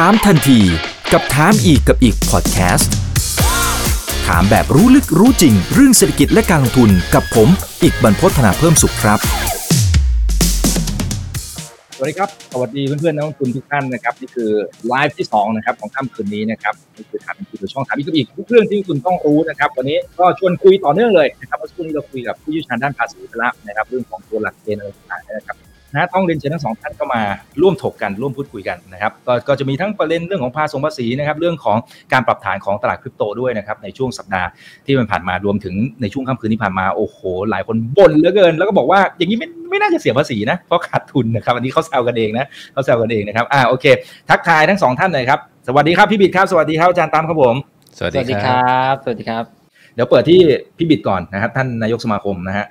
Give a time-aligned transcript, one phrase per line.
[0.00, 0.60] ถามทันที
[1.12, 2.92] กับถามอีกกับอีกพอดแคสต์
[4.26, 7.48] ถามแบบรู้ลึกรู้จริง เรื่องเศรษฐกิจและการลงทุนกับผม
[7.82, 9.18] อีกบรรพฒนาเพิ่มสุขครับ
[11.96, 14.50] สวัสดีครับ สวัสดีเพื่อนๆนักลงทุนทุกท่านนะครับนี่คือ
[14.88, 25.56] ไลฟ์ที่2นะครับของค่ำคืนนี้นะครับนี่คือถามคือช่องถามอีกกับอีกทุกเรื่องที่คุณต้องรู้นะครับวันนี้ก็ชวนคุยต่อเนื่องเลยนะครับเมื่อสักครู่นี้เราคุยกับผู้เชี่ยวชาญด้านภาษีไปแล้วนะครับเรื่องของตัวหลักเกณฑ์อะไรต่างๆนะครับ
[25.94, 27.20] นะต้องเรียนเชิญทั้งสองท่านก็มา
[27.62, 31.76] ร่วมถกกันร่วมพูดคุยกันนะครับก็ก็จะมีทั้งประเด็นเรื่องของภาษีภาษีนะครับเรื่องของ
[32.12, 34.48] การปรับฐานของตลาดคริปโตด้วยนะครับในช่วงสัปดาห์
[34.86, 37.18] ที่มันผ่านมารวมถึงในช่วงค่ำคืนที่ผ่านมาโอ้โห
[37.50, 43.84] หลายคนบ่นเหลือเกิน แล้วก็บอกว่าอย่างนี้ไม่ไม่น่าจะเสียภาษีนะเพราะขาดทุนนะครับอันนี้เขาแซวกันเองนะเขาแซวกันเองนะครับอ่าโอเค
[44.30, 45.38] ทักทายทั้งสองท่านเลยครับ
[45.68, 47.54] สวัสดีครับพี่บิดครับสวัสดีครับอาจารย์ตามครับผม
[47.98, 49.44] สวัสสวัสดีดีคครับรับสวัสดีครับ
[49.94, 50.40] เดี๋ยวเปิดที่
[50.76, 52.66] พี่บิดก่อนนะครับท่านนายกสมาคมนะฮะ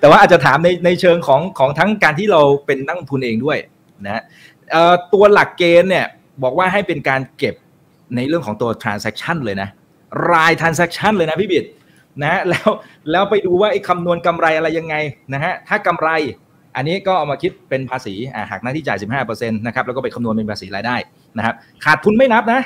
[0.00, 3.58] แต่ว่าอาจจะถามในในเชิงของของทั้งการที่เราเป็นนักลงทุนเองด้วย
[4.04, 4.22] นะ
[5.12, 6.06] ตัวหลักเกณฑ์เนี่ย
[6.42, 7.54] บอกว่าให้เป็นการเก็บ
[8.16, 9.68] ในเรื่องของตัว transaction เลยนะ
[10.32, 11.64] ราย transaction เลยนะพี่บิด
[12.22, 12.68] นะแล้ว
[13.10, 14.94] แล้วไปดูว่าไอ้คำนวณกำไรอะไรยังไง
[15.34, 16.08] นะฮะถ้ากำไร
[16.76, 20.96] อันนี้ก็เอามาคิดเป็นภาษีอ่าหักหน้าที่จ่าย 15%นะครับแล้วก็ไปคำนวณเป็นภาษีรายได้
[21.36, 22.60] นะครับขาดทุนไม่นับนะ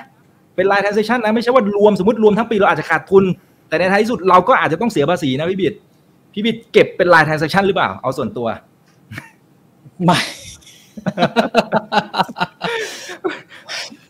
[0.57, 3.25] เป็นราย transaction นะไม่ใช่ว่ารวมสมมติรวมทั้งปีเราอาจจะขาดทุน
[3.69, 5.75] แต่ในท้ายที่สุดเราก็อาจจะต้องเสียภาษีนะพี่บิด
[6.39, 8.47] พี่บิดเก็บเป็นราย transaction หรือเปล่า เอาส่วนตัว
[10.05, 10.19] ไม่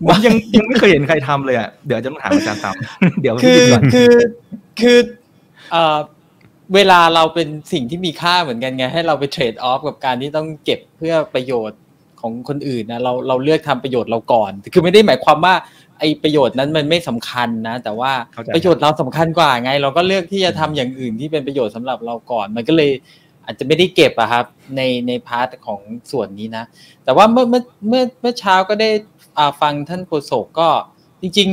[0.07, 2.75] ผมยังยังไม่เคยเห็นใครทำเลยอะเดี๋ยวจะต้องถามอาจารย์ตาม
[3.21, 4.13] เดี๋ยวคืพี่อบิดก่อนคือ
[4.81, 4.99] คือ
[5.71, 5.99] เอ่อ
[6.75, 11.81] เวลาเราเป็นสิ่งที่มีค่าเหมือนกันไง ให้เราไปเทรดออฟกับการที่ต้องเก็บเพื่อประโยชน์
[12.21, 15.55] ของคนอื่นนะเราเราเลือกทำประโยชน์เราก่อน คือไม่ได้หมายความว่า
[15.99, 22.91] ไอ้ประโยชน์นั้นมันไม่สำคัญนะ แต่ว่าเข้าใจประโยชน์เราสำคัญกว่าไง เราก็เลือกที่จะทำอย่างอื่นที่เป็นประโยชน์สำหรับเราก่อน มันก็เลย
[23.45, 24.45] อาจจะไม่ได้เก็บอะครับ
[24.77, 25.81] ในใน part ของ
[26.13, 26.65] ส่วนนี้นะ
[27.05, 28.91] แต่ว่าเมื่อเมื่อเมื่อเมื่อเช้าก็ได้
[29.39, 30.69] อ่าฟังท่านโฆษกก็
[31.21, 31.49] จริง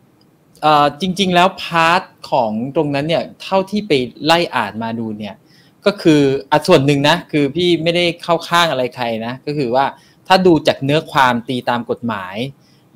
[0.00, 3.92] ๆเอ่อจริง ๆ แล้ว part ของตรงนั้นเนี่ยเท่าที่ไป
[4.24, 5.34] ไล่อ่านมาดูเนี่ย
[5.86, 6.20] ก็คือ
[6.50, 9.84] อะส่วนหนึ่งนะคือพี่ไม่ได้เข้าข้างอะไรใครนะ ก็คือว่า
[10.28, 12.36] ถ้าดูจากเนื้อความตีตามกฎหมาย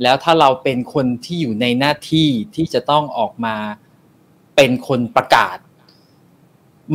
[0.02, 3.56] แล้วถ้าเราเป็นคนที่อยู่ในหน้าที่ที่จะต้องออกมา
[4.56, 5.58] เป็นคนประกาศ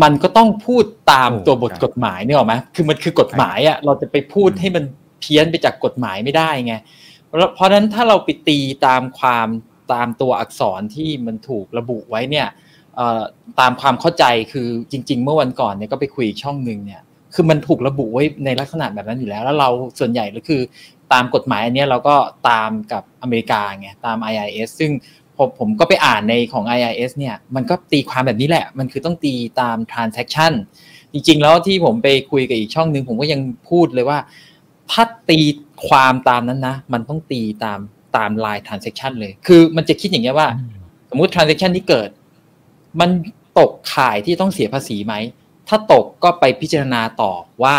[0.04, 4.84] มันก็ต้องพูดตามโอ้ตัวบทครับกฎหมายนี่หรอกไหมคือมันคือกฎหมายอะเราจะไปพูดให้มัน
[5.20, 6.76] เพี้ยนไปจากกฎหมายไม่ได้ไง
[7.28, 9.48] เพราะเพราะฉะนั้นถ้าเราไปตีตามความ
[9.94, 12.48] ตามตัวอักษรที่มันถูกระบุไว้เนี่ย
[12.96, 13.22] เอ่อ
[13.60, 17.02] ตามความเข้าใจคือจริง ๆ เมื่อวันก่อนเนี่ยก็ไปคุยอีกช่องหนึ่งเนี่ย
[17.34, 20.62] คือมันถูกระบุไว้ในลักษณะแบบนั้นอยู่แล้ว แล้วเราส่วนใหญ่ก็คือ
[21.14, 22.16] ตามกฎหมายอันเนี้ยเราก็
[22.50, 24.92] ตามกับอเมริกาไงตาม IIS ซึ่ง
[25.38, 30.54] ผมผมก็ไปอ่านในของ IIS เนี่ยมันก็ตีความแบบนี้แหละ มันคือต้องตีตาม transaction
[31.14, 34.20] จริง ๆ แล้วที่ผมไปคุยกับอีกช่องหนึ่งผมก็ยังพูดเลยว่า
[34.92, 35.40] ถ้าตี
[35.88, 37.80] ความตามนั้นนะ มันต้องตีตาม
[38.16, 40.48] ตาม line transaction เลย คือมันจะคิดอย่างเงี้ยว่า
[41.10, 42.10] สมมุติ transaction ที่เกิด
[43.00, 43.10] มัน
[43.60, 45.14] ตกข่ายที่ต้องเสียภาษีไหม
[45.68, 47.34] ถ้าตกก็ไปพิจารณาต่อ
[47.64, 47.78] ว่า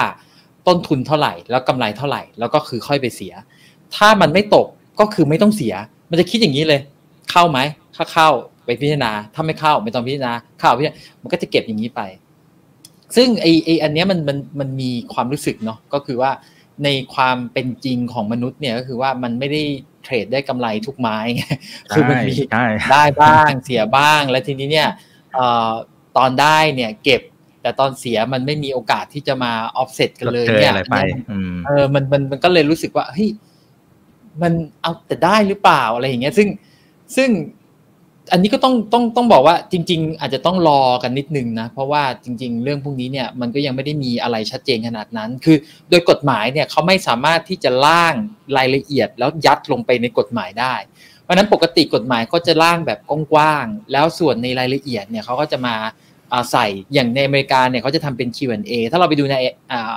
[0.66, 3.32] ต้นทุนเท่าไหร่ แล้วกำไรเท่าไหร่ แล้วก็คือค่อยไปเสีย
[3.96, 4.66] ถ้ามันไม่ตก
[5.00, 5.74] ก็คือไม่ต้องเสีย
[6.10, 6.80] มันจะคิดอย่างนี้เลย
[7.30, 7.58] เข้าไหม
[7.96, 8.28] ถ้าเข้า
[8.64, 12.00] ไปพิจารณา ถ้าไม่เข้าไม่ต้องพิจารณาเข้าพิจารณามันก็จะเก็บอย่างนี้ไป
[13.16, 16.30] ซึ่งไอไออันเนี้ยมันมันมันมีความรู้สึกเนาะก็คือว่า
[16.84, 19.62] ในความเป็นจริงของมนุษย์เนี่ยก็คือว่ามันไม่ได้
[20.02, 21.42] เทรดได้กำไรทุกไม้ไง
[21.90, 24.88] คือมันมีใช่ได้บ้างเสียบ้าง และทีนี้เนี่ย
[25.34, 25.72] เอ่อ
[26.16, 27.22] ตอนได้เนี่ยเก็บ
[27.66, 30.96] แต่ตอนเสียมันไม่มีโอกาสที่จะมา offset กันเลยเจอเนี่ยอะไรไป
[31.30, 33.28] อืมเออมันมันมันก็เลยรู้สึกว่าเฮ้ย
[34.42, 36.48] มันเอาแต่ได้หรือเปล่าอะไรอย่างเงี้ย ซึ่ง
[37.16, 37.28] ซึ่ง
[38.32, 45.56] อันนี้ก็ต้องต้องต้องบอกว่าจริง ๆ อาจจะต้องรอกันนิดนึงนะ เพราะว่าจริง ๆ เรื่องพวกนี้เนี่ยมันก็ยังไม่ได้มีอะไรชัดเจนขนาดนั้น คือ
[45.90, 48.14] โดยกฎหมายเนี่ยเขาไม่สามารถที่จะร่าง
[48.56, 50.74] รายละเอียดแล้วยัดลงไปในกฎหมายได้
[51.22, 52.98] เพราะฉะนั้นปกติกฎหมายก็จะร่างแบบ
[53.32, 55.90] กว้างๆแล้วส่วนในรายละเอียดเนี่ยเขาก็จะมาอ่า
[56.50, 59.34] ใส่อย่างในอเมริกาเนี่ยเขาจะทำเป็น Q&A ถ้าเราไปดูใน
[59.72, 59.94] อ่า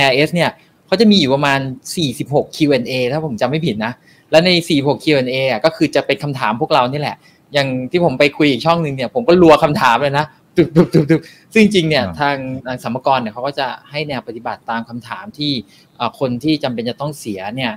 [0.00, 0.50] IRS เนี่ย
[0.86, 1.60] เขาจะมีอยู่ประมาณ
[2.08, 3.92] 46 Q&A ถ้าผมจำไม่ผิดนะ
[4.30, 7.16] แล้วใน 46 Q&A อะก็คือจะเป็นคำถามพวกเรานี่แหละ
[7.52, 10.26] อย่างที่ผมไปคุยอีกช่องหนึ่งเนี่ยผมก็รัวคำถามเลยนะ
[10.56, 11.20] ตึบตึบตึบตึบ
[11.52, 12.36] ซึ่งจริงๆเนี่ยอ่าทาง
[12.66, 15.52] ทางสมกรเนี่ยเขาก็จะให้แนวปฏิบัติตามคำถามที่
[15.96, 17.72] เอ่อคนที่จำเป็นจะต้องเสียเนี่ย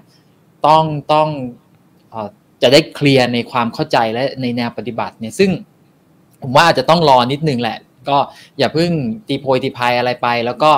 [0.68, 0.84] ต้อง
[1.14, 1.28] ต้อง
[2.12, 2.28] เอ่อ
[2.62, 5.50] จะได้เคลียร์ในความเข้าใจและในแนวปฏิบัติเนี่ยซึ่ง
[6.42, 7.78] ผมว่าอาจจะต้องรอนิดนึงแหละ
[8.10, 8.18] ก็
[8.58, 8.92] อย่าเพิ่ง
[9.28, 10.72] ตีโพยตีพายอะไรไป แล้วก็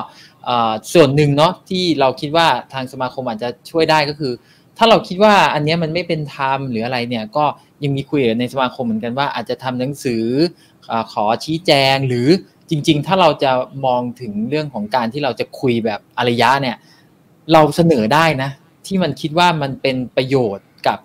[0.93, 4.33] ส่วนหนึ่งเนาะที่เราคิดว่าทางสมาคมอาจจะช่วยได้ก็คือ
[4.77, 7.45] ถ้าเราคิดว่าอันนี้มันไม่เป็นธรรมหรืออะไรเนี่ยก็
[7.83, 10.23] ยังมีคุยในสมาคมเหมือนกันว่าอาจจะทำหนังสือ
[10.91, 12.27] อขอชี้แจงหรือ
[12.69, 13.51] จริง ๆ ถ้าเราจะ
[13.85, 16.77] มองถึงเรื่องของการที่เราจะคุยแบบอารยะเนี่ย
[17.53, 18.49] เราเสนอได้นะ
[18.85, 20.99] ที่มันคิดว่ามันเป็นประโยชน์กับ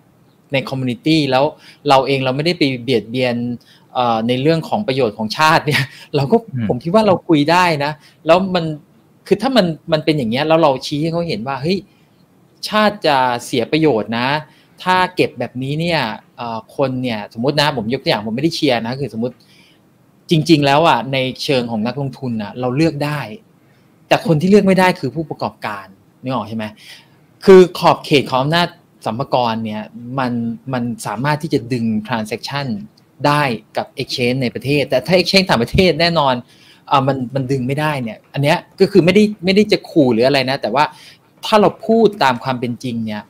[0.53, 1.45] ในคอมมูนิตี้แล้ว
[1.89, 3.35] เราเองเราไม่ได้ไปเบียดเบียน
[4.27, 5.83] ในเรื่องของประโยชน์ของชาติเนี่ย
[6.15, 6.37] เราก็
[6.67, 7.91] ผมคิดว่าเราคุยได้นะ
[8.25, 8.65] แล้วมัน
[9.27, 11.77] คือถ้ามันมันเป็นอย่างเงี้ยแล้วเราชี้ให้เขาเห็นว่าเฮ้ย
[12.69, 14.27] ชาติจะเสียประโยชน์นะ
[14.83, 15.99] ถ้าเก็บแบบนี้เนี่ย
[16.75, 19.35] คนเนี่ยสมมตินะผมยกตัวอย่างผมไม่ได้เชียร์นะคือสมมติ
[20.31, 23.19] จริง ๆ แล้วอะในเชิงของนักลงทุนอะเราเลือกได้
[24.07, 25.85] แต่คนที่เลือกไม่ได้คือผู้ประกอบการ
[26.23, 26.65] นี่ออกใช่ไหม
[27.45, 28.67] คือขอบเขตของอำนาจ
[29.05, 29.83] สัมภาระเนี่ย
[30.19, 30.31] มัน
[30.73, 32.67] มันสามารถที่จะดึง transaction
[33.27, 33.43] ได้
[33.77, 36.33] กับ exchange ในประเทศ แต่ถ้า exchange ต่างประเทศแน่นอน
[36.91, 40.83] อ่ามันมันดึงไม่ได้เนี่ย อันเนี้ยก็คือไม่ได้ไม่ได้จะขู่หรืออะไรนะ แต่ว่า
[41.45, 43.23] ถ้าเราพูดตามความเป็นจริงเนี่ย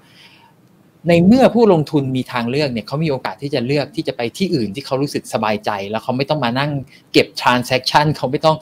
[1.08, 6.72] ในเมื่อผู้ลงทุนมีทางเลือกเนี่ยเขามีโอกาสที่จะเลือกที่จะไปที่อื่นที่เขารู้สึกสบายใจ แล้วเขาไม่ต้องมานั่ง
[7.12, 8.58] เก็บ transaction เขาไม่ต้อง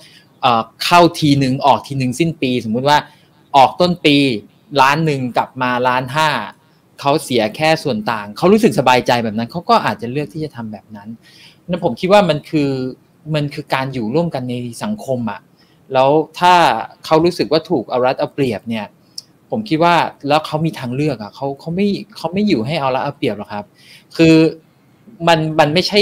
[0.84, 2.98] เข้าทีหนึ่งออกทีหนึ่งสิ้นปี สมมุติว่า
[3.58, 4.18] ออกต้นปี
[4.82, 6.30] ล้านหนึ่งกลับมาล้านห้า
[7.02, 11.10] เขาเสียแค่ส่วนต่าง เขารู้สึกสบายใจแบบนั้น เขาก็อาจจะเลือกที่จะทำแบบนั้น
[11.70, 12.70] นั้นผมคิดว่ามันคือ
[13.36, 14.54] มันคือการอยู่ร่วมกันใน
[14.84, 15.42] สังคมอะ
[15.94, 16.10] แล้ว
[16.40, 16.54] ถ้า
[17.06, 18.86] เขารู้สึกว่าถูกเอารัดเอาเปรียบเนี่ย
[19.52, 19.96] ผมคิดว่า
[20.28, 23.66] แล้วเขามีทางเลือกอะเขาเขาไม่เขาไม่อยู่ให้เอาละเอาเปรียบหรอกครับ
[24.18, 24.36] คือ
[25.28, 26.00] มันมันไม่ใช่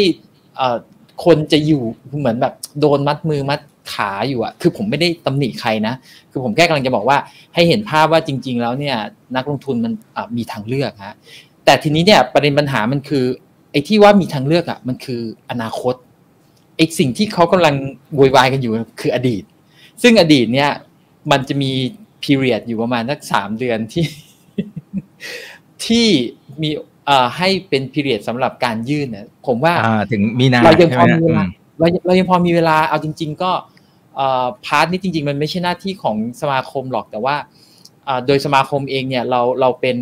[1.24, 1.84] คนจะอยู่
[2.20, 3.60] เหมือนแบบโดนมัดมือมัด
[3.94, 5.94] ขาอยู่อะคือผมไม่ได้ตำหนิใครนะ
[6.32, 7.18] คือผมแค่กำลังจะบอกว่า
[7.54, 8.98] ให้เห็นภาพว่าจริง ๆ แล้วเนี่ย
[9.36, 9.94] นักลงทุนมัน
[10.38, 11.16] มีทางเลือกฮะ
[11.66, 13.26] แต่ทีนี้เนี่ยประเด็นปัญหามันคือ
[13.72, 15.96] ไอ้ที่ว่ามีทางเลือกอะมันคืออนาคต
[16.78, 17.76] ไอ้สิ่งที่เขากำลัง
[18.20, 18.72] วอยวายกันอยู่
[19.02, 19.44] คืออดีต
[20.02, 20.72] ซึ่งอดีตเนี่ย
[21.32, 21.72] มันจะมี
[22.24, 24.06] พีเรียดอยู่ประมาณสักสามเดือนที่
[25.86, 26.08] ที่
[26.62, 26.70] มี
[27.38, 29.74] ให้เป็นพีเรียดสำหรับการยื่นเนี่ยผมว่า
[30.12, 31.44] ถึงมีนาเรายังพอมีเวลา
[31.80, 33.52] เราเรายังพอมีเวลาเอาจริง ๆ ก็
[34.66, 37.36] พาร์ทนี้จริง ๆ มันไม่ใช่หน้าที่ของสมาคมหรอกแต่ว่า
[38.28, 39.98] โดยสมาคมเองเนี่ยเราเราเป็น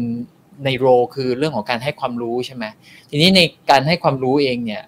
[0.66, 2.66] ในโรคือเรื่องของการให้ความรู้ใช่ไหม
[3.10, 4.84] ทีนี้ในการให้ความรู้เองเนี่ย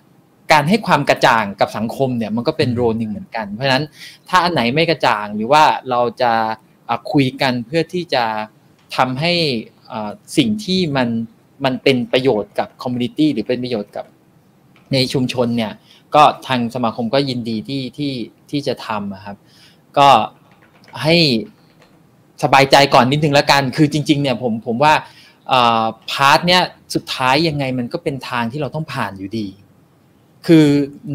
[0.53, 3.83] การให้ความกระจ่างกับสังคมเนี่ยมันก็เป็นโรหนึ่งเหมือนกัน เพราะฉะนั้น
[4.29, 6.33] ถ้าอันไหนไม่กระจ่างหรือว่าเราจะ
[7.11, 8.23] คุยกันเพื่อที่จะ
[8.95, 9.33] ทำให้
[10.37, 11.07] สิ่งที่มัน
[11.63, 14.05] มันเป็นประโยชน์กับคอมมูนิตี้หรือเป็นประโยชน์กับ
[14.93, 15.71] ในชุมชนเนี่ย
[16.15, 18.13] ก็ทางสมาคมก็ยินดีที่ที่
[18.49, 19.37] ที่จะทำครับ
[19.97, 20.07] ก็
[21.03, 21.15] ให้
[22.43, 24.93] สบายใจก่อนนิดนึงแล้วกัน คือจริง ๆ เนี่ยผมผมว่า
[26.11, 26.61] part เนี้ย
[26.95, 29.47] สุดท้ายยังไงมันก็เป็นทางที่เราต้องผ่านอยู่ดี
[30.47, 30.67] คือ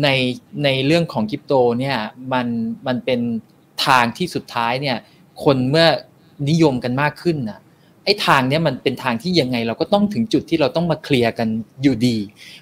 [0.02, 0.08] ใน
[0.64, 1.96] ในเรื่องของคริปโตเนี่ย
[2.32, 2.46] มัน
[2.86, 3.20] มันเป็น
[3.86, 4.96] ทางที่สุดท้ายเนี่ย
[5.44, 5.88] คนเมื่อ
[6.50, 7.60] นิยมกันมากขึ้นนะ
[8.05, 11.49] ไอ้ทางเนี้ยมันเป็นทางที่ยังไงเราก็ต้องถึงจุดที่เราต้องมาเคลียร์กัน
[11.82, 12.17] อยู่ดี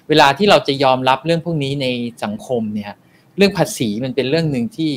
[0.09, 1.87] เวลาที่เราจะยอมรับเรื่องพวกนี้ใน
[2.23, 2.93] สังคมเนี่ย
[3.37, 4.91] เรื่องภาษีมันเป็นเรื่องหนึ่งที่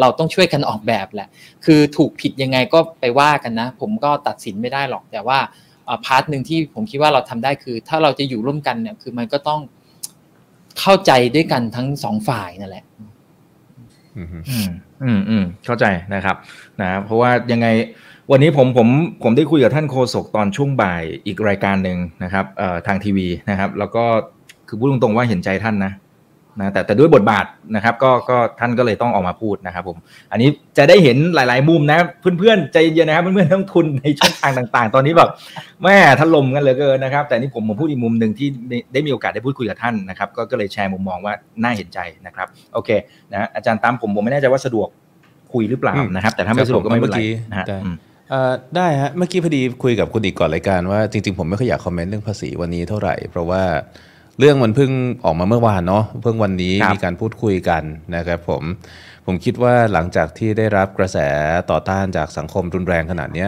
[0.00, 1.28] เราต้องช่วยกันออกแบบแหละ
[1.64, 5.38] คือถูกผิดยังไงก็ไปว่ากันนะ ผมก็ตัดสินไม่ได้หรอก แต่ว่า
[6.04, 9.60] part หนึ่งที่ผมคิดว่าเราทำได้คือ ถ้าเราจะอยู่ร่วมกันเนี่ยคือมันก็ต้อง
[10.80, 12.84] เข้าใจด้วยกันทั้งสองฝ่ายนั่นแหละ
[14.16, 14.28] อืม
[15.02, 15.84] อืมอืมเข้าใจ
[16.14, 16.36] นะครับ
[16.80, 17.66] นะ เพราะว่ายังไง
[18.32, 18.88] วันนี้ผมผม
[19.22, 24.04] ผมได้คุยกับท่านโฆษกตอนช่วงบ่ายอีกรายการหนึ่งนะครับเอ่อทางทีวีนะครับ แล้วก็
[24.68, 25.92] คือพูดตรงๆว่าเห็นใจท่านนะ
[26.60, 27.46] นะแต่แต่ด้วยบทบาท
[27.76, 29.96] นะครับก็ก็ท่านก็เลยต้องออกมาพูดนะครับผม
[30.32, 31.98] อันนี้จะได้เห็นหลาย ๆ มุมนะ
[32.38, 35.30] เพื่อนๆใจเย็นนะครับเพื่อนๆต้องทุนในช่องทางต่าง ๆ ตอนนี้แบบ
[35.82, 38.48] แม่ถล่มกันเหลือเกินนะครับ แต่นี่ผมผมพูดอีกมุมหนึ่งที่
[38.92, 42.90] ได้มีโอกาสได้พูดคุยกับท่านนะครับก็ก็เลยแชร์มุมมองว่าน่าเห็นใจนะครับโอเค
[43.32, 44.88] นะอาจารย์ตามผมผมไม่แน่ใจว่าสะดวก
[45.52, 47.18] คุยหรือเปล่านะครับ แต่ถ้าไม่สะดวกก็ไม่เป็นไร
[47.50, 47.66] นะฮะ
[48.76, 53.62] ได้ฮะเมื่อกี้พอดีคุยกับคุณอีกก่อนรายการว่าจริงๆผมไม่ค่อยอยากคอมเมนต์เรื่องภาษีวันนี้เท่าไหร่ เพราะว่า
[54.38, 54.90] เรื่องมันเพิ่ง
[55.24, 57.82] ออกมาเมื่อวานเนาะเพิ่งวันนี้มีการพูดคุยกัน
[58.16, 58.62] นะครับผม
[59.26, 61.18] ผมคิดว่าหลังจากที่ได้รับกระแส
[61.70, 63.46] ต่อต้านจากสังคมรุนแรงขนาดนี้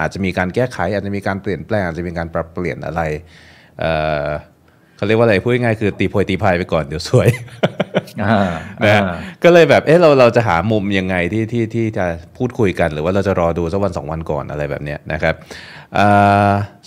[0.00, 3.02] อาจจะมีการแก้ไข อาจจะมีการเปลี่ยนแปลงอาจจะมีการปรับเปลี่ยนอะไร
[4.96, 7.28] เขาเรียกว่าอะไรพูดง่ายคือตีโพยตีพายไปก่อนเดี๋ยวสวย
[8.20, 8.28] นะ
[9.42, 12.04] ก็เลยแบบเออเราเราจะหามุมยังไงที่ที่ที่จะ
[12.36, 15.34] พูดคุยกัน หรือว่าเราจะรอดูสักวันสองวันก่อนอะไรแบบนี้นะครับ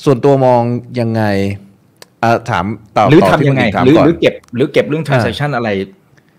[0.03, 0.61] ส่วนตัวมอง
[0.99, 1.23] ยังไง
[2.49, 2.65] ถาม
[2.97, 5.69] ตอบหรือทำยังไงหรือหรือเก็บหรือเก็บเรื่อง transaction อะไร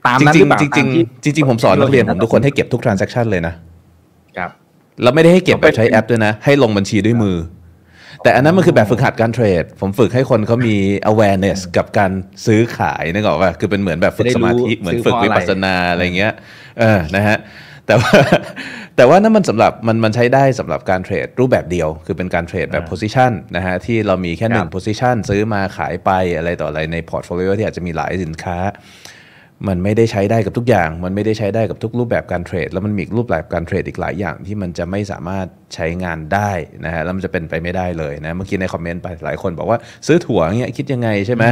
[0.06, 0.72] ตามนั้นหรือเปล่าจริง
[1.24, 3.54] จริงจริงผมสอนนักเรียนผมทุกคนให้เก็บทุก transaction เลยนะ
[4.36, 4.50] ครับ
[5.02, 7.36] เราไม่ได้ให้เก็บแบบใช้แอปด้วยนะ ให้ลงบัญชีด้วยมือ
[8.24, 10.76] แต่อันนั้นมันคือแบบฝึกหัดการเทรด ผมฝึกให้คนเขามี
[11.12, 12.12] awareness กับการ
[12.46, 16.32] ซื้อขายนึกออกป่ะคือเป็นเหมือนแบบฝึกสมาธิเหมือนฝึกวิปัสสนาอะไรเงี้ย
[16.78, 17.38] เออนะฮะ
[17.86, 18.12] แต่ว่า
[18.96, 28.58] แต่ว่านั่นมันสำหรับมันมันใช้ได้สำหรับการเทรดรูปแบบเดียว คือเป็นการเทรดแบบ position นะฮะที่เรามีแค่หนึ่ง position ซื้อมาขายไปอะไรต่ออะไรใน portfolio ที่อาจจะมีหลายสินค้า
[29.68, 36.50] มันไม่ได้ใช้ได้กับทุกอย่าง มันไม่ได้ใช้ได้กับทุกรูปแบบการ trade แล้วมันมีรูปแบบการ trade อีกหลายอย่างที่มันจะไม่สามารถใช้งานได้
[36.84, 41.44] นะฮะ แล้วมันจะเป็นไปไม่ได้เลยนะ เมื่อกี้ใน comment ไปหลายคนบอกว่าซื้อถัวเงี้ยคิดยังไงใช่ไหม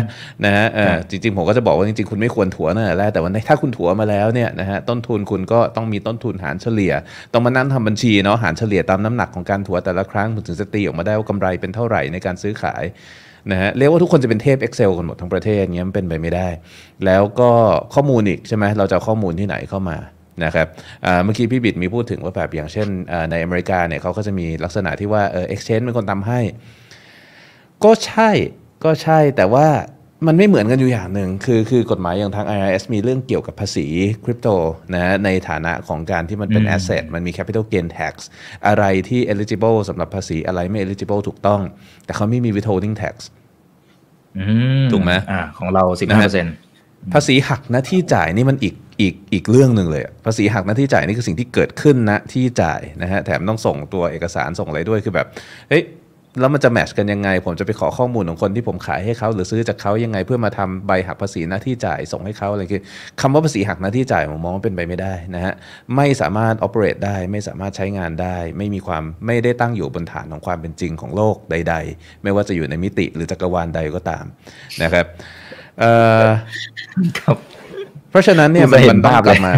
[0.45, 0.67] นะฮะ
[1.11, 6.93] จริงๆผมก็จะบอกว่าจริงๆคุณไม่ควรถัวนั่นแหละแต่ว่าถ้าคุณถัวมาแล้วเนี่ยนะฮะต้นทุนคุณก็ต้องมีต้นทุนหารเฉลี่ย
[7.33, 12.85] ต้องมานั่งทำบัญชีเนาะหารเฉลี่ยตามน้ำหนักของการถัวแต่ละครั้งถึงจะตีออกมาได้ว่ากำไรเป็นเท่าไหร่ในการซื้อขาย
[13.51, 16.49] นะฮะเรียกว่าทุกคนจะเป็นเทพ Excel กันหมดทั้งประเทศเงี้ยมันเป็นไปไม่ได้
[17.07, 17.51] แล้วก็
[17.95, 19.97] ข้อมูลอีกใช่ไหมเราจะข้อมูลที่ไหนเข้ามา
[20.45, 20.67] นะครับ
[21.25, 22.89] เมื่อกี้พี่บิดมีพูดถึงว่าแบบอย่างเช่น
[23.31, 26.41] ในอเมริกาเนี่ยเขาก็จะมีลักษณะที่ว่าเออ exchange เป็นคนทำให้
[27.85, 28.31] ก็ใช่
[28.85, 29.67] ก็ใช่แต่ว่า
[30.27, 33.87] มันไม่เหมือนกันอยู่อย่างหนึ่งคือคือกฎหมายอย่างทาง IRS มีเรื่องเกี่ยวกับภาษี
[34.25, 34.49] คริปโต
[34.95, 38.15] นะในฐานะของการที่มันเป็น asset มันมี capital gain tax
[38.67, 41.61] อะไรที่ eligible สำหรับภาษีอะไรไม่ eligible ถูกต้อง
[42.05, 43.15] แต่เขาไม่มี withholding tax
[44.93, 46.55] ถูกไหมอ่าของเราสิบห้าเปอร์เซ็นต์
[47.15, 55.27] ภาษีหักหน้าที่จ่ายนี่มันอีกอีกอีกเรื่องหนึ่งเลย ภาษีหักหน้าที่จ่ายนี่คือสิ่งที่เกิดขึ้นนะที่จ่ายนะฮะแถมต้องส่งตัวเอกสารส่งอะไรด้วยคือแบบ
[55.69, 55.83] เฮ้ย
[56.41, 62.83] แล้วมันจะแมชกันยังไง ผมจะไปขอข้อมูลของคนที่ผมขายให้เขาหรือซื้อจากเขายังไง เพื่อมาทำใบหักภาษีหน้าที่จ่ายส่งให้เขาอะไรคือ
[63.21, 65.55] คำว่าภาษีหักหน้าที่จ่ายผมมองว่าเป็นไปไม่ได้นะฮะ
[65.97, 74.25] ไม่สามารถ operate ได้ ไม่สามารถใช้งานได้ ไม่มีความไม่ได้ตั้งอยู่บนฐานของความเป็นจริงของโลกใด ๆ ไม่ว่าจะอยู่ในมิติหรือจักรวาลใดก็ตาม
[74.83, 75.07] นะครับ
[78.11, 79.55] เพราะฉะนั้นเนี่ยมันต้องกลับมา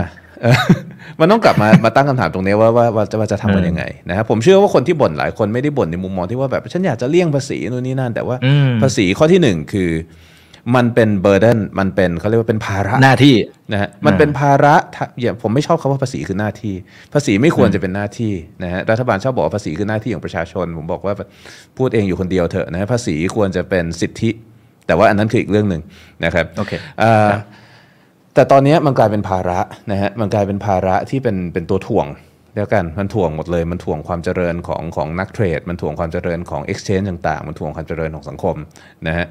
[1.21, 8.37] มันต้องกลับมามาตั้งคำถามตรงนี้ว่าว่าว่าจะว่าจะทำกันยังไงนะครับผมเชื่อว่าคนที่บ่นหลายคนไม่ได้บ่นในมุมมองที่ว่าแบบฉันอยากจะเลี่ยงภาษีนู่นนี่นั่น แต่ว่า
[8.83, 9.91] ภาษีข้อที่หนึ่งคือ
[10.77, 13.37] มันเป็นเบอร์เดนมันเป็นเขาเรียกว่าเป็นภาระหน้าที่
[13.73, 14.75] นะฮะมันเป็นภาระ
[15.21, 16.75] อย่าผมไม่ชอบคาว่าภาษีคือหน้าที่
[17.13, 18.33] ภาษีไม่ควรจะเป็นหน้าที่
[18.63, 21.15] นะฮะรัฐบาลชอบบอกว่าภาษีคือหน้าที่ของประชาชน ผมบอกว่า
[21.79, 24.31] พูดเองอยู่คนเดียวเถอะนะภาษีควรจะเป็นสิทธิ
[24.87, 25.83] แต่ว่าอันนั้นคืออีกเรื่องหนึ่ง
[26.25, 26.73] นะครับโอเค
[28.39, 32.07] แต่ตอนนี้มันกลายเป็นภาระนะฮะมันกลายเป็นภาระที่เป็นเป็นตัวถ่วง
[32.57, 38.57] แล้วกันมันถ่วงหมดเลยมันถ่วงความเจริญของของนักเทรด มันถ่วงความเจริญของ exchange ต่างๆ มันถ่วงความเจริญของสังคม
[39.07, 39.27] นะฮะ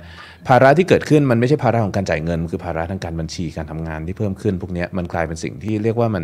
[0.48, 6.24] ภาระที่เกิดขึ้นมันไม่ใช่ภาระของการจ่ายเงิน คือภาระทางการบัญชีการทำงานที่เพิ่มขึ้น พวกนี้มันกลายเป็นสิ่งที่เรียกว่ามัน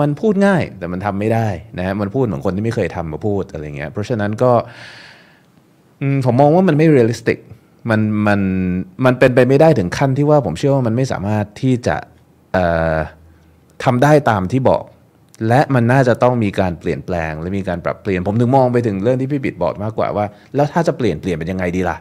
[0.00, 1.48] มันพูดง่ายแต่มันทำไม่ได้
[1.78, 4.52] นะฮะมันพูดเหมือนคนที่ไม่เคยทำมาพูดอะไรเงี้ยเพราะฉะนั้นก็
[6.24, 7.38] ผมมองว่ามันไม่เรียลลิสติก
[7.90, 8.40] มันมัน
[9.04, 11.96] มันเป็นไปไม่ได้ถึงขั้นที่ว่าผมเชื่อว่ามันไม่สามารถที่จะ
[13.84, 14.82] ทำได้ตามที่บอก
[15.48, 21.96] และมันน่าจะต้องมีการเปลี่ยนแปลง และมีการปรับเปลี่ยน ผมถึงมองไปถึงเรื่องที่พี่บิดบอกมากกว่าว่า แล้วถ้าจะเปลี่ยนเปลี่ยนเป็นยังไงดีล่ะ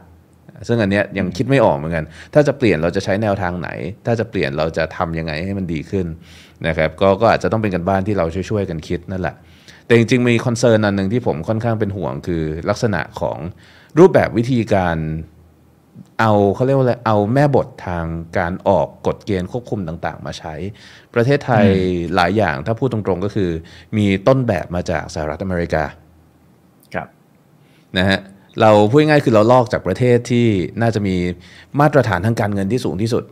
[0.68, 3.70] ซึ่งอันเนี้ยยังคิดไม่ออกเหมือนกัน ถ้าจะเปลี่ยนเราจะใช้แนวทางไหน
[4.06, 6.06] ถ้าจะเปลี่ยนเราจะทำยังไงให้มันดีขึ้น
[6.68, 9.36] นะครับก็ก็อาจจะต้องเป็นการบ้านที่เราช่วยๆกันคิดนั่นแหละ
[9.86, 13.38] แต่จริงๆมี concern อันหนึ่งที่ผมค่อนข้างเป็นห่วงคือลักษณะของ
[14.00, 14.98] รูปแบบวิธีการ
[16.22, 18.06] เอาเขาเรียกว่าอะไรเอาแม่บททาง
[18.38, 20.54] การออกกฎเกณฑ์ควบคุมต่างๆ มาใช้
[21.14, 21.66] ประเทศไทย
[22.16, 23.50] หลายอย่างถ้าพูดตรงๆก็คือ
[23.98, 25.84] มีต้นแบบมาจากสหรัฐอเมริกา
[26.94, 27.08] ครับ
[27.98, 28.20] นะฮะ
[28.62, 30.48] เราพูดง่ายคือเราลอกจากประเทศที่
[30.82, 31.16] น่าจะมี
[31.80, 33.24] มาตรฐานทางการเงินที่สูงที่สุด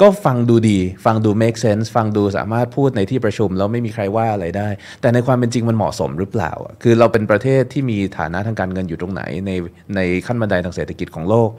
[0.00, 4.68] ก็ฟังดูดี ฟังดู make sense ฟังดูสามารถพูดในที่ประชุมแล้วไม่มีใครว่าอะไรได้
[5.00, 6.52] แต่ในความเป็นจริงมันเหมาะสมหรือเปล่า
[6.82, 9.50] คือเราเป็นประเทศที่มีฐานะทางการเงินอยู่ตรงไหน ใน
[9.96, 11.50] ในขั้นบันไดทางเศรษฐกิจของโลก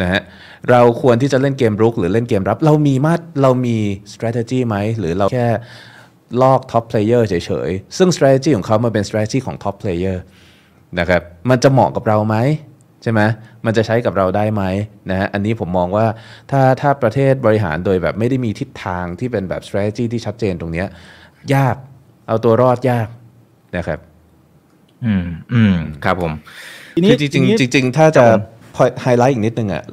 [0.00, 0.20] นะฮะ
[0.70, 3.76] เราควรที่จะเล่นเกมรุกหรือเล่นเกมรับ เรามีมาเรามี
[4.14, 5.48] strategy ไหมหรือเราแค่
[6.42, 7.34] ลอก top player เฉ
[7.68, 10.16] ยๆซึ่ง strategy ของเขามาเป็น strategy ของ top player
[10.98, 12.36] นะครับมันจะเหมาะกับเราไหม
[13.02, 13.20] ใช่ไหม
[13.66, 14.62] มันจะใช้กับเราได้ไหม
[15.10, 16.06] นะฮะอันนี้ผมมองว่า
[16.50, 20.84] ถ้าถ้าประเทศบริหารโดยแบบไม่ได้มีทิศทางที่เป็นแบบ strategy ที่ชัดเจนตรงนี้
[21.54, 21.76] ยาก
[22.28, 23.08] เอาตัวรอดยาก
[23.76, 23.98] นะครับ
[25.04, 26.32] อืมอืมครับผม
[27.10, 28.24] คือจริงจริงๆถ้าจะ
[29.02, 29.84] ไฮไลท์อีกนิดนึงอะ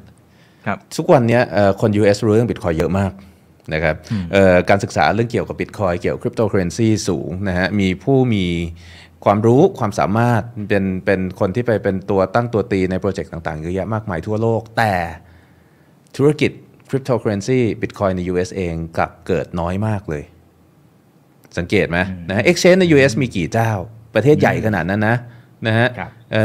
[0.65, 1.39] ครับทุกวันนี้
[1.81, 3.11] คน US รู้เรื่องบิตคอยน์เยอะมาก
[3.73, 3.95] นะครับ
[4.69, 8.45] การศึกษาเรื่องเกี่ยวกับบิตคอยน์เกี่ยวกับคริปโตเคอร์เรนซีสูงนะฮะมีผู้มี
[9.25, 14.93] ความรู้ความสามารถเป็นเป็นคนที่ไปเป็นตัวตั้งตัวตีในโปรเจกต์ต่างๆเยอะแยะมากมายทั่วโลก แต่
[16.17, 16.51] ธุรกิจ
[16.89, 20.23] คริปโตเคอร์เรนซีบิตคอยน์ใน US เองกลับเกิดน้อยมากเลย
[21.57, 21.97] สังเกตไหม
[22.29, 23.71] นะ Exchange ใน US มีกี่เจ้า
[24.15, 25.17] ประเทศใหญ่ขนาดนั้นนะ
[25.67, 25.88] นะฮะ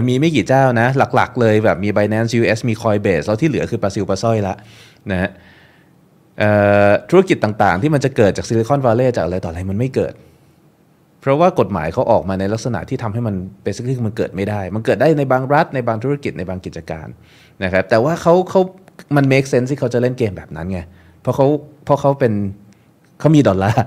[0.08, 4.54] มีไม่กี่เจ้านะ หลักๆเลยแบบมี Binance US มี Coinbase แล้วที่เหลือคือปลาซิลปลาสร้อยละ
[5.10, 5.30] นะฮะ
[7.10, 10.14] ธุรกิจต่างๆ ที่มันจะเกิดจากซิลิคอนวัลเลย์จากอะไรต่ออะไรมันไม่เกิด
[11.24, 17.08] เพราะว่ากฎหมายเขาออกมาในลักษณะที่ทำให้มันเบสิคลี่มันเกิดไม่ได้ มันเกิดได้ในบางรัฐ ในบางธุรกิจในบางกิจการ
[17.64, 18.60] นะครับแต่ว่าเขาเขา
[19.16, 20.80] มัน make sense ที่เขาจะเล่นเกมแบบนั้นไง
[21.22, 21.46] เพราะเขา
[21.84, 22.32] เพราะเขาเป็น
[23.20, 23.84] เขามีดอลลาร์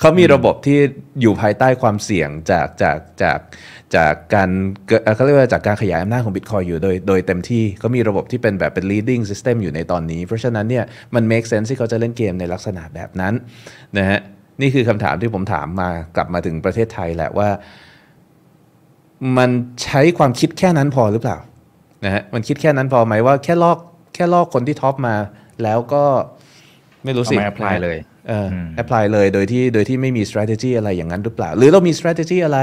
[0.00, 0.78] เขามีระบบที่
[1.20, 3.38] อยู่ภายใต้ความเสี่ยงจากจากจาก
[3.96, 4.48] จากการ
[5.14, 13.34] เขาเรียกว่าจากการขยายอำนาจของ Bitcoin อยู่โดยโดยเต็มที่เขามีระบบที่เป็นแบบเป็น leading system อยู่ในตอนนี้ เพราะฉะนั้นเนี่ยมัน make sense ที่เขาจะเล่นเกมในลักษณะแบบนั้น
[13.98, 14.20] นะฮะ
[14.60, 17.48] นี่คือคำถามที่ผมถามมากลับมาถึงประเทศไทยแหละว่า
[19.38, 19.50] มัน
[19.84, 21.38] ใช้ความคิดแค่นั้นพอหรือเปล่า
[22.04, 23.78] นะฮะมันคิดแค่นั้นพอไหมว่าแค่ลอก
[24.14, 25.16] แค่ลอกคนที่ท็อปมา
[25.62, 26.04] แล้วก็
[27.04, 27.98] ไม่รู้สิเอามา apply เลย
[28.28, 28.48] เออ
[28.82, 32.58] apply เลยโดยที่โดยที่ไม่มี strategy อะไรอย่างนั้นหรือเปล่า หรือเรามี strategy อะไร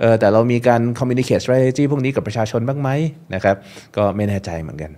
[0.00, 2.90] เออแต่เรามีการ communicate strategy พวกนี้กับประชาชนบ้างไหม
[3.34, 3.56] นะครับ
[3.96, 4.90] ก็ไม่แน่ใจเหมือนกัน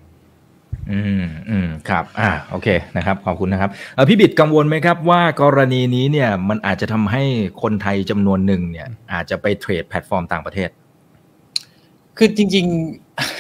[0.91, 7.23] อืมอืมครับ อ่าโอเคนะครับ ขอบคุณนะครับเออพี่บิดกังวลไหมครับว่ากรณีนี้เนี่ยมันอาจจะทำให้
[7.63, 10.69] คนไทยจำนวนหนึ่งเนี่ย อาจจะไปเทรดแพลตฟอร์มต่างประเทศ
[12.17, 12.65] คือจริง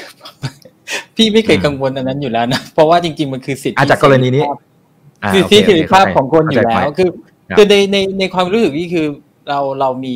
[0.00, 4.44] ๆ พี่ไม่เคยกังวลอันนั้นอยู่แล้วนะเพราะว่าจริง ๆ มันคือสิทธิอาจากกรณีนี้
[5.24, 7.10] อ่าสิทโเคธิโอเสเครีภาพของคนอยู่เข้าใจแล้ว คือ
[7.50, 9.06] ครับคือในในในความรู้สึกนี่คือ
[9.48, 10.14] เราเรามี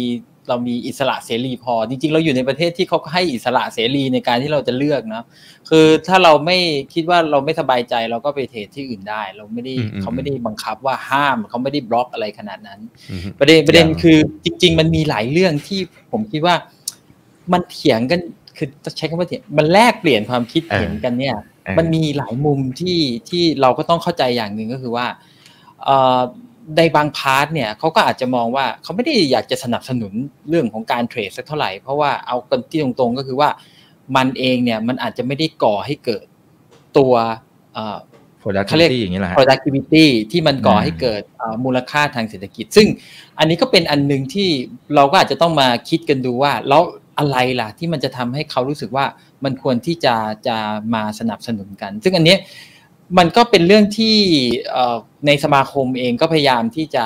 [0.49, 5.25] เรามีอิสระเสรีพอ จริง ๆ เราอยู่ในประเทศที่เขาให้อิสระเสรีในการที่เราจะเลือกนะ
[5.69, 6.59] คือถ้าเราไม่
[6.95, 15.81] คิดว่าเราไม่สบายใจเราก็ไปเทรดที่อื่นได้ เราไม่ได้อืมอืมเขาไม่ได้บังคับว่าห้ามเขาไม่ได้บล็อกอะไรขนาดนั้นอือฮึประเด็นประเด็นอย่างคือจริง ๆ มันมีหลายเรื่องที่
[16.13, 16.55] ผมคิดว่า
[17.53, 18.21] มันเถียงกัน
[18.57, 22.99] คือจะใช้คำว่าเถียงมันแลกเปลี่ยนความคิดเห็นกันเนี่ยเออมันมีหลายมุมที่
[23.29, 25.07] ที่เราก็ต้องเข้าใจอย่างหนึ่งก็คือว่า
[25.85, 26.21] เอ่อ
[26.77, 30.13] ในบางพาร์ทเนี่ยเขาก็อาจจะมองว่าเขาไม่ได้อยากจะสนับสนุน
[30.49, 33.49] เรื่องของการเทรดสักเท่าไหร่ เพราะว่าเอากันที่ตรงๆก็คือว่า
[34.17, 36.25] มันเองเนี่ยมันอาจจะไม่ได้ก่อให้เกิด
[36.99, 37.13] ตัว
[37.75, 37.99] เอ่อ
[38.69, 42.87] เขาเรียก productivity อย่างนี้แหละฮะ productivity ที่มันก่ออืมให้เกิดเอ่อมูลค่าทางเศรษฐกิจ ซึ่ง
[43.39, 44.49] อันนี้ก็เป็นอันหนึ่งที่
[44.95, 46.83] เราก็อาจจะต้องมาคิดกันดูว่า แล้ว
[47.19, 49.07] อะไรล่ะที่มันจะทำให้เขารู้สึกว่า
[49.45, 50.15] มันควรที่จะ
[50.47, 50.57] จะ
[50.95, 52.39] มาสนับสนุนกัน ซึ่งอันเนี้ย
[53.19, 54.17] มันก็เป็นเรื่องที่
[55.27, 57.05] ในสมาคมเองก็พยายามที่จะ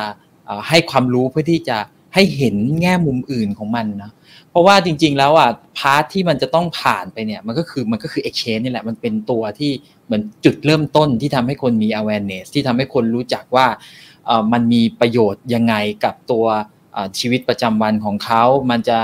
[0.68, 1.78] ให้ความรู้เพื่อที่จะ
[2.14, 4.12] ให้เห็นแง่มุมอื่นของมันนะ
[4.50, 9.72] เพราะว่าจริง ๆ แล้วอะพาร์ทที่มันจะต้องผ่านไปเนี่ยมันก็คือมันก็คือ exchange นี่แหละมันเป็นตัวที่
[10.06, 13.66] เหมือนจุดเริ่มต้นที่ทำให้คนมี awareness ที่ทำให้คนรู้จักว่า
[14.52, 15.74] มันมีประโยชน์ยังไง
[16.04, 16.46] กับตัว
[17.18, 18.98] ชีวิตประจำวันของเขา มันจะ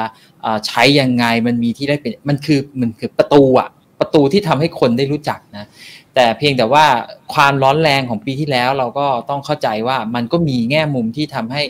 [0.67, 3.71] ใช้ยังไงมันมีที่ได้เป็นมันคือมันคือประตูอะ
[4.01, 5.65] ประตูที่ทำให้คนได้รู้จักนะ
[6.15, 6.87] แต่เพียงแต่ว่า
[7.35, 11.63] ความร้อนแรงของปีที่แล้วเราก็ต้องเข้าใจว่ามันก็มีแง่มุมที่ทำให้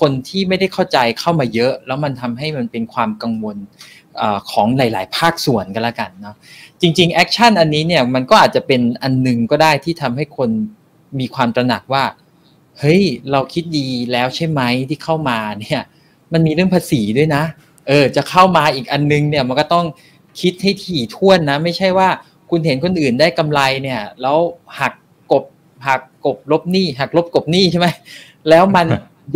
[0.00, 3.56] คนที่ไม่ได้เข้าใจเข้ามาเยอะ แล้วมันทำให้มันเป็นความกังวล
[4.50, 6.36] ของหลาย ๆ ภาคส่วนกันละกันเนาะ
[6.80, 10.50] จริงๆ action อันนี้เนี่ยมันก็อาจจะเป็นอันหนึ่งก็ได้ที่ทำให้คน
[11.18, 12.04] มีความตระหนักว่า
[12.78, 15.80] เฮ้ยเราคิดดีแล้วใช่ไหมที่เข้ามาเนี่ย
[16.32, 17.42] มันมีเรื่องภาษีด้วยนะ
[17.88, 19.86] เออจะเข้ามาอีกอันนึงเนี่ยมันก็ต้อง
[20.40, 22.08] คิดให้ถี่ถ้วนนะ ไม่ใช่ว่า
[22.50, 24.36] คุณเห็นคนอื่นได้กำไรเนี่ยแล้ว
[24.80, 24.92] หัก
[25.32, 25.44] กลบ
[25.86, 27.88] หักกลบลบหนี้หักลบกลบหนี้ใช่ไหม
[28.48, 28.86] แล้วมัน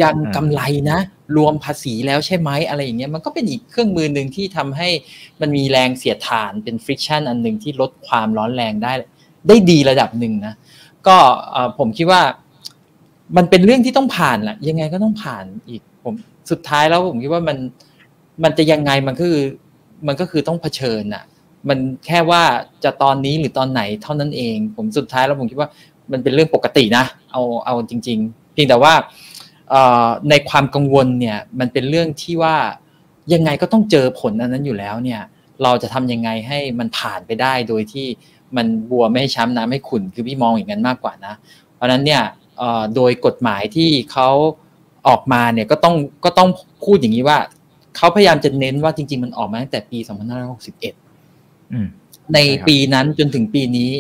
[0.03, 0.99] ยังกำไรนะ
[1.37, 4.89] รวมภาษีแล้วใช่ไหมอะไรอย่างเงี้ยมันก็เป็นอีกเครื่องมือหนึ่งที่ทำให้
[5.41, 8.93] มันมีแรงเสียดทานเป็น friction อันหนึ่งที่ลดความร้อนแรงได้
[9.49, 10.55] ได้ดีระดับหนึ่งนะ
[11.07, 11.17] ก็
[11.79, 12.23] ผมคิดว่า
[13.37, 16.15] มันเป็นเรื่องที่ต้องผ่านแหละยังไงก็ต้องผ่านอีกผม
[16.51, 17.59] สุดท้ายแล้วผมคิดว่ามัน
[18.45, 19.37] มันจะยังไงมันคือ
[20.07, 21.25] มันก็คือต้องเผชิญอะ
[21.69, 22.43] มันแค่ว่า
[22.85, 25.69] จะตอนนี้หรือตอนไหนเท่านั้นเอง ผมสุดท้ายแล้วผมคิดว่า
[26.13, 28.95] มันเป็นเรื่องปกตินะ เอาเอาจริง ๆ เพียงแต่ว่า
[30.31, 32.57] ในความกังวลเนี่ยมันเป็นเรื่องที่ว่า
[33.33, 35.21] ยังไงก็ต้องเจอผลอันนั้นอยู่แล้วเนี่ย
[35.63, 38.07] เราจะทำยังไงให้มันผ่านไปได้โดยที่
[38.57, 41.35] มันบัวไม่ให้ช้ำน้ำไม่ขุ่นคือพี่มองอย่างนั้นมากกว่านะ
[41.75, 42.23] เพราะนั้นเนี่ย
[42.95, 44.29] โดยกฎหมายที่เขา
[45.09, 46.49] ออกมาเนี่ยก็ต้องก็ต้อง
[46.85, 47.39] พูดอย่างนี้ว่า
[47.97, 51.04] เขาพยายามจะเน้นว่าจริง ๆ มันออกมาตั้งแต่ปี 2561อืม
[52.33, 53.91] ในใช่ครับปีนั้นจนถึงปีนี้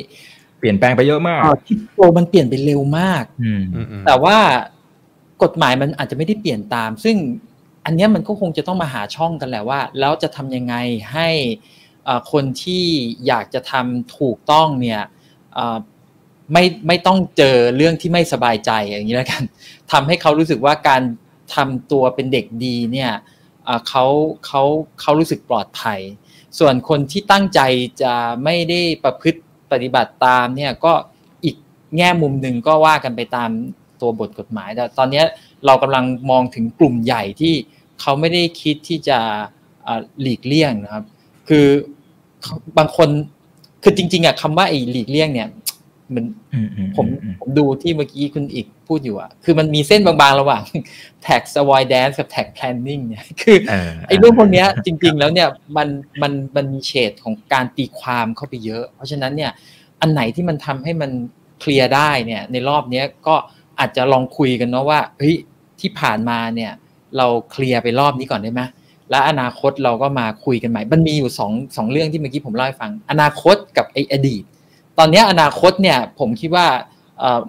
[0.58, 4.36] เปลี่ยนแปลงไปเยอะมากคริปโตมันเปลี่ยนไปเร็วมากอืมอืมอืมแต่ว่า
[5.42, 7.16] กฎหมายมันอาจจะไม่ได้เปลี่ยนตาม ซึ่ง
[7.84, 10.74] อันเนี้ยมันก็คงจะต้องมาหาช่องกันแหละว่า แล้วจะทำยังไง
[11.12, 11.28] ให้
[12.04, 12.84] เอ่อคนที่
[13.26, 15.02] อยากจะทำถูกต้องเนี่ย
[15.54, 15.78] เอ่อ
[16.52, 19.42] ไม่ไม่ต้องเจอเรื่องที่ไม่สบายใจอย่างนี้แล้วกัน
[19.92, 21.02] ทำให้เขารู้สึกว่าการ
[21.54, 23.12] ทำตัวเป็นเด็กดีเนี่ย
[23.64, 24.04] เอ่อเขา
[24.46, 24.62] เขา
[25.00, 26.00] เขารู้สึกปลอดภัย
[26.58, 27.60] ส่วนคนที่ตั้งใจ
[28.02, 28.14] จะ
[28.44, 29.40] ไม่ได้ประพฤติ
[29.72, 30.92] ปฏิบัติตามเนี่ยก็
[31.44, 31.56] อีก
[31.96, 33.50] แง่มุมหนึ่งก็ว่ากันไปตาม
[34.00, 35.22] ตัวบทกฎหมาย แต่ตอนนี้
[35.66, 37.54] เรากำลังมองถึงกลุ่มใหญ่ที่
[38.00, 39.18] เขาไม่ได้คิดที่จะ
[40.20, 41.04] หลีกเลี่ยงนะครับ
[41.48, 41.66] คือ
[42.78, 43.08] บางคน
[43.82, 45.48] คือจริงๆอะคำว่าไอ้หลีกเลี่ยงเนี่ย
[46.14, 50.62] มันอืมอืมผมอืมผมดูที่เมื่อกี้คุณอีกพูดอยู่อะคือมันมีเส้นบางๆ ระหว่าง
[51.26, 55.88] tax avoidance กับ tax planning เนี่ยคือเออไอ้เรื่องพวกเนี้ยจริง ๆ แล้วเนี่ยมัน
[56.22, 59.50] มันมันมีเฉดของการตีความเข้าไปเยอะ เพราะฉะนั้นเนี่ย
[60.00, 61.10] อันไหนที่มันทำให้มัน
[61.60, 63.34] เคลียร์ได้เนี่ย ในรอบเนี้ยก็
[63.78, 65.36] อาจจะลองคุยกันเนาะว่าเฮ้ย
[65.80, 66.72] ที่ผ่านมาเนี่ย
[67.16, 68.62] เราเคลียร์ไปรอบนี้ก่อนได้ไหม
[69.10, 74.44] และอนาคตเราก็มาคุยกันใหม่ มันมีอยู่สองสองเรื่องที่เมื่อกี้ผมเล่าให้ฟัง อนาคตกับไออดีต
[74.98, 76.66] ตอนนี้อนาคตเนี่ยผมคิดว่า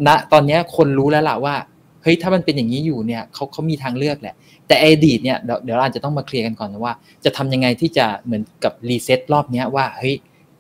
[0.07, 1.55] ณตอนนี้คนรู้แล้วล่ะว่า
[2.03, 4.35] เฮ้ยถ้ามันเป็นอย่างนี้อยู่เนี่ยเขาเขามีทางเลือกแหละ
[4.67, 6.93] แต่อดีตเนี่ยเดี๋ยวเราอาจจะต้องมาเคลียร์กันก่อนนะว่า
[7.25, 10.15] จะทำยังไงที่จะเหมือนกับรีเซ็ตรอบเนี้ยว่าเฮ้ย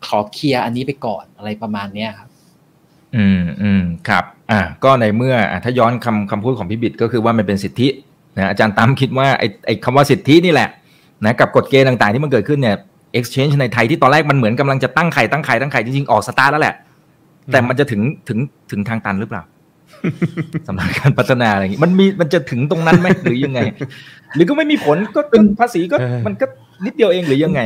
[0.05, 2.29] ขอเคลียร์อันนี้ไปก่อนอะไรประมาณเนี้ยครับ
[3.15, 7.87] อืมอืมครับ อ่าก็ในเมื่ออะถ้าย้อนคำคำพูดของพี่บิดก็คือว่ามันเป็นสิทธิ
[8.37, 10.69] นะอาจารย์ตั้มคิดว่าไอ้ไอ้คำว่าสิทธินี่แหละ
[11.25, 12.77] นะกับกฎเกณฑ์ต่างๆที่มันเกิดขึ้นเนี่ย
[13.19, 16.75] exchange ในไทยที่ตอนแรกมันเหมือนกำลังจะตั้งไข่ตั้งไข่ตั้งไข่จริงๆ ออกสตาร์ทแล้วแหละ
[17.51, 18.37] แต่มันจะถึงถึง
[18.71, 19.43] ถึงทางตันหรือเปล่า
[20.67, 23.59] สำหรับการพัฒนาอะไรอย่างงี้มันมีมันจะถึงตรงนั้นไหมหรือยังไง
[24.35, 26.45] หรือก็ไม่มีผลก็เป็นภาษีก็เออมันก็
[26.85, 27.61] นิดเดียวเองหรือยังไง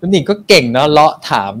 [0.00, 1.52] คุณหนิงก็เก่งเนาะเลาะถาม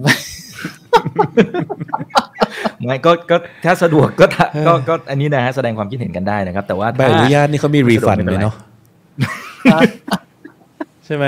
[2.86, 8.54] ไม่ก็ก็ถ้าสะดวกก็ถ้าก็ก็อันนี้นะฮะแสดงความคิดเห็นกันได้นะครับ แต่ว่าใบถ้าอนุญาตนี่เขามีรีฟันไม่ไหเป็มนไรเนาะ
[11.06, 11.26] ใช่ไหม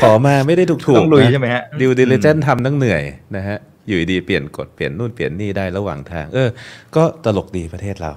[0.00, 3.02] ขอมาไม่ได้ถูกถูกต้องลุยใช่ไหมฮะดิวดิลิเจนทำตั้งเหนื่อย
[3.36, 6.48] นะฮะ อยู่ดีๆเปลี่ยนกฎเปลี่ยนนู่นเปลี่ยนนี่ได้ระหว่างทาง เออ
[6.96, 8.12] ก็ตลกดีประเทศเรา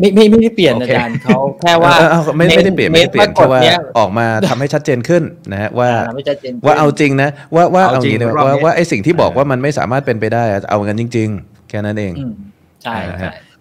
[0.00, 12.32] ไม่ไม่ไม่ได้เปลี่ยนโออาเคจารย์เขาแค่ว่าเออเออไม่ไม่ได้เปลี่ยนไม่ได้เปลี่ยนกแค่ฎว่าเนี้ยออกมาทำให้ชัดเจนขึ้นนะฮะว่าอ่ไม่ชัดเจนว่าเอาจริงนะ ว่าว่าเอาเอาจริงงี้นะรอบนี้ว่าว่าไอ้สิ่งที่บอกว่ามันไม่สามารถเป็นไปได้อะเอากันจริง ๆ แค่นั้นเองอืม
[12.82, 12.96] ใช่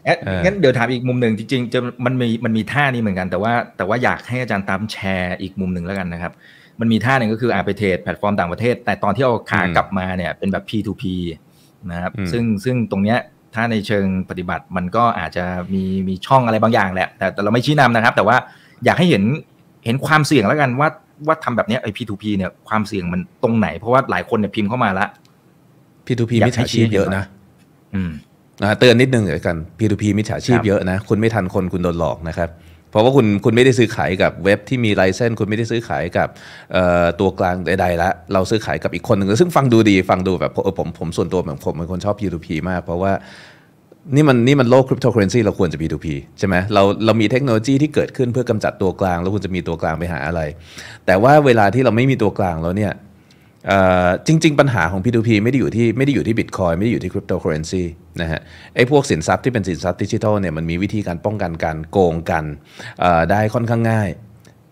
[0.08, 6.32] อ่าใช่ฮะเอ๊ะเอองั้นเดี๋ยวถามอีกมุมหนึ่งจริงๆจะมันมีมันมีท่านี้เหมือนกันแต่ว่าแต่ว่าอยากให้อาจารย์ตามแชร์อีกมุมหนึ่งแล้วกันนะครับ
[6.80, 11.04] มันมีท่าหนึ่งก็คืออาไปเทรดแพลตฟอร์มต่างประเทศ แต่ตอนที่เอาขากลับมาเนี่ยเป็นแบบ P2P
[11.92, 13.20] นะครับอืมซึ่งซึ่งตรงเนี้ย
[13.56, 18.38] ถ้าในเชิงปฏิบัติมันก็อาจจะมีมีช่องอะไรบางอย่างแหละ แต่แต่เราไม่ชี้นำนะครับ แต่ว่า
[18.86, 19.24] อยากให้เห็น
[19.86, 20.90] เห็นความเสี่ยงแล้วกันว่า
[21.28, 25.06] ว่าทำแบบเนี้ยไอ้ P2P เนี่ยความเสี่ยงมันตรงไหน เพราะว่าหลายคนเนี่ยพิมพ์เข้ามาละ
[26.06, 27.24] P2P อยากมิจให้ฉาชีพชี้เยอะนะ
[27.96, 28.12] อืม
[28.64, 32.50] นะเตือนนิดนึงเดี๋ยวกัน P2P มิจฉาชีพเยอะนะ คุณไม่ทันคนคุณโดนหลอกนะครับ
[32.92, 36.28] เพราะว่าคุณคุณไม่ได้ซื้อขายกับเว็บที่มี license คุณไม่ได้ซื้อขายกับ
[37.20, 43.12] ตัวกลางใดๆละเราซื้อขายกับอีกคนหนึ่งซึ่งฟังดูดีฟังดูแบบเออผมผมส่วนตัวแบบผมเป็นคนชอบ P2P มาก เพราะว่า
[44.16, 46.08] นี่มันนี่มันโลกคริปโตเคอร์เรนซีเราควรจะ P2P
[46.40, 50.42] ใช่ไหมเราเรามีเทคโนโลยีที่เกิดขึ้นเพื่อกำจัดตัวกลาง แล้วคุณจะมีตัวกลางไปหาอะไร
[51.06, 52.92] แต่ว่าเวลาที่เราไม่มีตัวกลางแล้วเนี่ย
[54.28, 57.84] จริง ๆ ปัญหาของ P2P ไม่ได้อยู่ที่ไม่ได้อยู่ที่บิตคอยน์ไม่ได้อยู่ที่คริปโตเคอร์เรนซี
[58.22, 58.40] นะฮะ
[58.76, 62.44] ไอ้พวกสินทรัพย์ที่เป็นสินทรัพย์ดิจิทัลเนี่ยมันมีวิธีการป้องกันการโกงกัน
[63.32, 64.10] ได้ค่อนข้างง่าย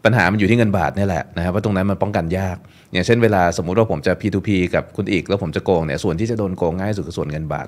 [0.06, 2.58] ปัญหามันอยู่ที่เงินบาทนี่แหละนะครับว่าตรงนั้นมันป้องกันยาก
[2.94, 7.68] อย่างเช่นเวลาสมมุติว่าผมจะ P2P กับคุณอีก แล้วผมจะโกงเนี่ยส่วนที่จะโดนโกงง่ายสุดคือส่วนเงินบาท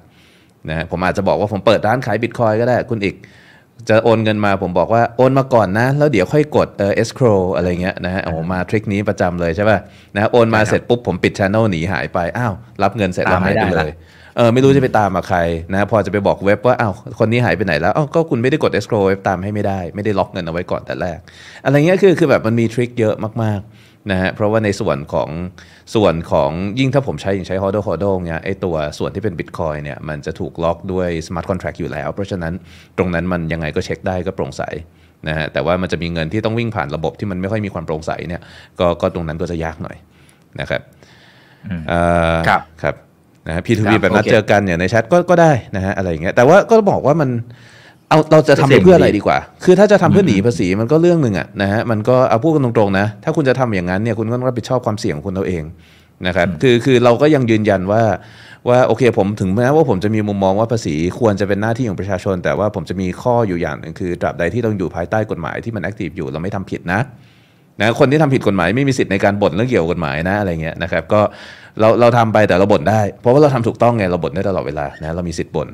[0.69, 3.15] นะฮะผมอาจจะบอกว่าผมเปิดร้านขายบิตคอยก็ได้คุณอีก
[3.89, 9.77] จะโอนเงินมาผมบอกว่าโอนมาก่อนนะ แล้วเดี๋ยวค่อยกดเอ่อ escrow อะไรเงี้ยนะฮะโอ้โหมาทริคนี้ประจำเลยใช่ป่ะ
[10.15, 13.91] นะโอนมาใช่ครับเสร็จปุ๊บผมปิด channel หนีหายไป อ้าวรับเงินเสร็จแล้วตามไม่หายไปได้เลละย
[14.37, 15.39] เออไม่รู้จะไปตามมาใคร
[15.71, 21.19] นะพอจะไปบอกเว็บว่าอ้าวคนนี้หายไปไหนแล้วอ้าวก็คุณไม่ได้กด escrow เว็บตามให้ไม่ได้ ไม่ได้ล็อกเงินเอาไว้ก่อนแต่แรก
[21.65, 25.29] อะไรเงี้ยคือคือแบบมันมีทริคเยอะมากๆ นะฮะเพราะว่าในส่วนของ
[25.95, 32.53] ส่วนของยิ่งถ้าผมใช้อย่างใช้ hodl hodl เนี่ยไอตัวส่วนที่เป็น bitcoin เนี่ยมันจะถูกล็อกด้วย smart contract อยู่แล้ว เพราะฉะนั้น
[32.97, 34.63] ตรงนั้นมันยังไงก็เช็คได้ก็โปร่งใส
[35.27, 38.41] นะฮะแต่ว่ามันจะมีเงินที่ต้องวิ่งผ่านระบบที่มันไม่ค่อยมีความโปร่งใสเนี่ย
[38.79, 39.97] ก็ก็ตรงนั้นก็จะยากหน่อย
[40.59, 40.81] นะครับ
[41.67, 41.99] อืมเอ่
[42.33, 42.95] อครับครับ
[43.47, 47.29] นะฮะ P2P ครับแบบนัดโอเคเจอกันอย่างในแชทก็ก็ได้นะฮะอะไรอย่างเงี้ยแต่ว่าก็บอกว่ามัน
[48.13, 55.63] เอาเราจะทำไปเพื่ออะไรดีกว่า คือถ้าจะทำเพื่อหนีภาษีมันก็เรื่องหนึ่งอะนะฮะ มันก็เอาพูดกันตรงๆนะ ถ้าคุณจะทำอย่างนั้นเนี่ยคุณก็ต้องรับผิดชอบความเสี่ยงของคุณเอาเอง
[56.27, 58.03] นะครับ คือคือเราก็ยังยืนยันว่า
[58.69, 66.99] ว่าโอเคผมถึงแม้ว่าผมจะมีมุมมองว่าภาษีควรจะเป็นหน้าที่ของประชาชน แต่ว่าผมจะมีข้ออยู่อย่างหนึ่งคือตราบใดที่ต้องอยู่ภายใต้กฎหมายที่มันแอคทีฟอยู่เราไม่ทำผิดนะ
[67.81, 71.21] นะคนที่ทำผิดกฎหมายไม่มีสิทธิ์ในการบ่นเรื่องเกี่ยวกับกฎหมายนะอะไรเงี้ยนะครับก็
[71.79, 75.67] เราเราทำไปแต่เราบ่นได้ เพราะว่าเราทำถูกต้องไงเราบ่นได้ตลอดเวลานะเรามีสิทธิ์บ่น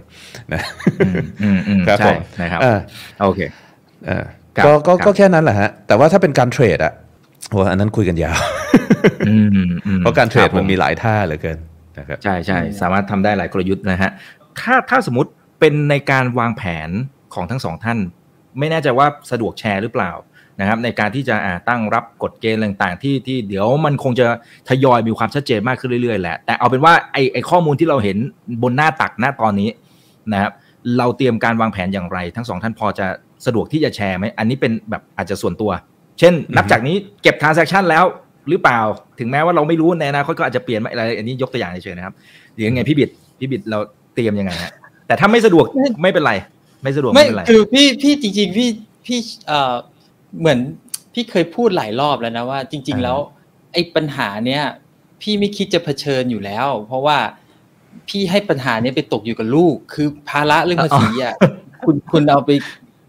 [0.53, 0.61] นะ
[0.99, 2.77] อืมอืมอืมครับผใช่มนะครับอ่า
[3.23, 3.39] โอเค
[4.09, 4.23] อ่า
[4.57, 6.93] ครับก็ก็ครับก็แค่นั้นแหละฮะแต่ว่าถ้าเป็นการเทรดอะ
[7.49, 8.39] โอ้อันนั้นคุยกันยาว
[9.27, 9.47] อืม
[9.87, 11.57] อืมเพราะการเทรดคบมันผมีหลายท่าเหลือเกิน
[11.99, 14.11] นะครับใช่ใช่สามารถทำได้หลายกลยุทธ์นะฮะ
[14.61, 16.89] ถ้าถ้าสมมติเป็นในการวางแผน
[17.33, 17.97] ของทั้งสองท่าน
[18.59, 20.11] ไม่แน่ใจว่าสะดวกแชร์หรือเปล่า
[20.59, 24.25] นะครับในการที่จะอ่าตั้งรับกฎเกณฑ์ต่างๆ ที่ที่เดี๋ยวมันคงจะ
[24.69, 28.17] ทยอยมีความชัดเจนมากขึ้นเรื่อยๆแหละแต่เอาเป็นว่าไอไอข้อมูลที่เราเห็น
[28.63, 29.69] บนหน้าตักหน้าตอนนี้
[30.33, 30.51] นะครับ
[30.97, 33.07] เราเตรียมการวางแผนอย่างไร ทั้งสองท่านพอจะ
[33.45, 35.71] สะดวกที่จะแชร์ไหมอันนี้เป็นแบบอาจจะส่วนตัว
[36.19, 38.05] เช่น นับจากนี้เก็บ transaction แล้ว
[38.49, 38.79] หรือเปล่า
[39.19, 42.13] ถึงแม้ว่าเราไม่รู้ในอนาคตก็อาจจะเปลี่ยนอะไรอันนี้ยกตัวอย่างเฉยๆนะครับ
[42.53, 43.79] หรือยังไงพี่บิดพี่บิดเรา
[44.15, 44.71] เตรียมยังไงฮะ
[45.07, 45.65] แต่ถ้าไม่สะดวก
[46.01, 46.33] ไม่เป็นไร
[46.83, 48.69] ไม่สะดวกไม่ไม่เป็นไรคือพี่พี่จริง ๆ พี่
[49.05, 49.73] พี่เอ่อ
[50.39, 50.59] เหมือน
[51.13, 53.17] พี่เคยพูดหลายรอบแล้วนะว่า จริง ๆ แล้ว
[53.73, 54.63] ไอ้ปัญหาเนี้ย
[55.21, 57.17] พี่ไม่คิดจะเผชิญอยู่แล้ว เพราะว่า
[58.07, 61.35] พี่ให้ปัญหาเนี้ยไปตกอยู่กับลูก คือภาระเรื่องภาษีอะ
[61.85, 62.49] คุณคุณเอาไป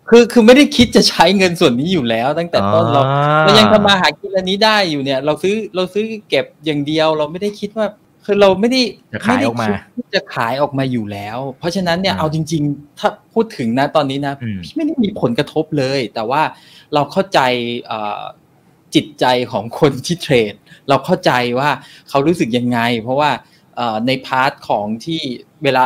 [0.09, 3.02] คือคือไม่ได้คิดจะใช้เงินส่วนนี้อยู่แล้ว ตั้งแต่ต้นเรา
[3.42, 7.87] เรายังทำมาหากินอันนี้ได้อยู่เนี่ย เราซื้อเราซื้อเก็บอย่างเดียว เราไม่ได้คิดว่า
[8.24, 8.80] คือเราไม่ได้
[9.14, 16.42] จะขายออกมาที่จะขายออกมาอยู่แล้ว เพราะฉะนั้นเนี่ยเอาจริง ๆ ถ้าพูดถึงนะตอนนี้นะพี่ไม่ได้มีผลกระทบเลย แต่ว่า
[16.94, 17.40] เราเข้าใจ
[18.94, 20.54] จิตใจของคนที่เทรด
[20.88, 21.70] เราเข้าใจว่า
[22.09, 23.30] เขารู้สึกยังไง เพราะว่า
[24.06, 25.20] ใน part ของที่
[25.64, 25.83] เวลา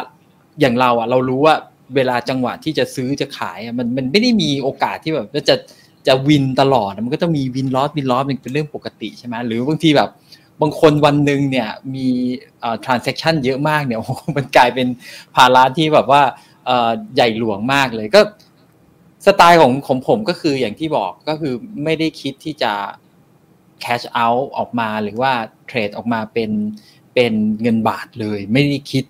[0.60, 1.54] อย่างเราอะ เรารู้ว่า
[1.96, 5.56] เวลาจังหวะที่จะซื้อจะขายมันมันไม่ได้มีโอกาสที่แบบจะ
[6.06, 10.10] จะ win ตลอดมันก็ต้องมี win loss win loss เป็นเรื่องปกติใช่ไหมหรือบางทีแบบ
[10.60, 12.08] บางคนวันหนึ่งเนี่ยมี
[12.62, 14.88] อ่า transaction เยอะมากเนี่ยโอ้มันกลายเป็น
[15.36, 16.22] ภาระที่แบบว่า
[17.14, 18.20] ใหญ่หลวงมากเลยก็
[19.26, 22.72] สไตล์ของของผมก็คืออย่างที่บอกก็คือไม่ได้คิดที่จะ
[23.84, 25.32] cash out ออกมาหรือว่า
[25.66, 26.50] เทรดออกมาเป็น
[27.14, 29.04] เป็นเงินบาทเลย ไม่ได้คิด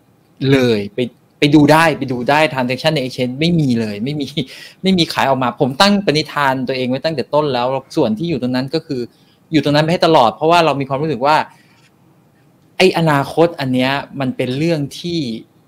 [0.52, 0.98] เลยไป
[1.38, 4.28] ไปดูได้ไปดูได้ transaction ใน exchange ไม่มีเลย ไม่มี
[4.82, 9.00] ไม่มีขายออกมา ผมตั้งปณิธานตัวเองไว้ตั้งแต่ต้นแล้ว ส่วนที่อยู่ตรงนั้นก็คือ
[9.52, 11.36] อยู่ตรงนั้นไปให้ตลอด เพราะว่าเรามีความรู้สึกว่า
[12.78, 15.18] ไออนาคตอันเนี้ยมันเป็นเรื่องที่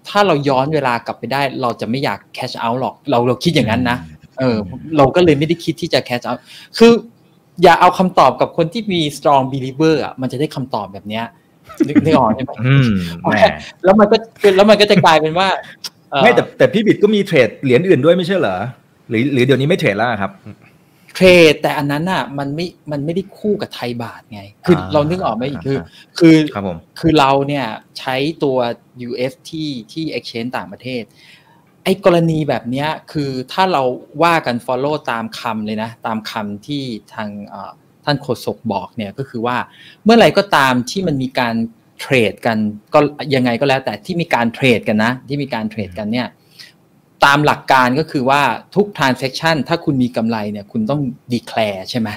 [0.08, 3.98] ถ้าเราย้อนเวลากลับไปได้ เราจะไม่อยาก cash out หรอก เราเราคิดอย่างนั้นนะ
[4.38, 4.56] เออ
[4.96, 6.38] เราก็เลยไม่ได้คิดที่จะ cash out
[6.78, 6.92] คือ
[7.62, 11.24] อย่าเอาคำตอบกับคนที่มี strong believer อะมันจะได้คำตอบแบบเนี้ย
[11.88, 12.50] นึกไม่ออกใช่ไหม
[13.84, 14.16] แล้วมันก็
[14.56, 15.48] แล้วมันก็จะกลายเป็นว่า
[16.22, 18.56] ไม่แต่แต่พี่บิดก็มีเทรดเหรียญอื่นด้วยไม่ใช่เหรอ
[19.08, 20.30] หรือหรือเดี๋ยวนี้ไม่เทรดแล้วครับ
[21.16, 25.78] เทรดแต่อันนั้นอะมันไม่มันไม่ได้คู่กับไทยบาทไง คือเรานึกออกไหมคือ
[26.18, 27.66] คือครับผมคือเราเนี่ย
[27.98, 28.56] ใช้ตัว
[29.08, 31.02] US ที่ที่ exchange ต่างประเทศ
[31.84, 33.82] ไอ้กรณีแบบนี้คือถ้าเรา
[34.22, 36.82] ว่ากัน follow ตามคำเลยนะ ตามคำที่
[37.14, 37.28] ทาง
[38.04, 39.56] ท่านโฆษกบอกเนี่ยก็คือว่า
[40.04, 41.54] เมื่อไหร่ก็ตามที่มันมีการ
[42.00, 42.58] เทรดกัน
[42.94, 42.98] ก็
[43.34, 46.28] ยังไงก็แล้วแต่ที่มีการเทรดกันนะ ที่มีการเทรดกันเนี่ย
[47.24, 48.42] ตามหลักการก็คือว่า
[48.74, 51.00] ทุก transaction ถ้าคุณมีกำไรเนี่ยคุณต้อง
[51.32, 52.08] declare ใช่ไหม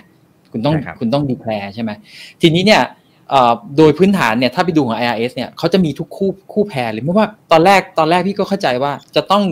[0.51, 1.91] คุณต้องคุณต้อง declare ใช่ไหม
[2.41, 2.83] ทีนี้เนี่ย
[3.77, 9.43] โดยพื้นฐานเนี่ยถ้าไปดูของ IRS เนี่ยเขาจะมีทุกคู่คู่แพรเลยไม่ว่าตอนแรกตอนแรกพี่ก็เข้าใจว่าจะต้อง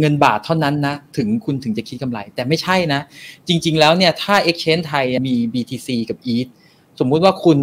[0.00, 3.00] เงินบาทเท่านั้นนะถึงคุณถึงจะคิดกำไร แต่ไม่ใช่นะ
[3.48, 6.50] จริง ๆ แล้วเนี่ยถ้า Exchange ไทยมี BTC กับ ETH
[6.98, 7.58] สมมุติว่าคุณ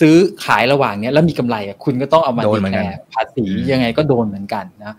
[0.00, 4.94] ซื้อขายระหว่างเนี้ยแล้วมีกำไรอะคุณก็ต้องเอามาดีแคร์ภาษียังไงก็โดนเหมือนกันนะ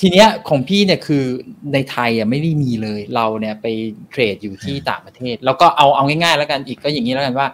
[0.00, 1.24] ทีเนี้ยของพี่เนี่ยคือ
[1.72, 3.66] ในไทยอะไม่ได้มีเลย เราเนี่ยไป
[4.10, 7.46] เทรดอยู่ที่ต่างประเทศ แล้วก็เอาเอาง่ายๆ แล้วกันอีกก็อย่างนี้แล้วกันว่า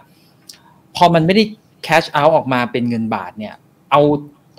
[0.95, 1.43] พอมันไม่ได้
[1.87, 3.55] cash out ออกมาเป็นเงินบาทเนี่ย
[3.91, 4.01] เอา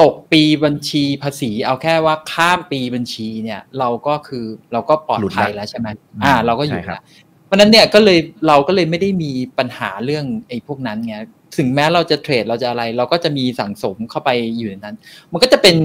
[0.03, 5.89] ตกปีบัญชีภาษี เอาแค่ว่าข้ามปีบัญชีเนี่ย เราก็คือเราก็ปลอดภัยแล้วใช่ไหม
[6.25, 7.03] อ่า เราก็อยู่แล้ว
[7.47, 11.15] เพราะนั้นเนี่ยก็เลยเราก็เลยไม่ได้มีปัญหาเรื่องไอ้พวกนั้นไง
[11.57, 14.97] ถึงแม้เราจะเทรดเราจะอะไร เราก็จะมีสั่งสมเข้าไปอยู่ในนั้น
[15.33, 15.77] มันก็จะเป็น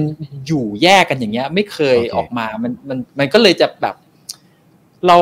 [0.46, 3.94] อยู่แยกกันอย่างเงี้ย ไม่เคยออกมามันมันมันก็เลยจะแบบ
[5.06, 5.16] เรา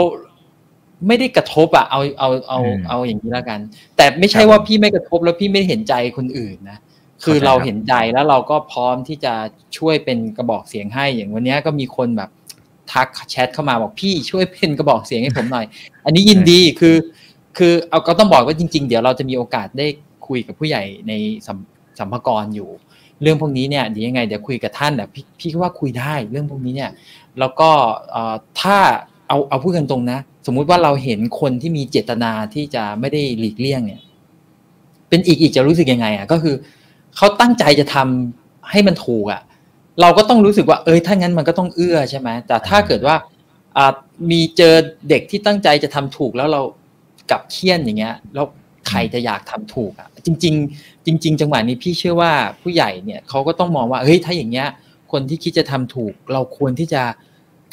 [1.07, 3.61] ไม่ได้กระทบอะเอาเอาเอาเอาอย่างนี้แล้วกัน
[3.97, 6.79] แต่ไม่ใช่ว่าพี่ไม่กระทบแล้วพี่ไม่เห็นใจคนอื่นนะ
[7.25, 9.35] คือเราเห็นใจแล้วเราก็พร้อมที่จะ
[9.79, 12.31] ช่วยเป็นกระบอกเสียงให้อย่างวันนี้ก็มีคนแบบ
[12.93, 15.67] ทักแชทเข้ามาบอกพี่ช่วยเป็นกระบอกเสียงให้ผมหน่อย
[16.05, 16.97] อันนี้ยินดีคือ
[17.59, 19.87] คือเอาก็ต้องบอกว่าจริง ๆ เดี๋ยวเราจะมีโอกาสได้
[20.29, 21.13] คุยกับผู้ใหญ่ใน
[21.99, 22.69] สัมภาระอยู่
[23.23, 26.91] เรื่องพวกนี้เนี่ยเดี๋ยวยังไงเดี๋ยวคุยกับท่านแต่พี่พี่ว่าคุยได้เรื่องพวกนี้เนี่ย
[27.39, 27.71] แล้วก็
[28.61, 28.77] ถ้า
[29.29, 34.01] เอาเอาพูดกันตรงนะ สมมุติว่าเราเห็นคนที่มีเจตนาที่จะไม่ได้หลีกเลี่ยงเนี่ย
[35.09, 36.55] เป็นอีกอีกจะรู้สึกยังไงอะก็คือ
[37.17, 39.41] เขาตั้งใจจะทำให้มันถูกอะ
[40.01, 43.17] เราก็ต้องรู้สึกว่าเอ้ยถ้างั้นมันก็ต้องเอื้อใช่ไหมแต่ถ้าเกิดว่า
[44.31, 44.75] มีเจอ
[45.09, 46.61] เด็กที่ตั้งใจจะทำถูกแล้วเรา
[47.31, 48.47] กับเคี่ยนอย่างเงี้ยแล้ว
[48.97, 54.69] รจะอยากทำถูกอะจริง ๆ จริง ๆ จังหวะนี้พี่เชื่อว่าผู้ใหญ่เนี่ยเขาก็ต้องมองว่าเฮ้ยถ้าอย่างเงี้ย
[55.13, 57.03] คนที่คิดจะทำถูก เราควรที่จะ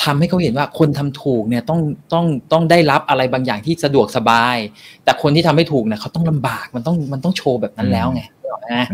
[0.03, 1.79] ทำให้เขาเห็นว่าคนทำถูกเนี่ยต้อง
[2.13, 4.57] ต้องต้องได้รับอะไรบางอย่างที่สะดวกสบาย
[5.03, 8.21] แต่คนที่ทำไม่ถูกเนี่ยเขาต้องลำบากมันต้องมันต้องโชว์แบบนั้นแล้วไง
[8.73, 8.85] นะ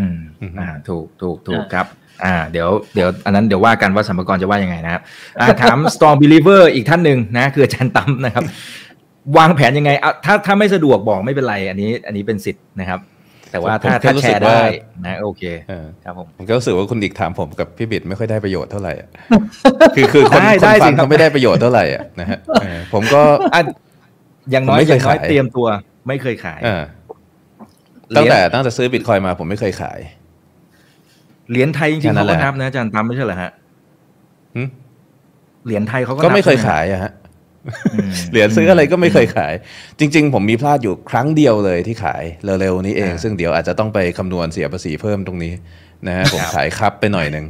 [0.60, 1.88] อ่าถูกถูกถูกครับ
[2.24, 5.02] อ่าเดี๋ยวเดี๋ยวอันนั้นเดี๋ยวว่ากันว่าสัมภาระจะว่ายังไงนะครับ
[5.40, 8.44] อ่าถาม strong believer อีกท่านหนึ่งนะคืออาจารย์ตั้มนะครับ
[9.38, 13.00] วางแผนยังไงอะถ้าถ้าไม่สะดวกบอกไม่เป็นไร อันนี้ อันนี้เป็นสิทธิ์นะครับ
[13.52, 14.62] แต่ว่าถ้าถ้าแชร์ได้
[15.06, 15.44] นะโอเค
[16.06, 18.94] ครับผมผมก็รู้สึกว่าคุณดิกถามผมกับพี่บิดไม่ค่อยได้ประโยชน์เท่าไหร่
[19.96, 22.40] คือคือคนคนฟังเขาไม่ได้ประโยชน์เท่าไหร่อะนะฮะ
[22.94, 23.22] ผมก็
[24.52, 25.68] อย่างน้อยอย่างน้อยเตรียมตัว
[26.08, 26.60] ไม่เคยขาย
[28.18, 30.00] ตั้งแต่ตั้งแต่ซื้อบิตคอยมาผมไม่เคยขาย
[31.50, 33.52] เหรียญไทยจริงๆเขาก็นับนะอาจารย์ตั้มไม่ใช่เหรอฮะ
[35.66, 37.12] เหรียญไทยเขาก็ไม่เคยขายอะฮะ
[38.32, 39.54] เหรียญซื้ออะไรก็ไม่เคยขาย
[40.00, 42.24] จริง ๆ ผมมีพลาดอยู่ครั้งเดียวเลยที่ขาย
[42.62, 45.54] เร็วๆนี้เอง ซึ่งเดี๋ยวอาจจะต้องไปคำนวณเสียภาษีเพิ่มตรงนี้
[46.08, 47.46] นะฮะผมขายครับไปหน่อยหนึ่ง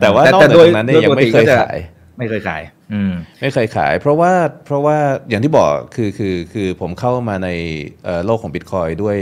[0.00, 1.76] แต่ว่านอกจากนั้นเนี่ยยังไม่เคยขาย
[2.18, 4.32] ไม่เคยขาย อืม ไม่เคยขาย เพราะว่า
[4.66, 4.96] เพราะว่า
[5.28, 7.48] อย่างที่บอกคือคือคือผมเข้ามาใน
[8.04, 9.16] เอ่อโลกของบิตคอยน์ด้วย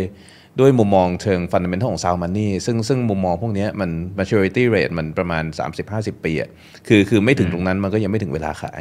[0.60, 5.44] ด้วยมุมมองเชิง fundamental ของ sound money ซึ่งซึ่งมุมมองพวกเนี้ยมัน maturity rate มันประมาณ
[5.84, 6.50] 30-50 ปีอะ
[6.88, 8.80] คือคือไม่ถึงตรงนั้นมันก็ยังไม่ถึงเวลาขาย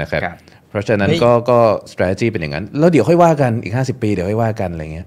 [0.00, 0.36] นะครับครับ
[0.68, 1.58] เพราะฉะนั้นเฮ้ยก็ก็
[1.92, 5.06] strategy เป็นอย่างนั้น แล้วเดี๋ยวค่อยว่ากันอีก 50 ปีเดี๋ยวค่อยว่ากันอะไรเงี้ย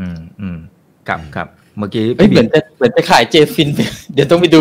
[0.00, 0.58] อืมอืม
[1.08, 3.68] ครับครับ เมื่อกี้เอ้ยพี่เหมือนจะเหมือนจะขาย JFIN
[4.14, 4.60] เดี๋ยวต้องไปดู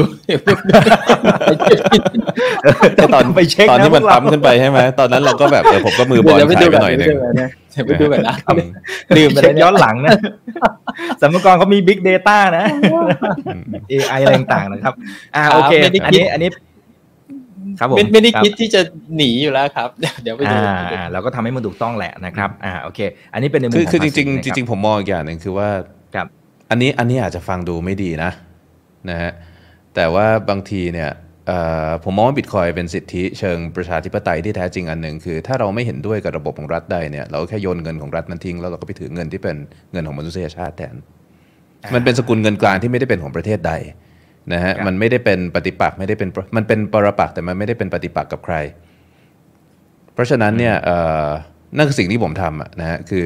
[2.95, 7.07] แต่ตอนไปเช็คตอนนะที่มันพวกเราปั๊มขึ้นไปใช่ไหมตอนนั้นเราก็แบบเออผมก็มือบอนเดี๋ยวไปขายดูไปแบบหน่อยหนึ่ง
[7.73, 8.67] เดี๋ยวไปดูแบบนะอืม
[9.15, 10.11] ลืมไปเช็แล้วคย้อนหลังนะ
[11.21, 12.65] สมกรเขามี Big Data นะ
[13.91, 14.93] AI อะไรต่างๆนะครับ
[15.35, 16.49] อ่าโอเคไม่ได้อันคิดนี้อันนี้
[17.79, 18.81] ครับผมไม่ไม่ได้ครับคิดที่จะ
[19.15, 19.89] หนีอยู่แล้วครับ
[20.23, 22.99] เดี๋ยวไปดูอ่าอ่าเราก็ทำให้มันถูกต้องแหละนะครับ อ่าโอเค
[23.33, 26.00] อันนี้เป็นในมุมคือของคือจภาษีริงๆนะจคบริงๆผมมองอีกอย่างหนึ่งคือว่าครับ
[26.71, 28.31] อันนี้อันนี้อาจจะฟังดูไม่ดีนะ
[29.09, 29.31] นะฮะ
[29.95, 31.09] แต่ว่าบางทีเนี่ย
[31.47, 39.57] เอ่อผมมองว่าบิตคอยเป็นสิทธิเชิงประชาธิปไตยที่แท้จริงอันหนึ่งคือ ถ้าเราไม่เห็นด้วยกับระบบของรัฐใดเนี่ยเราก็แค่โยนเงินของรัฐนั้นทิ้ง แล้วเราก็ไปถือเงินที่เป็น
[39.91, 40.95] เงินของมนุษยชาติแทน
[41.95, 43.73] มันเป็นสกุลเงินกลางที่ไม่ได้เป็นของประเทศใด
[44.53, 48.55] นะฮะครับมันไม่ได้เป็นปฏิปักษ์ไม่ได้เป็นมันเป็นปรปักษ์แต่มันไม่ได้เป็นปฏิปักษ์กับใคร
[50.13, 51.27] เพราะฉะนั้นเนี่ยเอ่อ
[51.77, 53.25] นั่นคือสิ่งที่ผมทำอะนะฮะคือ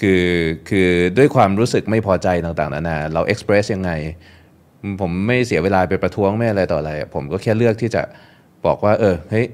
[0.00, 0.24] คือ
[0.68, 3.90] คือด้วยความรู้สึกไม่พอใจต่างๆนานาเราเอ็กซ์เพรสยังไง
[5.00, 8.02] ผมไม่เสียเวลาไปประท้วงไม่อะไรต่ออะไร ผมก็แค่เลือกที่จะ
[8.66, 9.46] บอกว่า เออเฮ้ย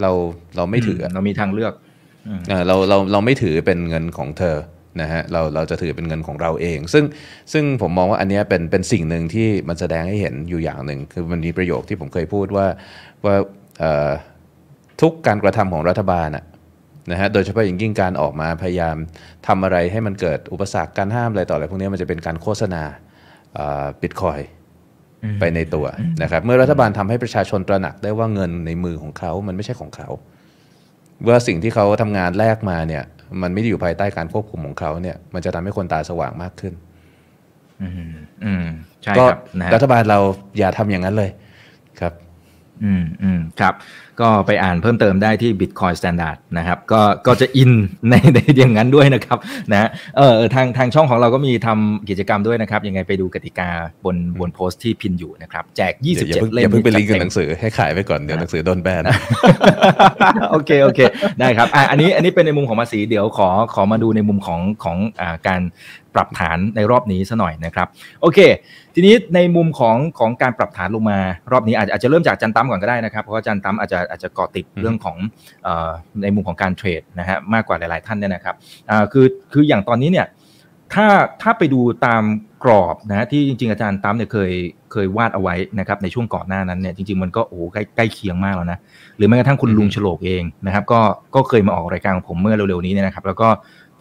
[0.00, 0.10] เรา
[0.56, 1.72] เราไม่ถืออะเรามีทางเลือก
[2.48, 4.56] เอ่อเราเราเราไม่ถือเป็นเงินของเธอ
[5.00, 7.04] นะฮะเราเราจะถือเป็นเงินของเราเอง ซึ่ง
[7.52, 12.66] ซึ่งผมมองว่าอันเนี้ยเป็นเป็นสิ่งหนึ่งที่มันแสดงให้เห็นอยู่อย่างหนึ่ง คือมันมีประโยคที่ผมเคยพูดว่า
[13.24, 13.34] ว่า
[13.80, 14.10] เอ่อ
[15.00, 16.44] ทุกการกระทำของรัฐบาลอะ
[17.10, 18.96] นะฮะโดยเฉพาะอย่างยิ่งการออกมาพยายาม
[19.46, 22.82] ทำอะไรให้มันเกิดอุปสรรคการห้ามอะไรต่ออะไรพวกเนี้ยมันจะเป็นการโฆษณา
[24.02, 24.40] บิตคอย
[25.40, 25.86] ไปในตัว
[26.22, 30.08] นะครับเมื่อรัฐบาลทำให้ประชาชนตระหนักได้ว่าเงินในมือของเขามันไม่ใช่ของเขา
[31.26, 33.04] ว่าสิ่งที่เขาทำงานแลกมาเนี่ย
[33.42, 36.74] มันไม่ได้อยู่ภายใต้การควบคุมของเขาเนี่ย มันจะทำให้คนตาสว่างมากขึ้น
[37.82, 38.66] อืมอืม
[39.02, 40.18] ใช่ก็ครับนะฮะรัฐบาลเรา
[40.58, 41.30] อย่าทำอย่างนั้นเลย
[42.00, 42.12] ครับ
[42.84, 43.74] อืมอืมครับ
[44.20, 47.72] ก็ไปอ่านเพิ่มเติมได้ที่ Bitcoin Standard นะครับก็ก็จะอิน
[48.08, 49.38] ในในอย่างนั้นด้วยนะครับ
[49.72, 53.70] นะเออเออทางทางช่องของเราก็มีทำกิจกรรมด้วยนะครับ ยังไงไปดูกติกา
[54.04, 59.02] บนบนโพสต์ที่พินอยู่นะครับ แจกอย่าอย่าเพิ่ง27 เล่อมย่าเพิ่งไปลิงก์กับจัดหเต็มนังสือให้ขายไปก่อน เดี๋ยวหนังสือโดนแบน
[60.50, 61.00] โอเค โอเค
[61.40, 65.60] ได้ครับอะอันนี้อันนี้เป็นในมุมของภาษีเดี๋ยวขอขอมาดูในมุมของของอ่าการ
[66.14, 67.88] ปรับฐานในรอบนี้ซะหน่อยนะครับ
[68.22, 68.38] โอเค
[68.94, 71.18] ทีนี้ในมุมของของการปรับฐานลงมา
[71.52, 75.16] รอบนี้อาจจะอาจจะเริ่มจากอาจันตั้มก่อนก็ได้นะครับเพราะว่าอาจันตั้มอาจจะอาจจะเกาะติดเรื่องของ
[75.64, 75.90] เอ่อ
[76.22, 78.54] ในมุมของการเทรดนะฮะมากกว่าหลาย ๆ ท่านเนี่ยนะครับ
[78.90, 80.26] อ่าคือคืออย่างตอนนี้เนี่ย
[80.94, 81.06] ถ้า
[81.42, 82.22] ถ้าไปดูตาม
[82.64, 84.50] กรอบนะที่จริงๆอาจารย์ตั้มเนี่ยเคย
[84.92, 88.78] เคยวาดเอาไว้นะครับในช่วงก่อนหน้านั้นเนี่ยจริงๆมันก็โอ้โหใกล้ใกล้เคียงมากแล้วนะ
[89.16, 91.00] หรือแม้กระทั่งคุณลุงฉลกเองนะครับ ก็
[91.34, 93.48] ก็เคยมาออกรายการของผมเมื่อเร็วๆนี้เนี่ยนะครับ แล้วก็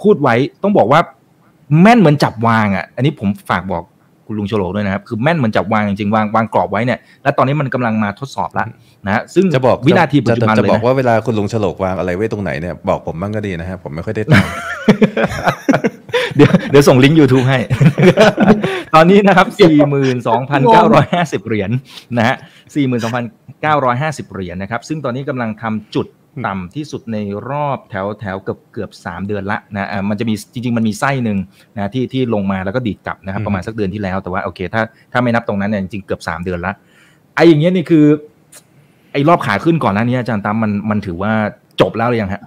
[0.02, 1.00] พูดไว้ต้องบอกว่า
[1.82, 3.84] แม่นเหมือนจับวางอะ อันนี้ผมฝากบอก
[4.26, 8.66] คุณลุงฉลกด้วยนะครับ คือแม่นเหมือนจับวางจริงๆวางวางกรอบไว้เนี่ย แล้วตอนนี้มันกำลังมาทดสอบละ
[9.06, 14.48] นะฮะซึ่งจะบอกวินาทีปัจจุบันจะเลยบอกนะว่าเวลาคุณลุงฉลกวางอะไรไว้ตรงไหนเนี่ยบอกผมบ้างก็ดีนะฮะผมไม่ค่อยได้ตาม
[16.36, 17.60] เดี๋ยวเดี๋ยวส่งลิงก์ YouTube ให้
[18.96, 19.48] ตอนนี้นะครับ
[20.28, 21.72] 42,950 เหรียญ
[22.18, 22.36] นะฮะ
[23.64, 26.08] 42,950 เหรียญนะครับ ซึ่งตอนนี้กำลังทำจุด
[26.48, 27.18] ต่ำที่สุดใน
[27.50, 31.38] รอบแถวแถวเกือบเกือบสามเดือนละนะอ่ามันจะมีจริง ๆ มันมีไส้หนึ่ง
[31.76, 34.82] นะที่ที่ลงมาแล้วก็ดีดกลับนะครับอืมประมาณสักเดือนที่แล้วแต่ว่าโอเคถ้า
[35.12, 36.74] ถ้าไม่นับตรงนั้นเนี่ยจริงๆเกือบสามเดือนละ
[37.36, 38.06] ไอ้อย่างเงี้ยนี่คือ
[38.37, 41.32] ไอ้รอบขาขึ้นก่อนหน้านี้อาจารย์ตั้มมันมันถือว่า
[41.82, 42.42] จบแล้วหรือยังฮะ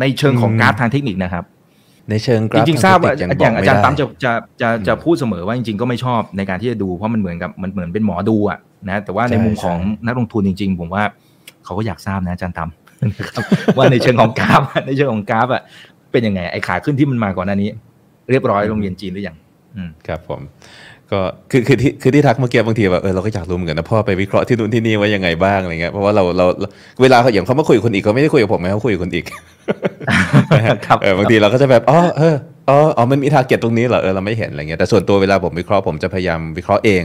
[0.00, 1.44] ในเชิงของกราฟทางเทคนิคนะครับ
[2.10, 8.58] ในเชิงกจราฟริงๆทราบว่าทอย่างอาจารย์บกตั้มไม่จะได้จะจะจะอืมพูดเสมอว่าจริงๆก็ไม่ชอบในการที่จะดูเพราะมันเหมือนกับมันเหมือนเป็นหมอดูอะ
[8.88, 11.02] นะแต่ว่าในใช่มุมของใช่นักลงทุนจริง ๆ ผมว่า
[11.64, 12.70] เขาก็อยากทราบนะอาจารย์ตั้ม
[13.12, 13.44] นะครับ
[13.76, 15.62] ว่าในเชิงของกราฟในเชิงของกราฟอะ
[16.12, 17.70] เป็นยังไงไอ้ขาขึ้นที่มันมาก่อนหน้านี้
[18.30, 19.36] เรียบร้อยโรงเรียนจีนหรือยัง
[19.76, 20.40] อืมครับผม
[21.12, 26.68] ก็คือคือที่คือที่ทักเมื่อกี้บางทีแบบเออเราก็อยากรู้เหมือนกันนะพ่อไปวิเคราะห์ที่นู่นที่นี่ว่ายังไงบ้างอะไรเงี้ยเพราะว่าเราเราเรา
[27.02, 29.24] เวลาเขาอย่างเขามาคุยกับคนอีกเขาไม่ได้คุยกับผมนะเขาคุยกับคนอีก
[30.58, 32.34] นะฮะครับเออบางทีเราก็จะแบบอ๋อเออ
[32.68, 37.04] อ๋ออ๋อมันมี target ตรงนี้เหรอเออเราไม่เห็นอะไรเงี้ยแต่ส่วนตัวเวลาผมวิเคราะห์ผมจะพยายามวิเคราะห์เอง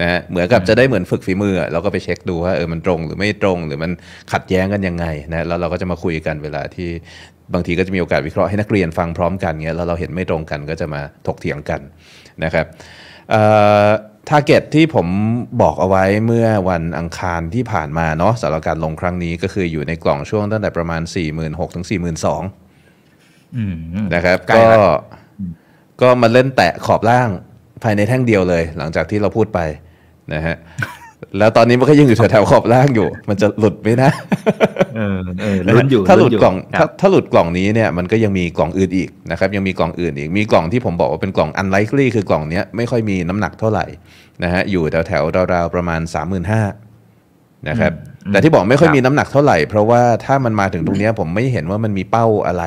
[0.00, 3.90] นะฮะเหมือนกับจะได้เหมือนฝึกฝีมืออะเราก็ไปเช็คดูว่าเออมันตรงหรือไม่ตรง หรือมัน
[4.32, 6.88] ขัดแย้งกันยังไงนะแล้วเราก็จะมาคุยกันเวลาที่
[7.54, 11.80] บางทีก็จะมีโอกาสวิเคราะห์ให้นักเรียนฟังพร้อมกันเงี้ยแล้วเราเห็นไม่ตรงกันก็จะมาถกเถียงกัน
[12.44, 12.66] นะครับ
[14.28, 15.06] target ที่ผม
[15.62, 23.76] บอกเอาไว้เมื่อวันอังคารที่ผ่านมาเนาะสำหรับการลงครั้งนี้ก็คืออยู่ในกล่องช่วงตั้งแต่ประมาณ 46,000ถึง42,000อืม
[24.14, 24.78] นะครับใกล้ก็ละ
[26.00, 27.28] ก็มาเล่นแตะขอบล่าง
[27.82, 29.60] ภายในแท่งเดียวเลย หลังจากที่เราพูดไป
[30.34, 30.56] นะฮะ
[31.38, 34.10] แล้วตอนนี้มันก็ยังอยู่แถวๆขอบล่างอยู่ มันจะหลุดไหมนะ
[34.96, 43.86] เออเออลุ้นอยู่ถ้าหลุดนยู่กล่องครัถ้าบถ้าหลุดกล่องนี้เนี่ยมันก็ยังมีกล่องอื่นอีกนะครับ ยังมีกล่องอื่นอีกมีกล่องที่ผมบอกว่าเป็นกล่อง unlikely คือกล่องเนี้ยไม่ค่อยมีน้ำหนักเท่าไหร่
[44.42, 46.00] นะฮะอยู่แถวแถวๆราวๆประมาณ
[46.84, 47.92] 35,000นะครับ
[48.32, 52.64] แต่ที่บอกไม่ค่อยมีน้ำหนักเท่าไหร่ เพราะว่าถ้ามันมาถึงตรงเนี้ยผมไม่เห็นว่ามันมีเป้าอะไร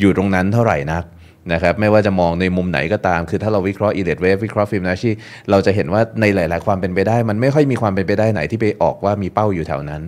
[0.00, 1.04] อยู่ตรงนั้นเท่าไหร่นัก
[1.52, 5.10] นะครับไม่ว่าจะมองในมุมไหนก็ตาม คือถ้าเราวิเคราะห์ e l i t wave วิเคราะห์ฟิโบนัชชี
[5.50, 10.02] เราจะเห็นว่าในหลาย ๆ ความเป็นไปได้ มันไม่ค่อยมีความเป็นไปได้ไหนที่ไปออกว่ามีเป้าอยู่แถวนั้น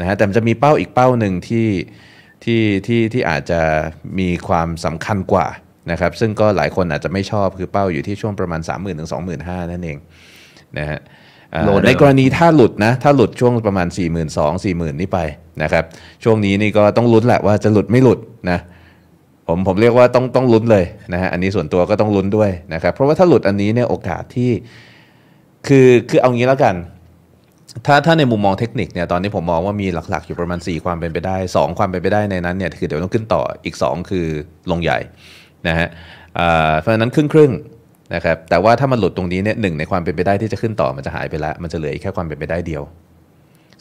[0.00, 1.68] นะฮะแต่มันจะมีเป้าอีกเป้าหนึ่งที่
[2.44, 3.60] ที่ที่ที่อาจจะ
[4.18, 5.46] มีความสำคัญกว่า
[5.90, 9.98] นะครับซึ่งก็หลายคนอาจจะไม่ชอบคือเป้าอยู่ที่ช่วงประมาณ 3 0 0 0 0ถึง25,000นั่นเอง
[10.78, 11.00] นะฮะ
[11.54, 15.18] อ่าโลเดิมในกรณีถ้าหลุดนะถ้าหลุดช่วงประมาณ 4 2 0 0 0 4 0,000 นี่ไป
[15.62, 15.84] นะครับ
[16.24, 18.18] ช่วงนี้นี่ก็ต้องลุ้นแหละว่าจะหลุดไม่หลุด
[18.50, 18.58] นะ
[19.48, 24.50] ผมผมเรียกว่าต้องต้องลุ้นเลยนะฮะอันนี้ส่วนตัวก็ต้องลุ้นด้วยนะครับ เพราะว่าถ้าหลุดอันนี้เนี่ยโอกาสที่
[25.66, 26.74] คือคือเอางี้แล้วกัน
[27.86, 34.26] ถ้าถ้าในมุมมองเทคนิคเนี่ยตอนนี้ผมมองว่ามีหลักๆ อยู่ประมาณ 4 ความเป็นไปได้ 2 ความเป็นไปได้ในนั้นเนี่ยคือเดี๋ยวต้องขึ้นต่ออีก 2 คือ
[34.70, 34.98] ลงใหญ่
[35.68, 35.88] นะฮะ
[36.38, 37.52] อ่าเพราะฉะนั้นครึ่งครึ่ง
[38.14, 42.82] นะครับแต่ว่าถ้ามันหลุดตรงนี้เนี่ยหนึ่งในความเป็นไปได้ที่จะขึ้นต่อมันจะหายไปแล้ว มันจะเหลืออีกแค่ความเป็นไปได้เดียว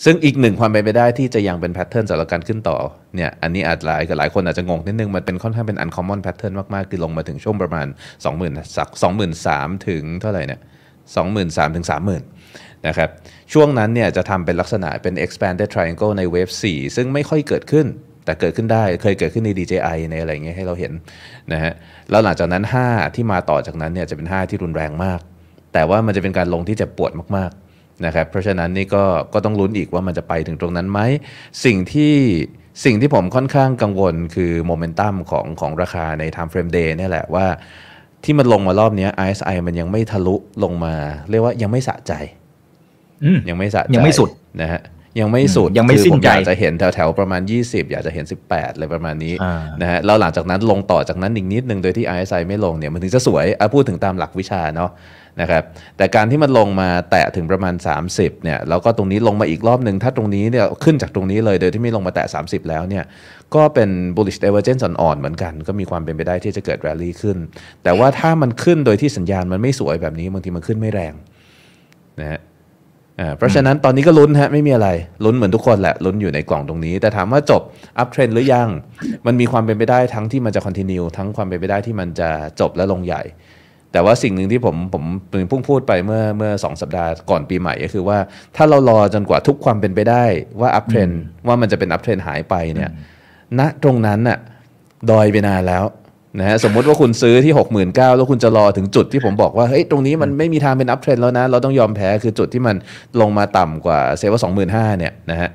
[0.06, 2.78] ซึ่งอีกหนึ่งความเป็นไปได้ที่จะยังเป็นแพทเทิร์นสำหรับการขึ้นต่อ
[3.16, 7.88] เนี่ยอันนี้อาจหลายหลายคนอาจจะงงนิดนึง มันเป็นค่อนข้างเป็น uncommon pattern มาก ๆ คือลงมาถึงช่วงประมาณ
[8.28, 8.90] 20,000สัก
[9.40, 10.62] 23,000 ถึงเท่าไหร่เนี่ย
[11.18, 13.10] 23,000 ถึง 30,000 นะครับ
[13.54, 17.88] ช่วงนั้นเนี่ยจะทำเป็นลักษณะเป็น expanded triangle ใน wave 4ซึ่งไม่ค่อยเกิดขึ้น
[18.26, 20.92] แต่เกิดขึ้นได้เคยเกิดขึ้นใน DJI ในอะไรเงี้ยให้เราเห็น
[21.52, 21.74] นะฮะ
[22.10, 25.20] แล้วหลังจากนั้น 5 ที่มาต่อจากนั้นเนี่ยจะเป็น 5 ที่รุนแรงมาก
[25.74, 27.69] แต่ว่ามันจะเป็นการลงที่เจ็บปวดมากๆ
[28.06, 31.00] นะครับเพราะฉะนั้นนี่ก็ก็ต้องลุ้นอีกว่ามันจะไปถึงตรงนั้นไหม
[31.66, 32.14] สิ่งที่
[32.86, 37.46] สิ่งที่ผมค่อนข้างกังวลคือโมเมนตัมของของราคาใน time frame day เนี่ยแหละว่า
[38.24, 40.94] ที่มันลงมารอบเนี้ย RSI มันยังไม่ทะลุลงมา
[41.30, 42.14] เรียกว่ายังไม่สะใจ
[43.24, 44.30] อืมยังไม่สะใจยังไม่สุด
[44.62, 44.82] นะฮะ
[45.20, 54.90] ยังไม่สุดอืมยังไม่คือสิ้นผมใจอยากจะเห็นแถวๆประมาณ 20 อยากจะเห็น 18อะไรประมาณนี้อ่านะฮะแล้วหลังจากนั้นลงต่อจากนั้นอีกนิดนึงโดยที่ RSI ไม่ลงเนี่ยมันถึงจะสวยอะพูดถึงตามหลักวิชาเนาะ
[55.42, 55.64] นะครับ
[55.98, 57.74] แต่การที่มันลงมาแตะถึงประมาณ
[58.10, 63.04] 30เนี่ยแล้วก็ตรงนี้ลงมาอีกรอบหนึ่งถ้าตรงนี้เนี่ยขึ้นจากตรงนี้เลยโดยที่ไม่ลงมาแตะ 30 แล้วเนี่ย
[63.56, 67.38] ก็เป็น bullish divergence อ่อนๆเหมือนกัน ก็มีความเป็นไปได้ที่จะเกิด rally ขึ้น
[67.84, 71.14] แต่ว่าถ้ามันขึ้นโดยที่สัญญาณมันไม่สวยแบบนี้บางทีมันขึ้นไม่แรง
[72.20, 72.40] นะฮะ
[73.20, 74.90] อ่าเพราะฉะนั้นตอนนี้ก็ลุ้นฮะไม่มีอะไร
[75.26, 77.62] ลุ้นเหมือนทุกคนแหละลุ้นอยู่ในกล่องตรงนี้ แต่ถามว่าจบ
[78.00, 78.70] อัพเทรนหรือยัง
[79.26, 82.30] มันมีความเป็นไปได้ทั้งที่มันจะคอนติเนียทั้งความเป็นไปได้ที่มันจะ
[82.60, 83.22] จบและลงใหญ่
[83.92, 88.18] แต่ว่าสิ่งหนึ่งที่ผมผมเพิ่งพูดไปเมื่อเมื่อสองสัปดาห์ก่อนปีใหม่ก็คือว่า
[88.56, 90.24] ถ้าเรารอจนกว่าทุกความเป็นไปได้
[90.60, 91.10] ว่า uptrend
[91.48, 92.92] ว่ามันจะเป็น uptrend หายไปเนี่ย
[93.60, 94.38] ณตรงนั้นน่ะ
[95.12, 95.84] ดอยไปนานแล้ว
[96.40, 102.76] นะฮะสมมุติว่าคุณซื้อที่ 69,000แล้วคุณจะรอถึงจุดที่ผมบอกว่าเฮ้ยตรงนี้มันไม่มีทางเป็น uptrend แล้วนะ เราต้องยอมแพ้คือจุดที่มัน
[103.22, 105.50] ลงมาต่ำกว่าเซว่า25,000เนี่ยนะฮะ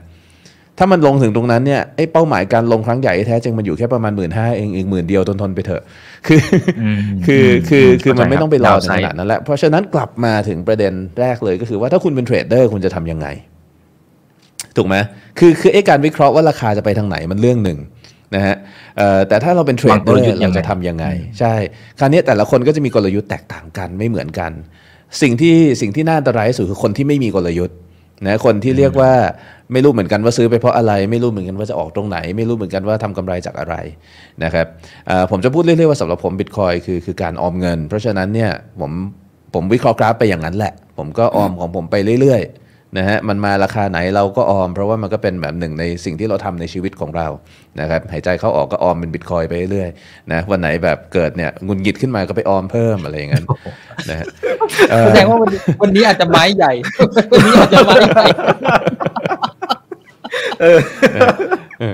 [0.79, 5.83] ถ้ามันลงถึงตรงนั้นเนี่ยไอ้เป้าหมายการลงครั้งใหญ่แท้จริงมันอยู่แค่ประมาณ1.5 หมื่นเองอีกหมื่นเดียวทนทนๆไปเถอะ
[6.27, 6.41] คือ
[6.83, 13.27] อมคือคือคือมันไม่ต้องไปรอเข้าถึใจงครับขนาดนั้นแหละเพราะฉะนั้นกลับมาถึงประเด็นแรกเลยก็คือว่าถ้าคุณเป็นเทรดเดอร์คุณจะทำยังไง
[14.77, 14.97] ถูกไหม
[15.39, 17.79] คือคือไอ้การวิเคราะห์ว่าราคาจะไปทางไหนมันเรื่องหนึ่ง
[18.35, 18.57] นะฮะ
[18.99, 21.07] เอ่อแต่ถ้าเราเป็นเทรดวางเดกอลร์ยุทธ์ยังไงเราจะทำยังไง
[21.39, 21.55] ใช่
[21.99, 24.53] คราวนี้แต่ละคนก็จะมีกลยุทธ์แตกต่างกันไม่เหมือนกัน
[25.23, 27.77] สิ่งที่สิ่งที่น่าอันตรายที่สุดคือคนที่ไม่มีกลยุทธ์
[28.27, 29.13] นะคนที่เรียกว่า
[29.73, 33.75] ไม่รู้เหมือนกันว่าซื้อไปเพราะอะไร ไม่รู้เหมือนกันว่าจะออกตรงไหน ไม่รู้เหมือนกันว่าทำกำไรจากอะไร
[34.45, 34.67] นะครับ
[35.07, 38.51] เอ่อผมจะพูดเรื่อยๆว่าสำหรับผมบิตคอยคือคือการออมเงิน เพราะฉะนั้นเนี่ย
[38.81, 38.93] ผม
[39.55, 42.64] ผมวิเคราะห์กราฟไปอย่างนั้นแหละ ผมก็ออมของผมไปเรื่อยๆ
[42.99, 47.29] นะฮะมันมาราคาไหนเราก็ออม เพราะว่ามันก็เป็นแบบหนึ่งในสิ่งที่เราทำในชีวิตของเรา
[47.81, 53.45] นะครับหายใจเข้าออกก็ออมเป็นบิตคอยไปเรื่อยๆนะวันไหนแบบเกิดเนี่ยงุนหงิดขึ้นมาก็ไปออมเพิ่มอะไรอย่างนั้น
[54.11, 54.27] นะฮะ
[54.91, 56.73] เอ่อแสดงว่าวันนี้วันนี้อาจจะไม้ใหญ่
[57.33, 58.25] วันนี้อาจจะไม้ใหญ่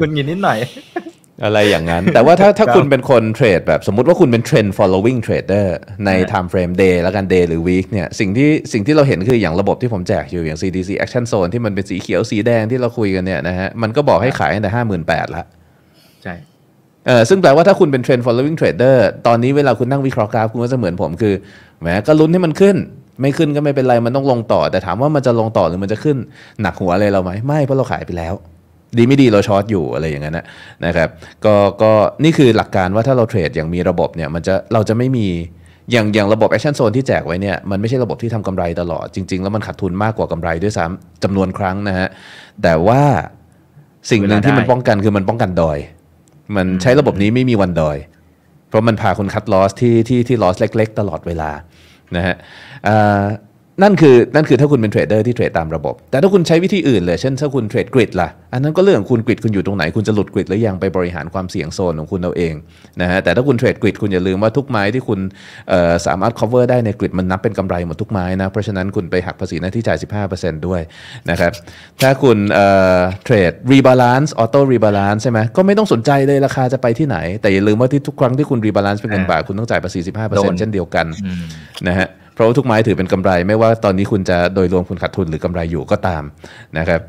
[0.01, 0.59] คุณยินนิดหน่อย
[1.45, 5.66] อะไรอย่างนั้น แต่ว่าถ้าถ้าครับคุณเป็นคนเทรดแบบสมมุติว่าคุณเป็น trend following trader
[6.07, 15.45] ใน time frame day แล้วกัน day หรือ week เนี่ยสิ่งที่สิ่งที่เราเห็นคืออย่างระบบที่ผมแจกอยู่อย่าง CDC action zone ที่มันเป็นสีเขียวสีแดงที่เราคุยกันเนี่ยนะฮะมันก็บอกให้ขายตั้งแต่ห้าหมื่นแปดละ
[16.22, 16.34] ใช่
[17.07, 21.34] เออซึ่งแปลว่าถ้าคุณเป็น trend following trader ตอนนี้เวลาคุณนั่งวิเคราะห์กราฟคุณก็จะเหมือนผมคือ
[21.80, 22.76] แหมก็ลุ้นให้มันขึ้น
[23.20, 26.16] ไม่ขึ้นก็ไม่เป็นไรมันต้องลงต่อ แต่ถามว่ามันจะลงต่อหรือมันจะขึ้น
[26.62, 28.34] หนักหัวอะไรเราไหมไม่เพราะเราขายไปแล้ว
[28.99, 30.45] ดีไม่ดีเราช็อตอยู่อะไรอย่างนั้นนะ
[30.86, 31.09] นะครับ
[31.45, 31.93] ก็ก็
[32.24, 35.26] นี่คือหลักการว่าถ้าเราเทรดอย่างมีระบบเนี่ยมันจะเราจะไม่มี
[35.93, 42.09] อย่างอย่างระบบ action zone ที่แจกไว้เนี่ยมันไม่ใช่ระบบที่ทำกำไรตลอดจริง ๆ แล้วมันขาดทุนมากกว่ากำไรด้วยซ้ำจำนวนครั้งนะฮะ
[42.62, 43.03] แต่ว่า
[44.11, 45.78] สิ่งหนึ่งที่มันป้องกันคือมันป้องกันดอย
[46.57, 47.97] มันใช้ระบบนี้ไม่มีวันดอย
[48.68, 51.51] เพราะมันพาคุณคัดลอสที่ที่ที่ลอสเล็ก ๆ ตลอดเวลา
[52.16, 52.34] นะฮะ
[52.86, 53.22] อ่า
[53.83, 62.55] นั่นคือนั่นคือถ้าคุณเป็นเทรดเดอร์ที่เทรดตามระบบ แต่ถ้าคุณใช้วิธีอื่นเลย เช่นถ้าคุณเทรดกริดล่ะ อันนั้นก็เรื่องของคุณกริดคุณอยู่ตรงไหน คุณจะหลุดกริดหรือยังไปบริหารความเสี่ยงโซนของคุณเอาเอง
[63.01, 65.21] นะฮะแต่ถ้าคุณเทรดกริดคุณอย่าลืมว่าทุกไม้ที่คุณ
[66.07, 69.99] สามารถ cover ได้ในกริดมันนับเป็นกำไรหมดทุกไม้นะเพราะฉะนั้นคุณไปหักภาษีหน้าที่จ่าย
[70.29, 70.81] 15%ด้วย
[71.31, 71.53] นะครับ
[72.03, 72.39] ถ้าคุณ
[73.25, 81.07] เทรด rebalance auto rebalance ใช่ไหมก็ไม่ต้องสนใจเลยราคาจะไปที่ไหน แต่อย่าลืมว่าที่ทุกครั้งที่คุณ rebalance เป็นเงินบาทคุณต้องจ่ายภาษี15%เช่นเดียวกัน
[81.89, 82.09] นะฮะ
[82.41, 86.22] เพราะว่าทุกไม้ถือเป็นกำไรไม่ว่าตอนนี้คุณจะโดยรวมคุณขาดทุนหรือกำไรอยู่ก็ตาม
[86.78, 87.01] นะครับ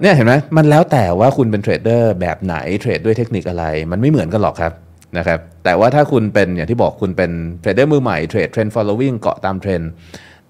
[0.00, 4.72] เนี่ยเห็นไหมมันแล้วแต่ว่าคุณเป็นเทรดเดอร์แบบไหนเทรดด้วยเทคนิคอะไร มันไม่เหมือนกันหรอกครับ
[5.18, 9.90] นะครับแต่ว่าถ้าคุณเป็นอย่างที่บอกคุณเป็นเทรดเดอร์มือใหม่เทรด trend following เกาะตามเทรนด์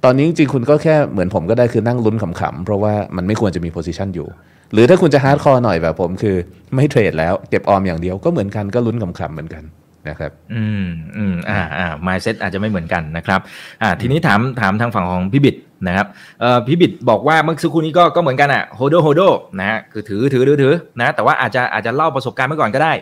[0.05, 4.28] ตอนนี้จริงๆคุณก็แค่เหมือนผมก็ได้คือนั่งลุ้นขำๆ เพราะว่ามันไม่ควรจะมี position อยู่
[4.72, 6.37] หรือถ้าคุณจะ hardcore หน่อยแบบผมคือ
[6.76, 9.62] ไม่เทรดแล้วเก็บออมอย่างเดียวก็เหมือนกันก็ลุ้นขำๆเหมือนกัน
[10.09, 10.85] นะครับ อืม
[11.17, 13.41] อืมอ่าอ่า mindset อาจจะไม่เหมือนกันนะครับ
[13.83, 16.07] อ่า ทีนี้ถามถามทางฝั่งของพี่บิดนะครับ
[16.41, 19.21] เอ่อ พี่บิดบอกว่าเมื่อสักครู่นี้ก็ก็เหมือนกันอะโฮโดโฮโด
[19.59, 22.93] นะฮะ คือถือถือถือถือนะ แต่ว่าอาจจะอาจจะเล่าประสบการณ์มาก่อนก็ได้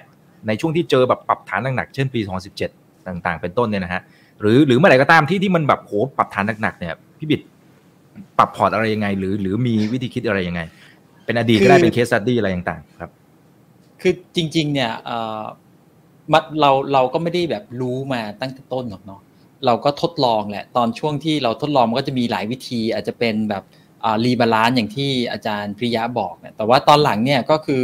[0.46, 2.20] ในช่วงที่เจอแบบปรับฐานหนักๆ เช่นปี
[2.64, 4.02] 2017 ต่างๆ เป็นต้นเนี่ยนะฮะ
[4.40, 7.40] หรือหรือเมื่อไหร่ก็ตามที่ที่มันแบบโหปรับฐานหนักๆ เนี่ย พี่บิด
[8.38, 10.60] ปรับพอร์ตอะไรยังไง หรือหรือมีวิธีคิดอะไรยังไง
[11.24, 13.10] เป็นอดีตก็ได้เป็น case study อะไรต่างๆ ครับ
[14.00, 14.90] คือจริง ๆ เนี่ย
[16.28, 19.20] เอ่อมัดเราเราก็ไม่ได้แบบรู้มาตั้งแต่ต้นหรอกเนาะ
[19.66, 23.62] เราก็ทดลองแหละ ตอนช่วงที่เราทดลองมันก็จะมีหลายวิธี อาจจะเป็นแบบ
[24.04, 27.82] อ่า rebalance อย่างที่อาจารย์ปริยะบอกเนี่ยแต่ว่าตอนหลังเนี่ยก็คือ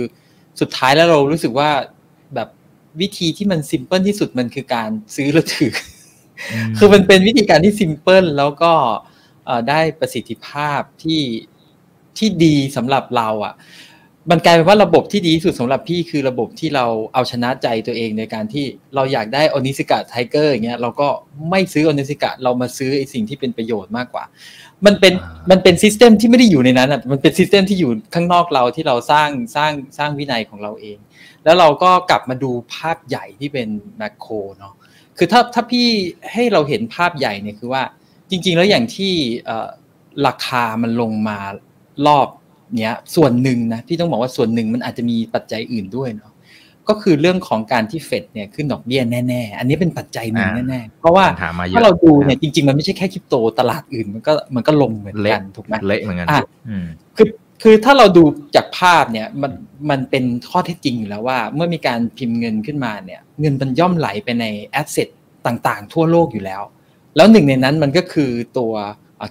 [0.60, 1.70] สุดท้ายแล้วเรารู้สึกว่า
[2.34, 2.48] แบบ
[3.00, 5.72] วิธีที่มัน simple ที่สุดมันคือการซื้อแล้วถือ
[6.78, 8.72] คือมันเป็นวิธีการที่ simple แล้วก็
[9.68, 11.22] ได้ประสิทธิภาพที่
[12.18, 13.54] ที่ดีสำหรับเราอะ
[14.30, 18.64] มันกลายเป็นว่าระบบที่ดีที่สุดสำหรับพี่คือระบบที่เราเอาชนะใจตัวเองในการที่
[18.94, 21.08] เราอยากได้ Onitsuka Tiger อย่างเงี้ยเราก็
[21.50, 24.24] ไม่ซื้อ Onitsuka เรามาซื้อไอ้สิ่งที่เป็นประโยชน์มากกว่า
[24.86, 25.14] มันเป็น
[25.50, 30.98] มันเป็น system ที่ไม่ได้อยู่ในนั้นอะมันเป็น system ที่อยู่ข้างนอกเราที่เราสร้างสร้างสร้างวินัยของเราเอง
[31.44, 33.68] แล้วเราก็กลับมาดูภาพใหญ่ที่เป็น
[33.98, 34.74] แมคโครเนาะ
[35.18, 35.86] คือถ้าถ้าพี่
[36.32, 37.82] ให้เราเห็นภาพใหญ่เนี่ยคือว่า
[38.30, 39.12] จริง ๆ แล้วอย่างที่
[40.26, 41.38] ราคามันลงมา
[42.06, 42.28] รอบ
[42.76, 46.32] เนี้ยส่วนหนึ่งนะที่ต้องบอกว่าส่วนหนึ่งมันอาจจะมีปัจจัยอื่นด้วยเนาะ
[46.88, 51.24] ก็คือเรื่องของการที่เฟดเนี่ยขึ้นดอกเบี้ยแน่ๆ อันนี้เป็นปัจจัยหนึ่งแน่ๆ เพราะว่า
[51.74, 56.28] ถ้าเราดูเนี่ยจริงๆ มันไม่ใช่แค่คริปโตตลาดอื่นมันก็มันก็ลงเหมือนกันถูกไหมเละเหมือนกัน
[57.16, 57.28] คือ
[57.62, 58.24] คือถ้าเราดู
[58.56, 59.52] จากภาพเนี่ยมัน
[59.90, 65.08] มันเป็นข้อเท็จจริงอยู่แล้วว่า เมื่อมีการพิมพ์เงินขึ้นมาเนี่ยเงินมันย่อมไหลไปใน asset
[65.46, 66.62] ต่างๆ ทั่วโลกอยู่แล้ว
[67.16, 68.72] แล้วหนึ่งในนั้นมันก็คือตัว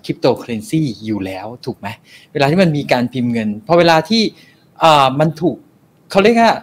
[0.06, 1.88] คริปโตเคอเรนซีอยู่แล้วถูกไหม
[2.34, 4.24] เวลาที่มันมีการพิมพ์เงินพอเวลาที่
[5.20, 5.58] มันถูก
[6.12, 6.54] เขาเรียกว่า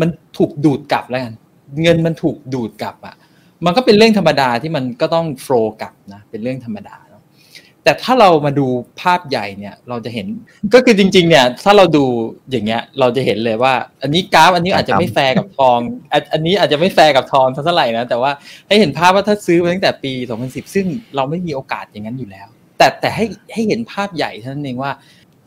[0.00, 0.08] มัน
[0.38, 1.34] ถูกดูดกลับแล้วกัน
[1.82, 3.14] เงินมันถูกดูดกลับอะ
[3.64, 6.96] มันก็เป็นเรื่องธรรมดาที่มันก็ต้อง flow กลับนะเป็นเรื่องธรรมดา
[7.84, 8.66] แต่ถ้าเรามาดู
[9.00, 10.26] ภาพใหญ่เนี่ยเราจะเห็น
[10.74, 12.04] ก็คือจริง ๆ เนี่ยถ้าเราดู
[12.50, 15.78] อย่างเงี้ยเราจะเห็นเลยว่า อันนี้กราฟอันนี้อาจจะไม่แฟร์กับทอง
[16.32, 18.32] อันนี้อาจจะไม่แฟร์กับทองเท่าไหร่นะแต่ว่า
[18.68, 20.12] ให้เห็นภาพว่าถ้าซื้อมาตั้งแต่ปี
[20.42, 24.92] 2010 ซึ่งเราไม่มีโอกาสอย่างนั้นอยู่แล้ว แต่แต่ให้ให้เห็นภาพใหญ่เท่านั้นเองว่า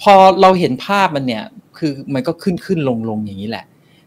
[0.01, 1.43] พอเราเห็นภาพมันเนี่ย
[1.77, 3.65] คือมันก็ขึ้นขึ้นลงลงอย่างนี้แหละ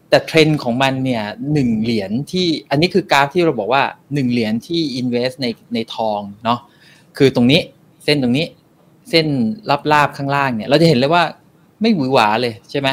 [0.09, 1.23] แต่เทรนด์ของมันเนี่ย
[1.53, 6.59] หนึ่งเหรียญที่อันนี้คือกราฟที่เราบอกว่าหนึ่งเหรียญที่ invest ในในทองเนาะ
[7.17, 8.47] คือตรงนี้เส้นตรงนี้
[9.09, 9.27] เส้น
[9.91, 11.23] ลาบๆข้างล่างเนี่ย เราจะเห็นเลยว่า
[11.81, 12.89] ไม่หวือหวาเลยใช่ไหม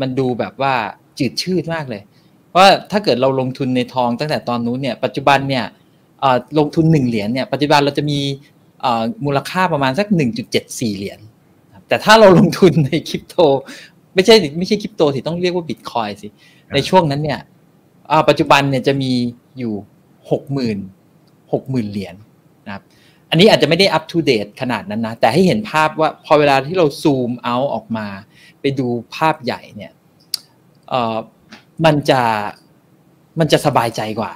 [0.00, 0.74] มันดูแบบว่า
[1.18, 2.02] จืดชืดมากเลย
[2.50, 5.64] เพราะถ้าเกิดเราลงทุนในทองตั้งแต่ตอนนู้นเนี่ย ปัจจุบันเนี่ย
[6.58, 8.18] ลงทุนหนึ่งเหรียญเนี่ย ปัจจุบันเราจะมี
[9.24, 11.20] มูลค่าประมาณสักหนึ่งจุดเจ็ดสี่เหรียญ
[11.88, 13.34] แต่ถ้าเราลงทุนในคริปโต
[14.14, 16.28] ไม่ใช่ไม่ใช่คริปโตที่ต้องเรียกว่าบิตคอยสิ
[16.74, 17.40] ในช่วงนั้นเนี่ย
[18.28, 19.12] ปัจจุบันเนี่ยจะมี
[19.58, 19.72] อยู่
[20.30, 20.78] หกหมื่น
[21.52, 22.14] หกหมื่นเหรียญ
[22.66, 22.82] นะครับ
[23.30, 28.06] อันนี้อาจจะไม่ได้อัปทูเดตขนาดนั้นนะ แต่ให้เห็นภาพว่าพอเวลาที่เราซูมเอาออกมา
[28.60, 29.92] ไปดูภาพใหญ่เนี่ย
[30.88, 31.16] เออ
[31.84, 32.22] มันจะ
[33.38, 34.32] มันจะสบายใจกว่า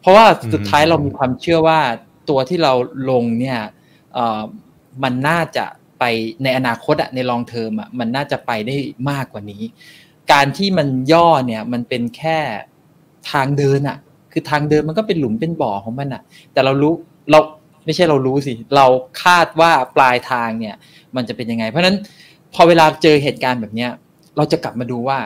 [0.00, 1.80] เพราะว่าสุดท้ายเรามีความเชื่อว่า
[2.28, 2.72] ตัวที่เรา
[3.10, 3.58] ลงเนี่ย
[4.14, 4.40] เออ
[5.02, 5.64] มันน่าจะ
[5.98, 6.04] ไป
[6.42, 8.76] ในอนาคตอะในลองเทอมอะมันน่าจะไปได้
[9.10, 9.62] มากกว่านี้
[10.32, 12.38] การที่มันย่อเนี่ยมันเป็นแค่
[13.30, 13.98] ทางเดินอะ
[14.32, 16.22] คือทางเดินมันก็เป็นหลุมเป็นบ่อของมันอะ
[16.52, 16.92] แต่เรารู้
[17.30, 17.38] เรา
[17.86, 18.86] ไม่ใช่เรารู้สิ เรา
[19.24, 20.74] คาดว่าปลายทางเนี่ย
[21.16, 21.96] มันจะเป็นยังไง เพราะฉะนั้น
[22.54, 23.90] พอเวลาเจอเหตุการณ์แบบเนี้ย
[24.36, 25.18] เราจะกลับมาดูว่า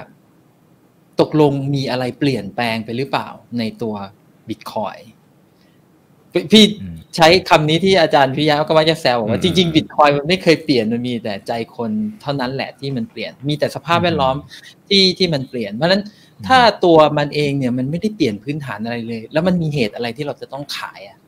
[1.21, 3.95] ตกลงมีอะไรเปลี่ยนแปลงไปหรือเปล่าในตัว
[4.49, 4.97] บิตคอย
[6.53, 6.65] พี่
[7.17, 11.91] ใช้คำนี้ที่อาจารย์พิยาก็มักจะแซวบอกว่าจริงๆบิตคอยมันไม่เคยเปลี่ยนมันมีแต่ใจคน
[12.23, 14.37] เท่านั้นแหละที่มันเปลี่ยน มีแต่สภาพแวดล้อม
[14.89, 16.03] ที่ที่มันเปลี่ยน เพราะฉะนั้น
[16.49, 21.19] ถ้าตัวมันเองเนี่ยมันไม่ได้เปลี่ยนพื้นฐานอะไรเลย แล้วมันมีเหตุอะไรที่เราจะต้องขายอะ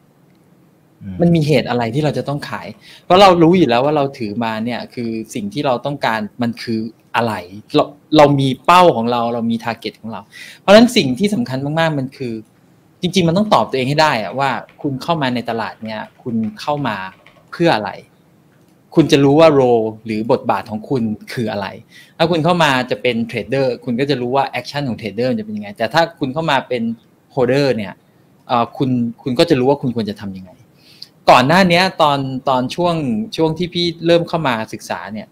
[1.20, 2.68] มันมีเหตุอะไรที่เราจะต้องขาย
[3.05, 6.80] เพราะเรารู้อยู่แล้วว่าเราถือมาเนี่ยคือสิ่งที่เราต้องการมันคือ
[7.16, 7.34] อะไร
[7.76, 7.84] เรา
[8.16, 10.20] เรามีเป้าของเราเรามีทาร์เก็ตของเรา
[10.61, 12.34] เพราะฉะนั้นสิ่งที่สำคัญมากๆมันคือ
[13.00, 14.50] จริง ๆ มันต้องตอบตัวเองให้ได้อะว่า
[14.82, 16.96] คุณเข้ามาในตลาดเนี่ย คุณเข้ามา
[17.50, 17.90] เพื่ออะไร
[18.94, 19.62] คุณจะรู้ว่า role
[20.05, 21.66] หรือบทบาทของคุณคืออะไร
[22.18, 26.82] ถ้าคุณเข้ามาจะเป็น trader คุณก็จะรู้ว่า action ของ trader จะเป็นยังไงแต่ถ้าคุณเข้ามาเป็น
[27.32, 27.92] holder เนี่ย
[28.76, 28.90] คุณ
[29.22, 30.50] คุณก็จะรู้ว่าคุณควรจะทำยังไง
[31.31, 32.18] ก่อนหน้านี้ตอน
[32.49, 32.95] ตอนช่วง
[33.37, 35.29] ช่วงที่พี่เริ่มเข้ามาศึกษาเนี่ย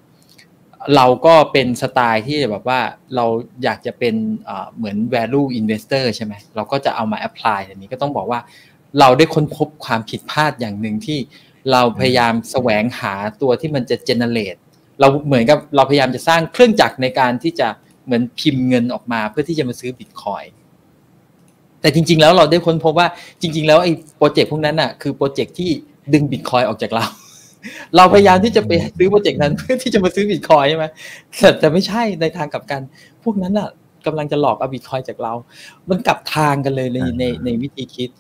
[0.97, 2.81] เราก็เป็นสไตล์ที่แบบว่า
[3.17, 3.27] เรา
[3.65, 4.15] อยากจะเป็น
[4.77, 8.41] เหมือน value investor ใช่ไหมเราก็จะเอามา apply อันนี้ก็ต้องบอกว่า
[9.01, 11.19] เราได้ค้นพบความผิดพลาดอย่างหนึ่งที่
[11.73, 14.61] เราพยายามแสวงหาตัวที่มันจะ generate
[15.01, 17.69] เราเหมือนกับเราพยายามจะสร้างเครื่องจักรในการที่จะ
[18.05, 20.45] เหมือนพิมพ์เงินออกมาเพื่อที่จะมาซื้อบิตคอยน์
[21.81, 23.09] แต่จริง ๆ แล้วเราได้ค้นพบว่า
[23.41, 25.71] จริง ๆ แล้วไอ้โปรเจกต์พวกนั้นอะคือโปรเจกต์ที่
[26.13, 27.05] ดึงบิตคอยน์ออกจากเรา
[27.97, 30.85] เราพยายามที่จะไปซื้อโปรเจกต์นั้นเพื่อที่จะมาซื้อบิตคอยน์ใช่ไหม
[31.59, 32.83] แต่ไม่ใช่ในทางกลับกัน
[33.25, 33.69] พวกนั้นอะ
[34.07, 35.33] กำลังจะหลอกเอาบิตคอยจากเรา
[35.89, 38.11] มันกลับทางกันเลยในในในวิธีคิด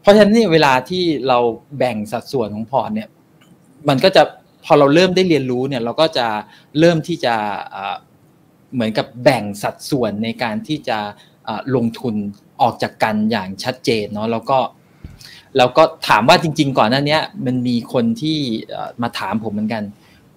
[0.00, 1.38] เพราะฉะนั้นเนี่ยเวลาที่เรา
[1.78, 3.08] แบ่งสัดส่วนของพอร์ตเนี่ย
[3.88, 4.22] มันก็จะ
[4.64, 6.26] พอเราเริ่มได้เรียนรู้เนี่ย เราก็จะ
[6.78, 7.34] เริ่มที่จะ
[8.74, 10.98] เหมือนกับแบ่งสัดส่วนในการที่จะ
[11.76, 12.14] ลงทุน
[12.62, 14.58] ออกจากกันอย่างชัดเจนเนาะแล้วก็
[15.56, 18.38] แล้วก็ถามว่าจริง ๆ ก่อนหน้านี้มันมีคนที่
[19.02, 19.82] มาถามผมเหมือนกัน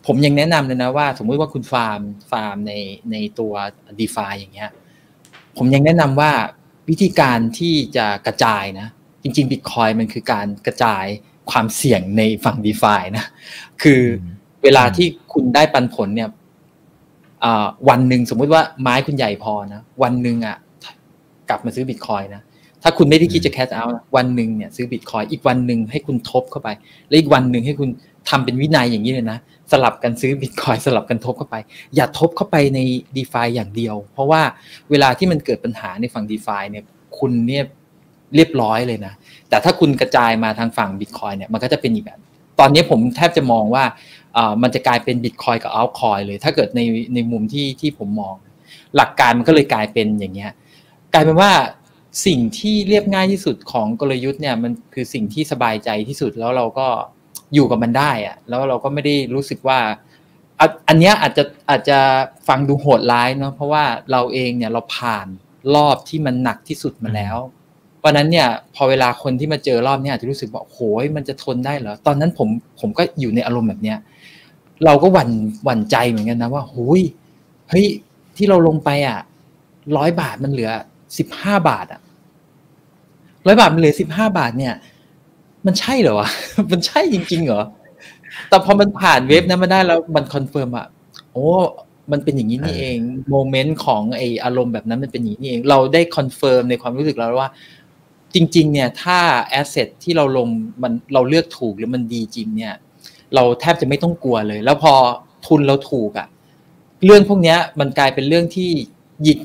[0.06, 2.00] ผมยังแนะนำเลยนะว่า สมมติว่าคุณฟาร์ม
[2.32, 2.74] ฟาร์มใน
[3.12, 3.54] ในตัว
[4.00, 4.70] d e f าอย่างเงี้ย
[5.58, 6.32] ผมยังแนะนำว่า
[6.90, 8.88] วิธีการที่จะกระจายนะ
[9.24, 11.06] จริงๆ Bitcoin มันคือการกระจาย
[11.52, 13.26] ความเสี่ยงในฝั่ง DeFi นะ
[13.84, 14.02] คือ
[14.64, 16.30] เวลาที่คุณได้ปันผลเนี่ย
[17.90, 20.58] วันหนึ่งสมมุติว่าไม้คุณใหญ่พอนะ วันหนึ่งอะ
[21.50, 22.42] กลับมาซื้อบิตคอยน์นะ
[22.84, 23.86] ถ้าคุณไม่ได้คิดจะ cash out
[24.16, 26.70] วันหนึ่งเนี่ยซื้อบิตคอยน์อีกวันหนึ่งให้คุณทบเข้าไป
[27.08, 27.90] และอีกวันหนึ่งให้คุณ
[28.30, 29.38] ทำเป็นวินัยอย่างนี้เลยนะ
[29.72, 31.56] สลับกันซื้อบิตคอยสลับกันทบเข้าไป
[31.96, 32.80] อย่าทบเข้าไปใน
[33.16, 34.42] d e f าอย่างเดียว เพราะว่า
[34.90, 36.84] เวลาที่มันเกิดปัญหาในฝั่ง d e f าเนี่ย
[37.18, 37.64] คุณเนี่ย
[38.36, 39.14] เรียบร้อยเลยนะ
[39.50, 42.20] แต่ถ้าคุณกระจายมาทางฝั่งบิตคอยเนี่ยมันก็จะเป็นอีกแบบ
[42.60, 43.84] ตอนนี้ผมแทบจะมองว่า
[44.62, 46.82] มันจะกลายเป็นบิตคอยกับอัลคอยเลย ถ้าเกิดใน
[47.14, 48.34] ในมุมที่ที่ผมมอง
[48.96, 50.52] หลักการมันก็เลยกลายเป็นอย่างเงี้ย
[51.16, 51.54] กลายเป็นว่า
[52.26, 56.88] สิ่งที่เรียบง่ายที่สุดของกลยุทธ์เนี่ยมันคือสิ่งที่สบายใจที่สุดแล้วเราก็
[57.54, 59.80] อยู่กับมันได้อะแล้วเราก็ไม่ได้รู้สึกว่า
[60.88, 62.00] อันนี้อาจจะอาจจะ
[62.48, 65.28] ฟังดูโหดร้ายเนาะเพราะว่าเราเองเนี่ยเราผ่าน
[65.76, 67.38] รอบที่มันหนักที่สุดมาแล้ว
[68.00, 72.50] เพราะนั้นเนี่ยพอเวลาคนที่มาเจอรอบนี้อาจจะรู้สึกว่าโอ้ยมันจะทนได้เหรอตอนนั้นผม
[72.80, 73.98] ผมก็อยู่ในอารมณ์แบบเนี้ย
[74.86, 75.30] เราก็หวั่น
[75.66, 77.02] หวั่นใจเหมือนกันนะว่าโอ้ย
[77.70, 77.86] เฮ้ย
[78.38, 79.20] ที่เราลงไปอะ
[79.98, 80.72] ร้อยบาทมันเหลือ
[81.18, 82.02] สิบห้าบาทอะ
[83.46, 84.74] ร้อยบาทมันเหลือสิบห้าบาทเนี่ย
[85.66, 86.30] มันใช่เหรอวะ
[86.72, 87.64] มันใช่จริง ๆ เหรอ
[88.50, 90.88] แต่พอมันผ่าน wave นั้นมาได้แล้วมัน confirm อะ
[91.32, 91.48] โอ้
[92.12, 92.98] มันเป็นอย่างนี้นี่เอง
[93.30, 97.50] moment ของไอ้อารมณ์แบบนั้นมันเป็นอย่างนี้เอง เราได้ confirm ในความรู้สึกเราว่า
[98.36, 100.48] จริง ๆ เนี่ยถ้า asset ที่เราลง
[100.84, 102.74] มันเราเลือกถูกหรือมันดีจริง เนี่ย
[103.36, 104.94] เราแทบจะไม่ต้องกลัวเลย แล้วพอ
[105.48, 106.28] ทุนเราถูกอะ
[107.06, 108.70] เรื่องพวกนี้มันกลายเป็นเรื่องที่
[109.24, 109.40] หยิก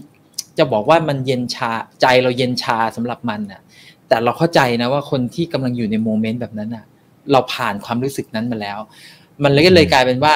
[0.61, 3.61] จะบอกว่ามันเย็นชาใจเราเย็นชาสำหรับมันน่ะ
[4.09, 6.85] แต่เราเข้าใจนะว่าคนที่กำลังอยู่ในโมเมนต์แบบนั้นน่ะ
[7.33, 8.79] เราผ่านความรู้สึกนั้นมาแล้ว
[9.43, 10.35] มันเลยก็เลยกลายเป็นว่า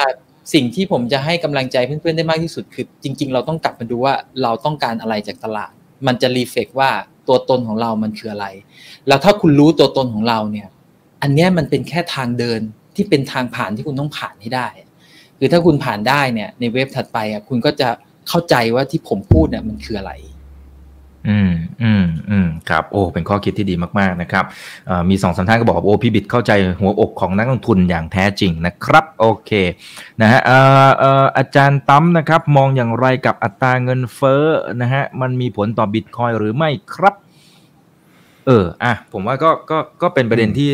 [0.53, 5.71] สิ่งที่ผมจะให้กำลังใจเพื่อนๆได้มากที่สุดคือจริง ๆ เราต้องกลับมาดูว่าเราต้องการอะไรจากตลาด
[6.07, 6.89] มันจะรีเฟกว่า
[7.27, 8.45] ตัวตนของเรามันคืออะไร
[9.07, 10.67] แล้วถ้าคุณรู้ตัวตนของเราเนี่ย
[11.21, 12.61] อันนี้มันเป็นแค่ทางเดิน
[12.95, 14.67] ที่เป็นทางผ่านที่คุณต้องผ่านให้ได้
[15.39, 17.89] คือถ้าคุณผ่านได้เนี่ยในเว็บถัดไปอะคุณก็จะ
[18.29, 20.13] เข้าใจว่าที่ผมพูดเนี่ยมันคืออะไร
[21.29, 21.51] อืม
[21.83, 24.45] อืมอืมครับ โอ้ เป็นข้อคิดที่ดีมาก ๆ นะครับ
[25.09, 26.51] มีสองสามท่านก็บอกว่าโอ้พี่บิดเข้าใจ
[26.81, 29.51] หัวอกของนักลงทุนอย่างแท้จริงนะครับ โอเค
[30.21, 30.39] นะฮะ
[31.37, 34.43] อาจารย์ตั้มนะครับ มองอย่างไรกับอัตราเงินเฟ้อ
[34.81, 37.15] นะฮะมันมีผลต่อบิตคอยหรือไม่ครับ
[38.45, 40.69] เออ อะ ผมว่าก็ ก็ ก็เป็นประเด็นที่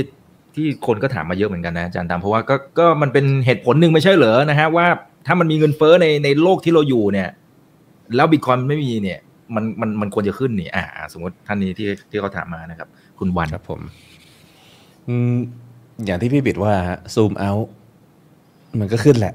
[0.56, 4.88] ที่คนก็ถามมาเยอะเหมือนกันนะอาจารย์ตั้มเพราะว่าก็ ก็มันเป็นเหตุผลหนึ่งไม่ใช่เหรอนะฮะว่า
[5.26, 7.30] ถ้ามันมีเงินเฟ้อใน ในโลกที่เราอยู่เนี่ย
[8.16, 9.20] แล้วบิตคอยไม่มีเนี่ย
[9.56, 10.84] มันมันมันควรจะขึ้นนี่อ่า
[11.14, 12.90] สมมติท่านนี้ที่ที่เขาถามมานะครับ
[13.20, 13.82] คุณวันครับผม
[15.08, 15.36] อืม
[16.06, 16.74] อย่างที่พี่บิดว่า
[17.14, 17.52] ซูมเอา
[18.80, 19.34] มันก็ขึ้นแหละ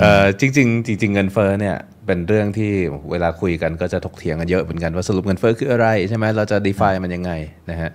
[0.00, 1.76] เออจริง ๆ จริง ๆ เงินเฟ้อเนี่ย
[2.06, 2.72] เป็นเรื่องที่
[3.10, 7.32] เวลาคุยกันก็จะถกเถียงกันเยอะเหมือนกันว่าสรุปเงินเฟ้อคืออะไรใช่ไหมเราจะ define มันยังไง
[7.70, 7.90] นะฮะ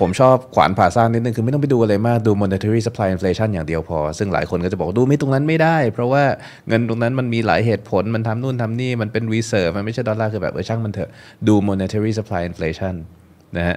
[0.00, 6.24] ผมชอบขวานผ่าสร้างนิดนึงคือไม่ต้องไปดูอะไรมากดู monetary supply inflation อย่างเดียวพอ ซึ่งหลายคนก็จะบอกดูไม่ตรงนั้นไม่ได้ เพราะว่า
[6.68, 11.10] เงินตรงนั้นมันมีหลายเหตุผลมันทำนู่นทำนี่มันเป็น reserve มันไม่ใช่ดอลลาร์คือแบบเออช่างมันเถอะ
[11.48, 12.94] ดู monetary supply inflation
[13.58, 13.76] นะฮะ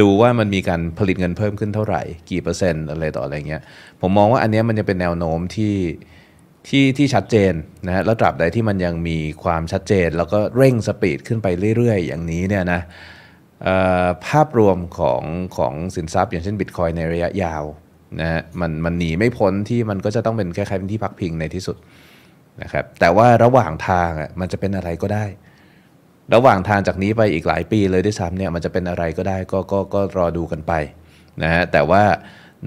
[0.00, 3.62] ดูว่ามันมีการผลิตเงินเพิ่มขึ้นเท่าไหร่ กี่เปอร์เซ็นต์อะไรต่ออะไรเงี้ย
[4.00, 5.74] ผมมองว่าอันนี้มันจะเป็นแนวโน้มที่
[6.66, 7.52] ที่ที่ชัดเจน
[7.86, 11.46] นะฮะแล้วตราบใดที่มันยังมีความชัดเจน แล้วก็เร่งสปีดขึ้นไป
[11.76, 12.80] เรื่อย ๆ อย่างนี้เนี่ยนะ
[14.26, 15.22] ภาพรวมของ
[15.56, 17.64] ของสินทรัพย์อย่างเช่นบิตคอยในระยะยาว
[18.20, 21.76] นะฮะมันมันหนีไม่พ้นที่มันก็จะต้องเป็นคล้ายๆเป็นที่พักพิงในที่สุด
[22.62, 25.24] นะครับแต่ว่าระหว่างทางอะมันจะเป็นอะไรก็ได้
[26.34, 30.72] ระหว่างทางจากนี้ไปอีกหลายปีเลยด้วยซ้ำเนี่ยมันจะเป็นอะไรก็ได้ก็ก็ก็รอดูกันไป
[31.42, 32.02] นะฮะแต่ว่า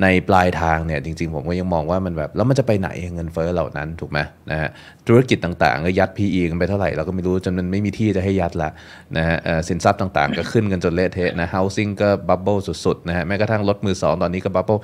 [0.02, 4.20] ในปลายทางเนี่ยจริง ๆ ผมก็ยังมองว่ามันแบบ แล้วมันจะไปไหนเงินเฟ้อเหล่านั้นถูกไหม
[4.52, 4.70] นะฮะ
[5.08, 8.70] ธุรกิจต่างๆ ก็ยัด PE กันไปเท่าไหร่เราก็ไม่รู้จนมันไม่มีที่จะให้ยัดละ
[9.18, 9.38] นะฮะ
[9.68, 14.78] สินทรัพย์ต่างๆ ก็ขึ้นกันจนเละเทะนะ housing ก็ bubble สุดๆนะฮะแม้กระทั่งรถมือสองตอนนี้ก็ bubble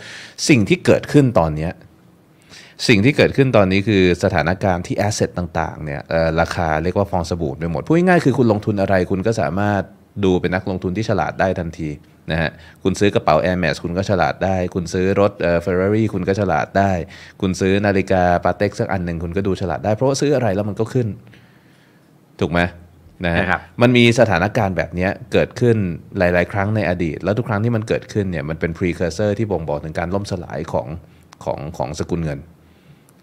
[0.50, 1.70] สิ่งที่เกิดขึ้นตอนนี้
[2.88, 6.02] สิ่งที่เกิดขึ้นตอนนี้คือสถานการณ์ที่ asset ต่างๆเนี่ย
[6.42, 9.82] ราคาเรียกว่าฟองสบู่ไปหมดพูดง่ายๆคือคุณลงทุนอะไรคุณก็สามารถ
[10.24, 11.90] ดูเป็นนักลงทุนที่ฉลาดได้ทันที
[12.32, 12.52] นะฮะ
[12.84, 16.92] คุณซื้อกระเป๋า Air Max คุณก็ฉลาดได้ คุณซื้อรถเอ่อ Ferrari คุณก็ฉลาดได้
[17.42, 21.08] คุณซื้อนาฬิกาปาเต็กสักอันหนึ่งคุณก็ดูฉลาดได้ เพราะว่าซื้ออะไรแล้วมันก็ขึ้น
[22.40, 22.60] ถูกไหม
[23.26, 25.76] นะฮะนะครับมันมีสถานการณ์แบบเนี้ยเกิดขึ้น
[26.18, 30.88] หลาย ๆ ครั้งในอดีต แล้วทุกครั้งที่มันเกิดขึ้นเนี่ยมันเป็น precursor ที่บ่งบอกถึงการล่มสลายของ
[31.44, 32.40] ของของสกุลเงิน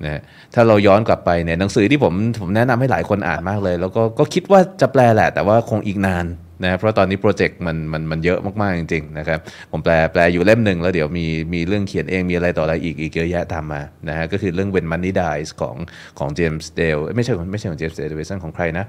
[0.05, 0.23] นะฮะ
[0.55, 6.25] ถ้าเราย้อนกลับไปเนี่ยหนังสือที่ผมผมแนะนำให้หลายคนอ่านมากเลย แล้วก็ก็คิดว่าจะแปลแหละ แต่ว่าคงอีกนาน
[6.65, 9.39] นะเพราะตอนนี้โปรเจกต์มันมันมันเยอะมากๆจริงๆนะครับ
[9.73, 15.77] ผมแปลแปลอยู่เล่มหนึ่งแล้วเดี๋ยวมีมีเรื่องเขียนเองมีอะไรต่ออะไรอีกอีกเยอะแยะตามมานะฮะก็คือเรื่อง When Money Dies ของ
[16.19, 18.85] ของเจมส์เดลไม่ใช่ไม่ใช่ของเจมส์เดลเวสันของใครนะ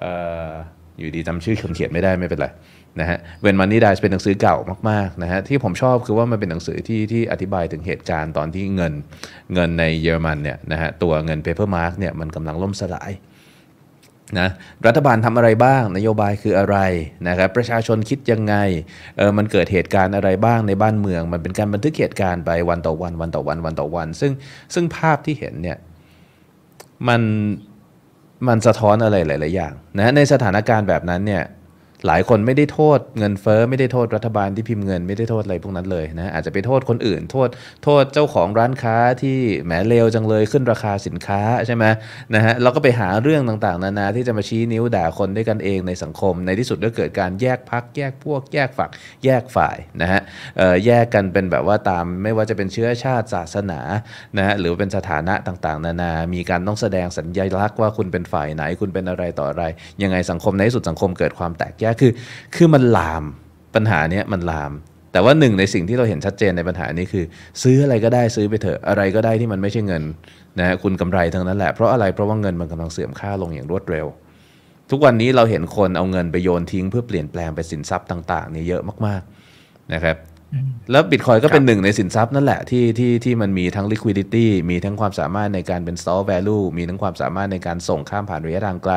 [0.00, 0.12] เอ่
[0.48, 0.50] อ
[0.98, 2.48] อยู่ดีจำชื่อคนเขียนไม่ได้ไม่เป็นไร
[3.00, 4.56] นะฮะ When Money Dies เป็นหนังสือเก่า
[4.90, 8.92] มากๆนะฮะที่ผมชอบคือว่ามันเป็นหนังสือที่ที่อธิบายถึงเหตุการณ์ตอนที่เงิน
[9.54, 13.10] เงินในเยอรมันเนี่ยนะฮะตัวเงิน paper mark เนี่ยมันกำลังล่มสลาย
[14.38, 14.48] นะ
[14.86, 16.76] รัฐบาลทำอะไรบ้าง นโยบายคืออะไร
[17.28, 18.54] นะครับประชาชนคิดยังไง
[19.16, 24.32] เออมันเกิดเหตุการณ์อะไรบ้างในบ้านเมือง มันเป็นการบันทึกเหตุการณ์ไปวันต่อวันวันต่อวันวันต่อวัน ซึ่ง
[24.74, 25.78] ซึ่งภาพที่เห็นเนี่ย
[27.08, 27.22] มัน
[28.48, 31.42] มันสะท้อนอะไรหลาย ๆ อย่างนะในสถานการณ์แบบนั้นเนี่ย
[32.06, 37.48] หลายคนไม่ได้โทษเงินเฟ้อไม่ได้โทษรัฐบาลที่พิมพ์เงินไม่ได้โทษอะไรพวกนั้นเลยนะอาจจะไปโทษคนอื่น โทษ
[37.84, 41.84] โทษเจ้าของร้านค้าที่แหมเลวจังเลยขึ้นราคาสินค้าใช่ไหม
[42.34, 48.90] นะฮะเราก็ไปหาเรื่องต่างๆ นานาที่จะมาชี้นิ้วด่าคนด้วยกันเองในสังคม ในที่สุดก็เกิดการแยกพักแยกพวกแยกฝัก
[49.24, 50.20] แยกฝ่ายนะฮะ
[50.86, 53.80] แยกกันเป็นแบบว่าตามไม่ว่าจะเป็นเชื้อชาติศาสนา
[54.38, 59.64] นะฮะหรือเป็นสถานะต่างๆ นานา มีการต้องแสดงสัญลักษณ์ว่าคุณเป็นฝ่ายไหนคุณเป็นอะไรต่ออะไร
[60.02, 62.12] ยังไงสังคมในที่สุดสังคมเกิดความแตกแยกคือ
[62.54, 63.24] คือมันลาม
[63.74, 64.72] ปัญหาเนี้ยมันลาม
[65.12, 67.24] แต่ว่าหนึ่งในสิ่งที่เราเห็นชัดเจนในปัญหานี้คือ
[67.62, 70.02] ซื้ออะไรก็ได้ซื้อไปเถอะอะไรก็ได้ที่มันไม่ใช่เงิน
[70.58, 74.06] นะฮะคุณกำไรทั้งนั้นแหละเพราะอะไรเพราะว่าเงินมันกำลังเสื่อมค่าลงอย่างรวดเร็ว
[74.90, 80.16] ทุกวันนี้เราเห็นคนเอาเงินไปโยนทิ้ง เพื่อเปลี่ยนแปลงไปสินทรัพย์ต่างๆนี่เยอะมากๆนะครับ
[80.90, 88.94] แล้วบิตคอยก็เป็นหนึ่งในสินทรัพย์นั่นแหละที่ที่ที่มันมีทั้ง liquidity มีทั้งความสามารถในการเป็น store value มีทั้งความสามารถในการส่งข้ามผ่านระยะทางไกล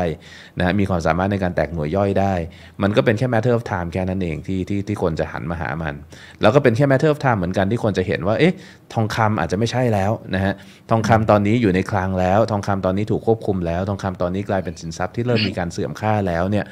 [0.58, 2.34] นะฮะมีความสามารถในการแตกหน่วยย่อยได้
[2.82, 5.96] มันก็เป็นแค่ matter of time แค่นั้นเองที่ที่ที่คนจะหันมาหามัน
[6.42, 8.54] แล้วก็เป็นแค่ matter of time เหมือนกันที่คนจะเห็นว่าเอ๊ะ
[8.94, 10.54] ทองคำอาจจะไม่ใช่แล้วนะฮะ
[10.90, 16.66] ทองคำตอนนี้อยู่ในคลังแล้ว ทองคำตอนนี้ถูกควบคุมแล้ว ทองคำตอนนี้กลายเป็นสินทรัพย์ที่เริ่มมีการเสื่อมค่าแล้วเนี่ย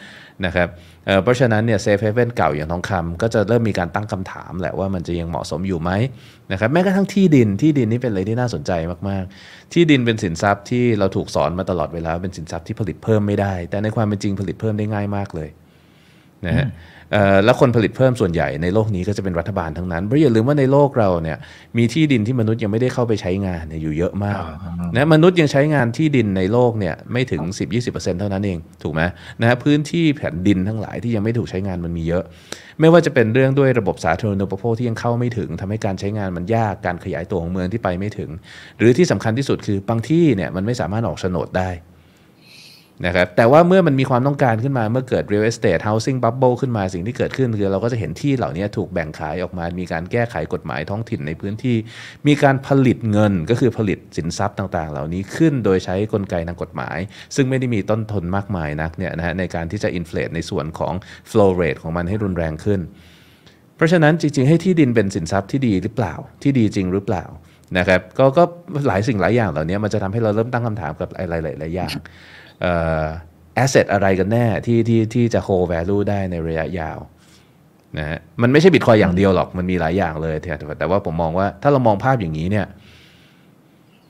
[0.46, 0.70] นะครับ
[1.06, 5.92] เเพราะฉะนั้นเนี่ยเซฟเฮเว่นเก่าอย่างทองคำก็จะเริ่มมีการตั้งคำถามแหละว่ามันจะยังเหมาะสมอยู่ไหม
[6.52, 8.72] นะครับแม้กระทั่งที่ดินที่ดินนี่เป็นอะไรที่น่าสนใจ
[9.10, 15.50] มากๆ ที่ดินเป็นสินทรัพย์ที่เราถูกสอนมาตลอดเวลาเป็นสินทรัพย์ที่ผลิตเพิ่มไม่ได้ แต่ในความเป็นจริงผลิตเพิ่มได้ง่ายมากเลย
[16.46, 16.68] นะฮะ
[17.46, 21.38] แล้วคนผลิตเพิ่มส่วนใหญ่ในโลกนี้ก็จะเป็นรัฐบาลทั้งนั้นเพราะอย่าลืมว่าในโลกเราเนี่ย
[21.78, 24.42] มีที่ดินที่มนุษย์ยังไม่ได้เข้าไปใช้งานเนี่ยอยู่เยอะมาก
[24.96, 27.42] นะมนุษย์ยังใช้งานที่ดินในโลกเนี่ยไม่ถึง
[27.84, 29.02] 10-20%เท่านั้นเองถูกไหม
[29.42, 32.24] นะฮะพื้นที่แผ่นดินทั้งหลายที่ยังไม่ถูกใช้งานมันมีเยอะ
[32.80, 38.30] ไม่ว่าจะเป็นเรื่องด้วยระบบสาธารณูปโภคที่ยังเข้าไม่ถึงทำให้การใช้งานมันยากการขยายตัวของเมืองที่ไปไม่ถึง
[38.80, 41.70] หรือที่สำคัญที่สุดคือบางที่เนี่ยมันไม่สามารถออกโฉนดได้
[43.06, 51.76] นะครับแต่ว่าเมื่อมันมีความต้องการขึ้นมาเมื่อเกิด real estate housing bubble ขึ้นมาสิ่งที่เกิดขึ้นคือเราก็จะเห็นที่เหล่านี้ถูกแบ่งขายออกมา มีการแก้ไขกฎหมายท้องถิ่นในพื้นที่
[52.28, 56.98] มีการผลิตเงินก็คือผลิตสินทรัพย์ต่างๆ เหล่านี้ขึ้นโดยใช้กลไกทางกฎหมาย
[57.36, 60.94] ซึ่งไม่ได้มีต้นทุนมากมายนักเนี่ยนะฮะในการที่จะ inflate ในส่วนของ
[61.30, 62.80] flow rate ของมันให้รุนแรงขึ้น
[63.76, 67.26] เพราะฉะนั้นจริงๆ ให้ที่ดินเป็นสินทรัพย์ที่ดีหรือเปล่า ที่ดีจริงหรือเปล่า
[67.78, 68.44] นะครับก็ก็
[68.88, 71.96] หลายสิ่งหลายอย่างเหล่านี้มันจะทำให้เราเริ่มตั้งคำถามกับอะไรหลายๆอย่าง
[72.62, 73.06] เอ่อ
[73.64, 77.00] asset อะไรกันแน่ที่ที่ที่จะ hold value ได้ในระยะยาว
[77.98, 82.66] นะฮะมันไม่ใช่บิตคอยอย่างเดียวหรอกมันมีหลายอย่างเลยแต่แต่ว่าผมมองว่าถ้าเรามองภาพอย่างนี้เนี่ย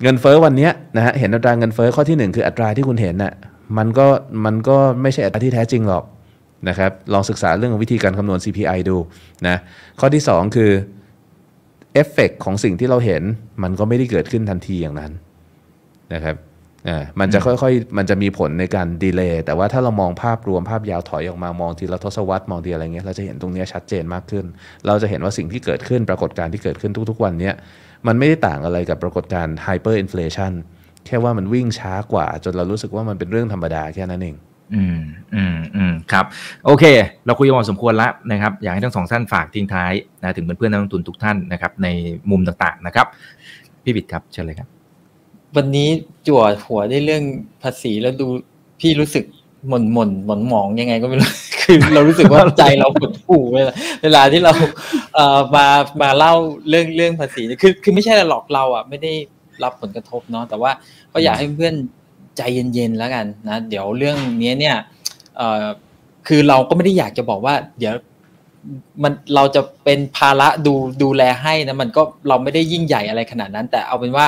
[0.02, 3.34] เงินเฟ้อวันนี้นะฮะเห็นอัตราเงินเฟ้อข้อที่หนึ่งคืออัตราที่คุณเห็นน่ะ
[3.78, 4.08] มันก็
[4.46, 6.04] มันก็ไม่ใช่อัตราที่แท้จริงหรอก
[6.70, 8.98] นะครับลองศึกษาเรื่องวิธีการคำนวณ CPI ดู
[9.48, 9.58] นะ
[10.00, 10.72] ข้อที่ 2 คือ
[11.94, 13.24] เอฟเฟกของสิ่งที่เราเห็น
[13.64, 15.12] มันก็ไม่ได้เกิดขึ้นทันทีอย่างนั้น
[16.14, 16.36] นะครับ
[16.88, 24.46] อ่ามันจะค่อยๆ มันจะมีผลในการ delay แต่ว่าถ้าเรามองภาพรวมภาพยาวถอยออกมามองทีละทศวรรษมองทีอะไรเงี้ยเราจะเห็นตรงนี้ชัดเจนมากขึ้น
[24.88, 27.54] เราจะเห็นว่าสิ่งที่เกิดขึ้นปรากฏการณ์ที่เกิดขึ้นทุกๆ วันเนี้ย
[28.08, 30.52] มันไม่ได้ต่างอะไรกับปรากฏการณ์ hyperinflation
[31.06, 34.36] แค่ว่ามันวิ่งช้ากว่า จนเรารู้สึกว่ามันเป็นเรื่องธรรมดาแค่นั้นเอง
[34.76, 35.00] อืม
[35.36, 36.26] อืมอืมครับ
[36.66, 36.84] โอเค
[37.26, 41.88] เราคุยกันพอสมควรแล้วนะครับ อยากให้ทั้งสองท่านฝากทิ้งท้ายนะถึงเพื่อนๆนักลงทุนทุกท่านนะครับ ใน
[42.32, 43.08] มุมต่างๆนะครับ
[43.84, 44.75] พี่บิดครับเชิญเลยครับ
[45.56, 45.90] วันนี้
[46.28, 47.24] จั่วหัวได้เรื่อง
[47.64, 48.28] ภาษีแล้วดู
[48.80, 49.26] พี่รู้สึก
[49.70, 51.30] หม่นหม่นหม่นหมองยังไงก็ไม่รู้
[51.62, 54.54] คือเรารู้สึกว่าใจเราหดหู่เวลาเวลาที่เรา
[55.16, 55.66] เอ่อมา
[56.02, 56.34] มาเล่า
[56.70, 59.14] เรื่องเรื่องภาษีคือคือไม่ใช่หรอกเราอะไม่ได้
[59.64, 60.72] รับผลกระทบเนาะแต่ว่า
[61.14, 61.76] ก็อยากให้เพื่อน
[62.38, 62.42] ใจ
[62.74, 64.78] เย็นๆแล้วกันนะเดี๋ยวเรื่องนี้เนี่ย
[65.38, 65.66] เอ่อ
[66.28, 67.94] คือเราก็ไม่ได้อยากจะบอกว่า เดี๋ยว
[69.04, 74.26] มันเราจะเป็นภาระดูดูแลให้นะมันก็เราไม่ได้ยิ่งใหญ่อะไรขนาดนั้น แต่เอาเป็นว่า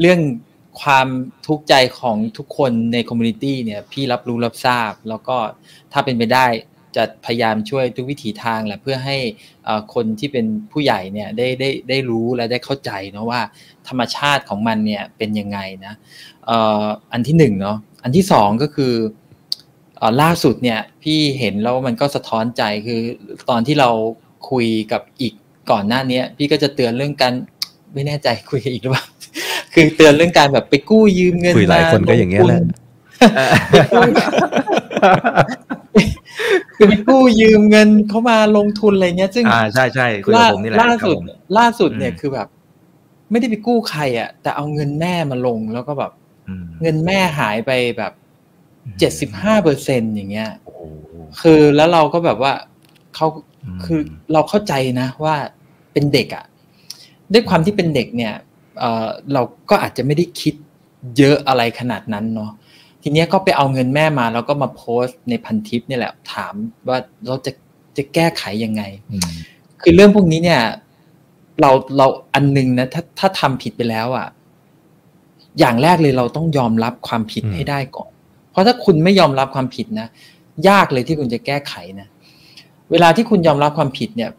[0.00, 0.20] เรื่อง
[0.82, 1.08] ความ
[1.46, 5.36] ทุกข์ใจของทุกคนในคอมมูนิตี้เนี่ยพี่รับรู้รับทราบ แล้วก็
[5.92, 6.46] ถ้าเป็นไปได้
[6.96, 9.16] จะพยายามช่วยทุกวิถีทางแหละเพื่อให้
[9.94, 13.40] คนที่เป็นผู้ใหญ่เนี่ยได้ได้ได้รู้และได้เข้าใจเนาะว่า
[13.88, 15.94] ธรรมชาติของมันเนี่ยเป็นยังไงนะ
[17.12, 18.92] อันที่หนึ่งเนาะอันที่สองก็คือ
[20.22, 23.00] ล่าสุดเนี่ยพี่เห็นแล้วมันก็สะท้อนใจคือ
[23.50, 23.90] ตอนที่เรา
[24.50, 25.34] คุยกับอีก
[25.70, 27.34] ก่อนหน้านี้พี่ก็จะเตือนเรื่องการ
[27.94, 29.04] ไม่แน่ใจคุยกันอีกหรือเปล่า
[29.74, 32.62] คือเตือนเรื่องการแบบไปกู้ยืมเงินคุยหลายคนก็อย่างเงี้ยแหละ
[36.76, 41.16] คือไปกู้ยืมเงินเขามาลงทุนอะไรเงี้ย ซึ่งอ่าใช่ใช่คุยกับผมนี่แหละล่าสุด
[41.58, 42.48] ล่าสุดเนี่ยคือแบบ
[43.30, 46.12] ไม่ได้ไปกู้ใครอะ แต่เอาเงินแม่มาลงแล้วก็แบบ
[46.82, 48.12] เงินแม่หายไปแบบ
[48.98, 50.50] เจ็ดสิบห้าเปอร์เซ็นอย่างเงี้ย
[51.40, 52.52] คือแล้วเราก็แบบว่า
[53.14, 53.26] เขา
[53.84, 54.00] คือ
[54.32, 55.34] เราเข้าใจนะว่า
[55.92, 56.44] เป็นเด็กอะ
[57.32, 58.34] ด้วยความที่เป็นเด็กเนี่ย
[58.78, 60.54] เออเราก็อาจจะไม่ได้คิด
[61.18, 62.50] เยอะอะไรขนาดนั้นเนาะ
[63.02, 66.54] ทีเนี้ยก็ไปเอาเงินแม่มาแล้วก็มาโพสต์ในพันทิปนี่แหละถาม
[66.88, 67.52] ว่าเราจะ
[67.96, 68.82] จะแก้ไขยังไง
[69.82, 70.60] คือเรื่องพวกนี้เนี่ย
[71.60, 74.28] เราเราอันนึงนะถ้าถ้าทำผิดไปแล้วอะ
[75.58, 78.10] อย่างแรกเลยเราต้องยอมรับความผิดให้ได้ก่อน
[78.50, 80.06] เพราะถ้าคุณไม่ยอมรับความผิดนะ
[80.68, 82.08] ยากเลยที่คุณจะแก้ไขนะ
[82.90, 84.30] เวลาที่คุณยอมรับความผิดเนี่ย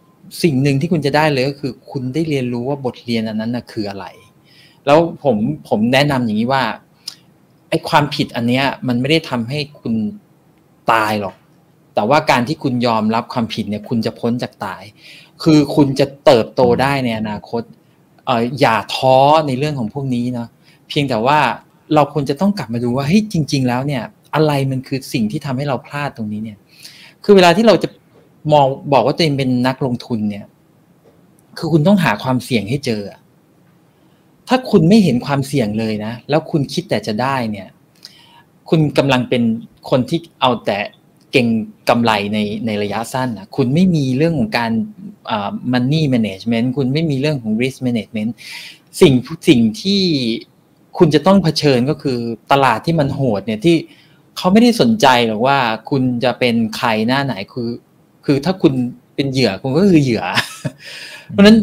[0.44, 4.06] สิ่งหนึ่งที่คุณจะได้เลยก็คือ คุณได้เรียนรู้ว่าบทเรียนอันนั้นนะคืออะไร
[4.86, 5.38] แล้วผม
[5.70, 6.64] ผมแนะนำอย่างนี้ว่า
[7.70, 9.94] ไอ้ความผิดอันเนี้ย มันไม่ได้ทำให้คุณ
[10.92, 11.36] ตายหรอก
[11.96, 14.84] แต่ว่าการที่คุณยอมรับความผิดเนี่ย คุณจะพ้นจากตาย
[15.44, 17.62] คือคุณจะเติบโตได้ในอนาคต
[18.26, 19.18] เอออย่าท้อ
[19.48, 20.48] ในเรื่องของพวกนี้นะ
[20.88, 21.40] เพียงแต่ว่า
[21.96, 24.04] เราควรจะต้องกลับมาดูว่าเฮ้ยจริง ๆ แล้วเนี่ย
[24.36, 26.58] อะไรมันคือสิ่งที่ทำให้เราพลาดตรงนี้เนี่ย
[27.24, 27.90] คือเวลาที่เราจะ
[28.54, 30.46] มองบอกว่าตัวเองเป็นนักลงทุนเนี่ย
[31.58, 33.02] คือคุณต้องหาความเสี่ยงให้เจอ
[34.48, 37.68] ถ้าคุณไม่เห็นความเสี่ยงเลยนะ แล้วคุณคิดแต่จะได้เนี่ย
[38.70, 39.44] คุณกำลังเป็น
[39.90, 40.80] คนที่เอาแต่
[41.32, 41.48] เก่ง
[41.90, 44.72] กำไรในในระยะสั้นนะคุณไม่มีเรื่องของการ
[45.30, 48.32] อ่า money management คุณไม่มีเรื่องของ risk management
[49.02, 49.14] สิ่ง
[49.48, 50.02] สิ่งที่
[50.98, 52.18] คุณจะต้องเผชิญก็คือ
[52.52, 53.76] ตลาดที่มันโหดเนี่ยที่
[54.38, 55.58] เขาไม่ได้สนใจหรอกว่า
[55.90, 57.70] คุณจะเป็นใครหน้าไหนคือ
[58.26, 58.74] คือถ้าคุณ
[59.16, 60.24] เป็นเหยื่อคุณก็คือเหยื่อ
[61.30, 61.58] เพราะนั้น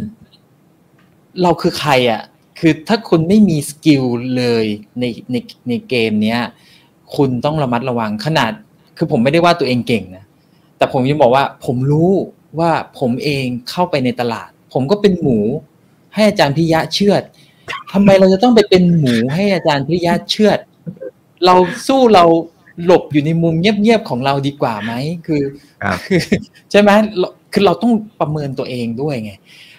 [1.43, 2.23] เราคือใครอะ
[2.65, 4.05] คือถ้าคุณไม่มีสกิล
[4.37, 4.65] เลย
[5.01, 5.37] ในใน
[5.69, 6.41] ในเกมเนี้ย
[7.17, 8.53] คุณต้องระมัดระวังขนาด
[8.97, 10.25] คือผมไม่ได้ว่าตัวเองเก่งนะ
[10.77, 12.13] แต่ผมยังบอกว่า ผมรู้
[12.59, 15.39] ว่าผมเองเข้าไปในตลาด ผมก็เป็นหมู
[16.15, 17.23] ให้อาจารย์พิยะเชือด
[17.93, 20.59] ทำไมเราจะต้องไปเป็นหมูให้อาจารย์พิยะเชือด
[21.47, 21.57] เรา
[21.87, 22.25] สู้เรา
[22.85, 24.93] หลบอยู่ในมุมเงียบๆของเราดีกว่าไหม
[25.27, 25.43] คือ
[26.71, 26.91] ใช่ไหม
[27.53, 29.33] คือเราต้องประเมินตัวเองด้วยไง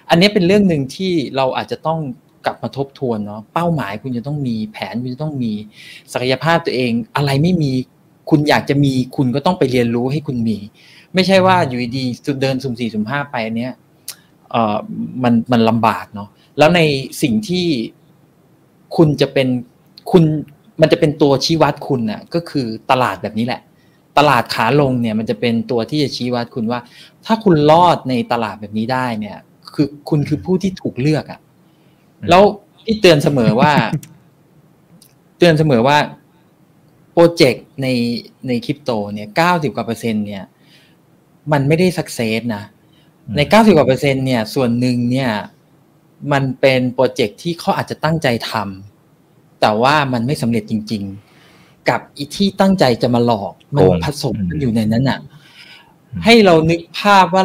[0.10, 2.00] อันนี้เป็นเรื่องหนึ่งที่เราอาจจะต้อง
[2.46, 5.52] กลับมาทบทวนเนาะเป้าหมายคุณจะต้องมีแผนคุณจะต้องมี
[6.14, 7.72] ศักยภาพตัวเอง อะไรไม่มี
[8.30, 10.58] คุณอยากจะมีคุณก็ต้องไปเรียนรู้ให้คุณมี
[11.14, 13.74] ไม่ใช่ว่าอยู่ดีๆเดินสุ่มสี่สุ่มห้าไปเนี้ย
[14.52, 14.78] เอ่อ
[15.24, 16.82] มันมันลำบากเนาะแล้วใน
[17.22, 17.66] สิ่งที่
[18.96, 19.48] คุณจะเป็น
[20.12, 20.24] คุณ
[20.82, 23.62] มันจะเป็นตัวชี้วัดคุณน่ะก็คือตลาดแบบนี้แหละ
[24.18, 26.80] ตลาดขาลงเนี่ยมันจะเป็นตัวที่จะชี้วัดคุณว่า
[27.26, 29.38] ถ้าคุณรอดในตลาดแบบนี้ได้เนี่ย
[29.74, 31.40] คือคุณคือผู้ที่ถูกเลือกอะ่ะ
[32.30, 32.44] แล้ว
[32.86, 33.74] พี่เตือนเสมอว่า
[35.38, 35.98] เตือนเสมอว่า
[37.12, 37.88] โปรเจกต์ใน
[38.48, 40.44] ในคริปโตเนี่ยเก้าสิบกว่าเปอร์เซ็นต์เนี่ย
[41.52, 42.64] มันไม่ได้สักเซสนะ
[43.36, 45.32] ในเก้าสิบกว่าเปอร์เซ็นต์เนี่ย ส่วนหนึ่งเนี่ย
[46.32, 51.04] มันเป็นโปรเจกต์ที่เขาอาจจะตั้งใจทำแต่ว่ามันไม่สำเร็จจริง
[51.48, 55.20] ๆ กับอีที่ตั้งใจจะมาหลอกมันผสมกันอยู่ในนั้นอะ
[56.26, 57.44] ให้เรานึกภาพว่า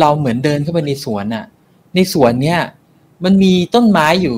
[0.00, 1.44] เราเหมือนเดินเข้าไปในสวนอะ
[1.94, 2.60] ในสวนเนี้ย
[3.24, 4.36] มันมีต้นไม้อยู่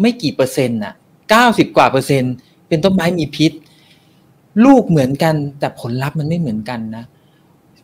[0.00, 0.94] ไม่กี่เปอร์เซ็นต์อะ
[1.30, 2.34] เก้าสิบกว่าเปอร์เซ็นต์
[2.68, 3.52] เป็นต้นไม้มีพิษ
[4.64, 7.04] ลูกเหมือนกันแต่ผลลัพธ์มันไม่เหมือนกันนะ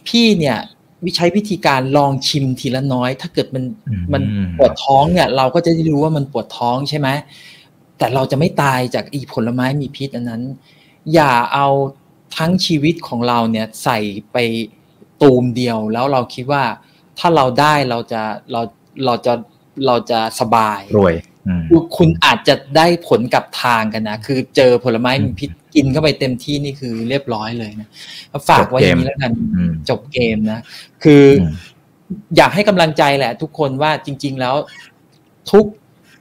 [0.07, 0.59] พี่เนี่ย
[1.05, 3.65] วิใช้วิธีการลองชิมทีละน้อย ถ้าเกิดมัน
[4.13, 4.23] มัน
[4.59, 7.09] ปวดท้องเนี่ย เราก็จะได้รู้ว่ามันปวดท้องใช่ไหม
[7.99, 10.43] แต่เราจะไม่ตายจากอีผลไม้มีพิษอันนั้น
[11.15, 11.69] อย่าเอา
[12.37, 13.99] ทั้งชีวิตของเราเนี่ยใส่
[14.33, 14.37] ไป
[15.23, 16.65] ตูมเดียวแล้วเราคิดว่า
[17.19, 18.23] ถ้าเราได้เราจะ
[18.53, 18.61] เรา
[19.07, 19.33] เราจะ
[19.87, 21.15] เราจะสบายรวย
[21.97, 27.89] คุณอาจจะได้ผลกับทางกันนะ คือเจอผลไม้มีพิษกินเข้าไปเต็มที่นี่คือเรียบร้อยเลยนะ
[28.49, 29.33] ฝากไว้อย่างนี้แล้วกัน
[29.89, 30.61] จบเกมนะ
[31.05, 31.25] คือ
[32.37, 34.55] อยากให้กำลังใจแหละ ทุกคนว่าจริง ๆแล้ว
[35.53, 35.65] ทุก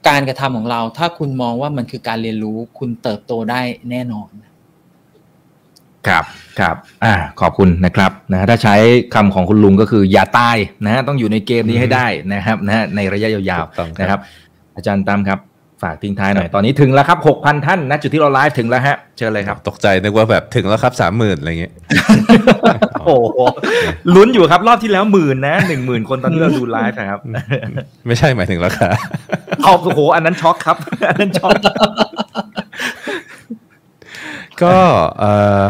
[0.08, 4.30] การกระทำของเรา ถ้าคุณมองว่ามันคือการเรียนรู้คุณเติบโตได้แน่นอน
[6.08, 6.24] ครับ
[6.60, 8.74] ครับอ่าขอบคุณนะครับนะถ้าใช้
[9.14, 14.20] คำของคุณลุงก็คืออย่าตายนะต้องอยู่ในเกมนี้ให้ได้นะครับนะในระยะยาวๆนะครับ
[14.76, 15.40] อาจารย์ตามครับ
[15.82, 21.72] ฝากทิ้งท้ายหน่อย ตอนนี้ถึงแล้วครับหกพันท่านนะจุดที่เราไลฟ์ถึงแล้วฮะ เชิญเลยครับ ตกใจนึกว่าแบบถึงแล้วครับสามหมื่นอะไรเงี้ย
[23.04, 23.40] โอ้โห
[24.14, 27.20] ลุ้นอยู่ครับ รอบที่แล้วหมื่นนะหนึ่งหมื่นคนตอนที่เราดูไลฟ์นะครับ
[28.06, 28.88] ไม่ใช่หมายถึงราคา
[29.62, 30.76] เอาโอ้โห อันนั้นช็อกครับ
[31.08, 31.54] อันนั้นช็อก
[34.62, 34.76] ก็
[35.20, 35.24] เอ
[35.62, 35.64] อ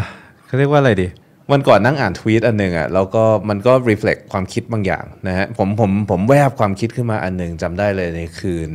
[0.50, 1.08] เขาเรียกว่าอะไรดี
[1.52, 8.72] วันก่อนนั่งอ่านทวีตอันหนึ่งอะแล้วก็มันก็ reflect ความคิดบางอย่างนะฮะผมผมผมแวบความคิดขึ้นมาอันหนึ่งจำได้เลยในคืน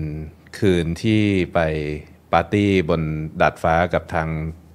[0.58, 1.22] คืนที่
[1.54, 1.60] ไป
[2.34, 3.02] ปาร์ตี้บน
[3.42, 4.28] ดาดฟ้ากับทาง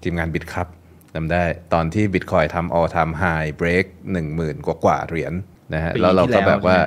[0.03, 0.69] ทีมงาน Bitkub
[1.15, 1.43] จำได้
[1.73, 5.33] ตอนที่บิตคอยน์ทำ all time high break หนึ่งหมื่นกว่ากว่าเหรียญ
[5.75, 6.79] นะฮะแล้วเราก็แบบว่า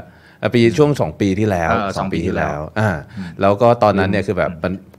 [0.55, 2.89] ปีช่วงสองปีที่แล้วสองปีที่แล้วอ่า
[3.41, 4.51] แล้วก็ตอนนั้นเนี่ยคือแบบ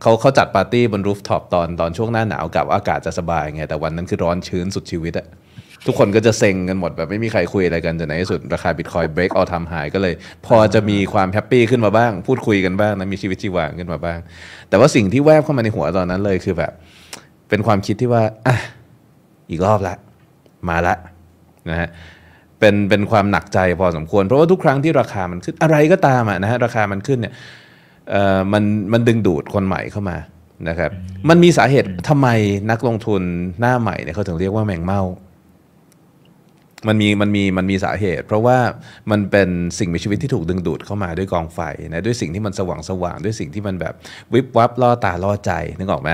[0.03, 5.27] เขาเขาจัดปาร์ตี้บน rooftop ตอนตอนช่วงหน้าหนาวกับอากาศจะสบายไงแต่วันนั้นคือร้อนชื้นสุดชีวิตอะ
[5.87, 10.15] ทุกคนก็จะเซ็งกันหมดแบบไม่มีใครคุยอะไรกันจนในที่สุดราคาบิตคอยน์ break all time high ก็เลย
[10.47, 14.19] พอจะมีความแฮปปี้ขึ้นมาบ้าง พูดคุยกันบ้างนะมีชีวิตชีวาขึ้นมาบ้าง
[14.69, 16.73] แต่ว่าสิ่งที่แวบเข้ามาในหัวตอนนั้นเลยคือแบบ
[17.49, 18.57] เป็นความคิดที่ว่าอะ
[19.51, 19.95] อีกรอบละ
[20.69, 20.95] มาละ
[21.71, 21.89] นะฮะ
[22.61, 27.33] เป็นเป็นความหนักใจพอสมควร เพราะว่าทุกครั้งที่ราคามันขึ้นอะไรก็ตามอะนะฮะราคามันขึ้นเนี่ย
[28.11, 30.17] เอ่อมันมันดึงดูดคนใหม่เข้ามา
[30.69, 30.91] นะครับ
[31.29, 32.29] มันมีสาเหตุทำไม
[32.71, 33.23] นักลงทุน
[33.61, 35.03] หน้าใหม่เนี่ยเขาถึงเรียกว่าแมงเม่า
[36.89, 38.59] มันมีมันมีมันมีสาเหตุ เพราะว่า
[39.11, 43.95] มันเป็นสิ่งมีชีวิตที่ถูกดึงดูดเข้ามาด้วยกองไฟนะด้วยสิ่งที่มันสว่างสว่างด้วยสิ่งที่มันแบบ
[44.35, 46.11] วิบวับล่อตาล่อใจนึกออกไหม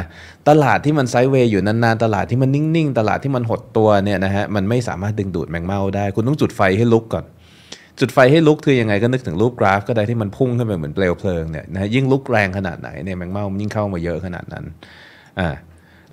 [0.48, 7.24] ตลาดที่มันไซด์เวย์อยู่นานๆตลาดที่มันนิ่งๆ ตลาดที่มันหดตัวเนี่ยนะฮะมันไม่สามารถดึงดูดแมงเม่าได้ คุณต้องจุดไฟให้ลุกก่อน
[8.00, 14.64] จุดไฟให้ลุกคือยังไงก็นึกถึงรูปกราฟ ก็ได้ที่มันพุ่งขึ้นไปเหมือนเปลวเพลิงเนี่ยนะยิ่งลุกแรงขนาดไหนเนี่ยแมงเม่ามันยิ่งเข้ามาเยอะขนาดนั้น
[15.40, 15.48] อ่า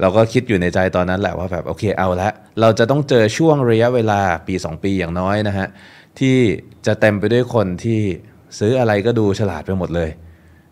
[0.02, 2.30] เราก็คิดอยู่ในใจตอนนั้นแหละว่าแบบโอเคเอาละ
[2.62, 5.68] เราจะต้องเจอช่วงระยะเวลาปี 2 ปีอย่างน้อยนะฮะ
[6.20, 6.38] ที่
[6.86, 8.00] จะเต็มไปด้วยคนที่
[8.60, 10.12] ซื้ออะไรก็ดูฉลาดไปหมดเลย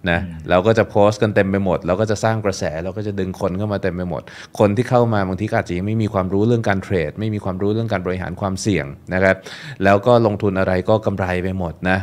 [0.09, 0.19] นะ
[0.49, 4.21] เราก็จะโพสต์กันเต็มไปหมดเราก็จะสร้างกระแสเราก็จะดึงคนเข้ามาเต็มไปหมด
[4.59, 9.36] คนที่เข้ามาบางทีอาจจะยังไม่มีความรู้เรื่องการเทรด ไม่มีความรู้เรื่องการบริหารความเสี่ยงนะครับ
[9.84, 11.97] แล้วก็ลงทุนอะไรก็กำไรไปหมดนะ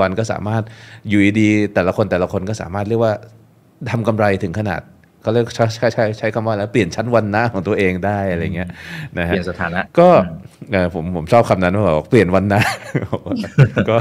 [0.00, 0.62] วันๆก็สามารถ
[1.08, 3.14] อยู่ดีแต่ละคนแต่ละคนก็สามารถเรียกว่า
[3.90, 4.80] ทำกำไรถึงขนาด
[5.22, 8.68] เขาเรียกใช้ใช้ใช้ใช้คำว่าแล้วเปลี่ยนชั้นวันนะของตัวเองได้อะไรเงี้ย
[9.18, 10.08] นะฮะเปลี่ยนสถานะก็
[10.94, 12.62] ผมผมชอบคำนั้นว่าบอกเปลี่ยนวันนะ
[13.90, 13.96] ก็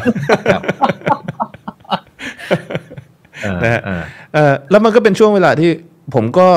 [3.64, 3.82] นะฮะ
[4.70, 5.70] แล้วมันก็เป็นช่วงเวลาที่
[6.16, 6.50] ผมก็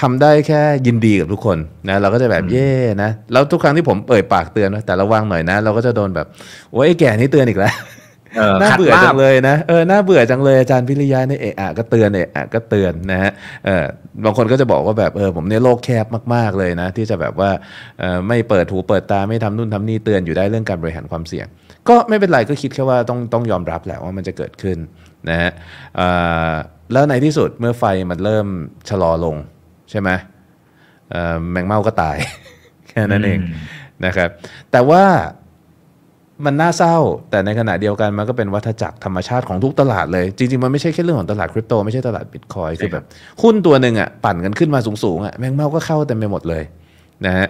[0.00, 1.58] ทำได้แค่ยินดีกับทุกคน
[1.88, 2.70] นะเราก็จะแบบเย่
[3.02, 6.26] นะแล้วทุกครั้งที่ผมเอ่ยปากเตือนนะแต่ระวังหน่อยนะ เราก็จะโดนแบบ
[6.72, 7.74] โอ้ยแก่นี่เตือนอีกแล้ว
[8.62, 13.30] น่าเบื่อจังเลยนะเออน่าเบื่อจังเลยอาจารย์พิริยาเนี่ยเอะอะก็เตือนเอะอะก็เตือนนะฮะ
[13.66, 13.84] เออ
[14.24, 17.50] บางคนก็จะบอกว่าแบบเออผมเนี่ยโลกแคบมาก ๆเลยนะ ที่จะแบบว่า
[17.98, 21.46] เออไม่เปิดหูเปิดตาไม่ทำนู่นทำนี่เตือนอยู่ได้เรื่องการบริหารความเสี่ยง
[21.88, 24.78] ก็ไม่เป็นไรก็คิดแค่ว่าต้องต้องยอมรับแหละว่ามันจะเกิดขึ้น
[25.28, 25.50] นะฮะ
[26.92, 28.46] แล้วในที่สุดเมื่อไฟมันเริ่ม
[28.88, 29.36] ชะลอลง
[29.90, 30.10] ใช่ไหม
[31.50, 32.16] แมงเม่าก็ตาย
[32.88, 33.38] แค่นั้นเอง
[34.06, 34.28] นะครับ
[34.72, 35.04] แต่ว่า
[36.44, 36.96] มันน่าเศร้า
[37.30, 43.04] แต่ในขณะเดียวกันมันก็เป็นวัฏจักรธรรมชาติของทุกตลาดเลย จริง ๆ มันไม่ใช่แค่เรื่องของตลาดคริปโตไม่ใช่ตลาดบิตคอยคือแบบ
[43.42, 46.62] หุ้นตัวหนึ่งอะปั่นกันขึ้นมาสูงๆอะแมงเม่าก็เข้าเต็มไปหมดเลย
[47.26, 47.46] นะฮะ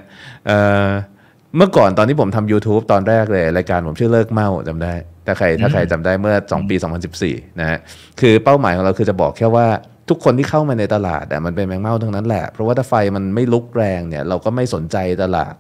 [1.57, 4.95] เมื่อก่อนตอนที่ผมทำ YouTube ตอนแรกเลย รายการผมชื่อเลิกเมาจำได้
[5.27, 6.77] ถ้าใครถ้าใครจำได้เมื่อ 2 ปี
[7.19, 7.79] 2014 นะฮะ
[8.21, 9.67] คือเป้าหมายของเราคือจะบอกแค่ว่า
[10.09, 15.55] ทุกคนที่เข้ามาในตลาดอะมันเป็นแมงเม่าทั้งนั้นแหละ เพราะว่าถ้าไฟมันไม่ลุกแรงเนี่ยเราก็ไม่สนใจตลาด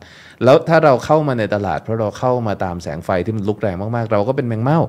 [0.45, 4.81] แล้วถ้าเราเข้ามาในตลาด เพราะเราเข้ามาตามแสงไฟที่มันลุกแรงมากๆ เราก็เป็นแมงเม่า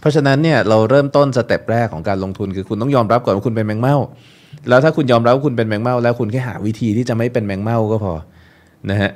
[0.00, 3.96] เพราะฉะนั้นเนี่ยเราเริ่มต้นสเต็ปแรกของการลงทุนคือคุณต้องยอมรับก่อนว่าคุณเป็นแมงเม่า
[4.68, 8.12] แล้วถ้าคุณยอมรับว่าคุณเป็นแมงเม่าแล้วคุณแค่หาวิธีที่จะไม่เป็นแมงเม่าก็พอ
[8.90, 9.10] นะฮะ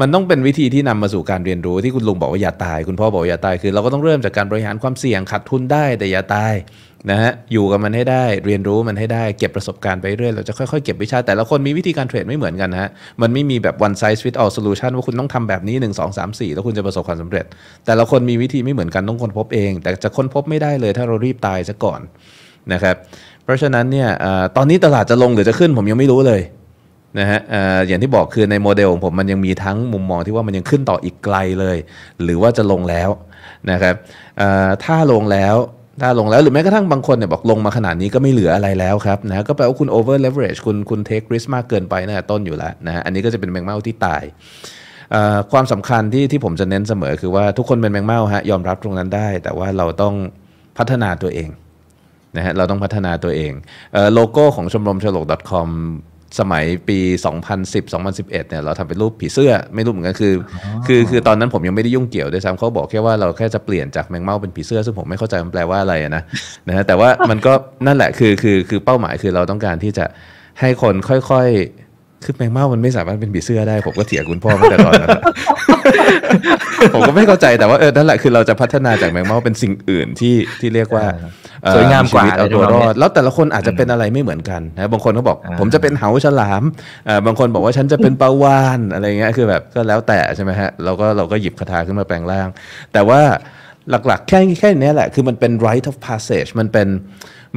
[0.00, 6.54] มันต้องเป็นวิธีที่นำมาสู่การเรียนรู้ที่คุณลุงบอกว่าอย่าตาย คุณพ่อบอกอย่าตายคือเราก็ต้องเริ่มจากการบริหารความเสี่ยงขาดทุนได้แต่อย่าตาย
[7.10, 12.90] นะฮะอยู่กับมันให้ได้เรียนรู้มันให้ได้เก็บประสบการณ์ไปเรื่อยเราจะค่อยๆเก็บวิชาแต่ละคนมีวิธีการเทรดไม่เหมือนกันนะฮะ
[13.22, 17.44] มันไม่มีแบบ one size fit all solution ว่าคุณต้องทำแบบนี้ 1 2 3 4 แล้วคุณจะประสบความสำเร็จ
[17.86, 22.00] แต่ละคนมีวิธีไม่เหมือนกันต้องค้นพบเอง แต่จะค้นพบไม่ได้เลยถ้าเรารีบตายซะก่อน
[22.72, 22.96] นะครับ
[23.44, 24.08] เพราะฉะนั้นเนี่ย
[24.56, 26.40] ตอนนี้ตลาดจะลงหรือจะขึ้นผมยังไม่รู้เลย
[27.18, 27.40] นะฮะ
[27.86, 31.76] อย่างที่บอกคือในโมเดลของผมมันยังมีทั้งมุมมองที่ว่ามันยังขึ้นต่ออีกไกลเลย
[32.22, 33.10] หรือว่าจะลงแล้ว
[33.70, 33.94] นะครับ
[34.84, 35.56] ถ้าลงแล้ว
[36.00, 44.22] ถ้าลงแล้วหรือแม้กระทั่งบางคนเนี่ยบอกลงมาขนาดนี้ก็ไม่เหลืออะไรแล้วครับนะก็แปลว่าคุณ over leverage คุณคุณ take risk มากเกินไปนะต้นอยู่แล้วนะฮะอันนี้ก็จะเป็นแมงเม่าที่ตาย
[45.52, 50.14] ความสำคัญที่ที่ผมจะเน้นเสมอคือว่าทุกคนเป็นแมงเม่าฮะยอมรับตรงนั้นได้ แต่ว่าเราต้อง
[50.78, 51.48] พัฒนาตัวเอง
[52.36, 53.52] นะฮะเราต้องพัฒนาตัวเอง
[54.14, 55.68] โลโก้ของชมรมฉลก .com
[56.38, 56.98] สมัยปี
[57.44, 60.34] 2010 2011เนี่ยเราทำเป็นรูปผีเสื้อไม่รู้เหมือนกันคือ
[60.86, 66.22] คือคือตอนนั้นผมยังไม่ได้ยุ่งเกี่ยวด้วยซ้ำเขาบอกแค่ว่าเราแค่จะเปลี่ยนจากแมงเม่าเป็นผีเสื้อซึ่งผมไม่เข้าใจมันแปลว่าอะไรนะ
[66.68, 67.52] นะฮะแต่ว่ามันก็
[67.86, 70.04] นั่นแหละคือคือคือเป้าหมายคือเราต้องการที่จะ
[70.60, 71.89] ให้คนค่อยๆ
[72.24, 75.10] คือแมงเม่ามันไม่สามารถเป็นผีเสื้อได้ ผมก็เถียงคุณพ่อมาแต่ตอนนั้น
[76.94, 81.06] ผมก็ไม่เข้าใจแต่ว่าเออนั่นแหละคือเราจะพัฒนาจากแมงเม่าเป็นสิ่งอื่นที่ที่เรียกว่า
[81.74, 86.62] สวยงามกว่าเอาตัวรอดแล้วแต่ละคนอาจจะเป็นอะไรไม่เหมือนกันนะบางคนเขาบอก ผมจะเป็นเหาฉลาม
[87.26, 92.48] บางคนบอกว่าฉันจะเป็นปลาวานอะไรเงี้ยคือแบบก็แล้วแต่ใช่ไหมฮะเราก็เราก็หยิบคาถาขึ้นมาแปลงร่าง
[92.92, 93.20] แต่ว่า
[93.90, 96.88] หลักๆ แค่แค่นี้แหละ คือมันเป็น right of passage มันเป็น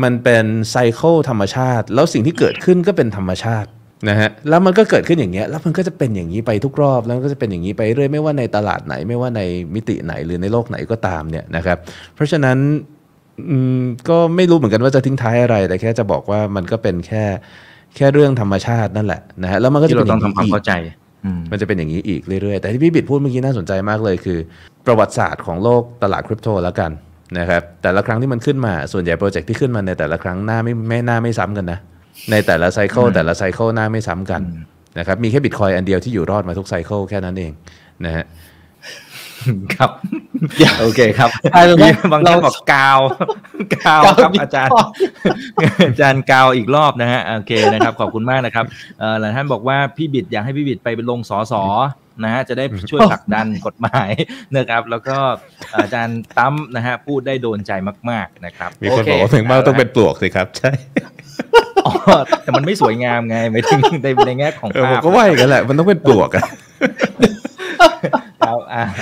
[0.04, 3.70] มันเป็นไซเคิลธรรมชาติ แล้วสิ่งที่เกิดขึ้นก็เป็นธรรมชาติ
[4.10, 9.42] นะฮะแล้วมันก็เกิดขึ้นอย่างเงี้ยแล้วมันก็จะเป็นอย่างนี้ไปทุกรอบแล้วก็จะเป็นอย่างนี้ไปเรื่อยไม่ว่าในตลาดไหน ไม่ว่าใน
[9.76, 11.78] มิติไหนหรือในโลกไหนก็ตามเนี่ยนะครับ
[12.16, 12.58] เพราะฉะนั้น
[13.50, 17.24] อืมก็ไม่รู้เหมือนกันว่าจะทิ้งท้ายอะไรแต่แค่จะบอกว่ามันก็เป็นแค่
[17.96, 20.72] แค่เรื่องธรรมชาตินั่นแหละนะฮะแล้วมันก็จะเป็นต้องทำความเข้าใจ
[21.52, 24.40] มันจะเป็นอย่างนี้อีกเรื่อยๆ แต่ที่พี่บิดพูดเมื่อกี้น่าสนใจมากเลยคือ
[24.86, 26.92] ประวัติศาสตร์ของโลกตลาดคริปโตแล้วกัน
[27.40, 31.80] นะครับแต่ละครั้งที่มันขึ้นมาส่วนใหญ่โปรเจกต์ที่ขึ้นมาในแต่ละครั้งหน้าไม่ไม่หน้าไม่ซ้ำกันนะ
[32.32, 34.42] ในแต่ละ cycle แต่ละ cycle หน้าไม่ซ้ำกัน
[35.00, 37.52] นะครับมีแค่บิตคอยน์อันเดียวที่อยู่รอดมาทุก cycle แค่นั้นเอง
[38.06, 38.26] นะฮะ
[39.76, 39.90] ครับ
[40.82, 41.30] โอเคครับ
[42.12, 43.00] บางท่านบอกกาว
[43.78, 44.72] กาวครับอาจารย์
[45.88, 48.66] อาจารย์กาวอีกรอบนะฮะโอเคนะครับขอบคุณมากนะครับ
[49.20, 51.64] หลายท่านบอกว่าพี่บิดอยากให้พี่บิดไปเป็นลงสอสอ
[52.24, 54.10] นะฮะจะได้ช่วยผลักดันกฎหมาย
[54.58, 55.18] นะครับ แล้วก็
[55.78, 57.72] อาจารย์ตั้มนะฮะพูดได้โดนใจ
[58.10, 60.72] มาก ๆนะครับ มีคนบอกว่าเพลงมาต้องเป็นปลวกสิครับ ใช่
[62.44, 66.46] แต่มันไม่สวยงามไงไม่ถึงในในแง่ของภาพก็ว่าอย่างนั้นแหละมันต้องเป็นปลวกอะ
[68.40, 68.56] เอา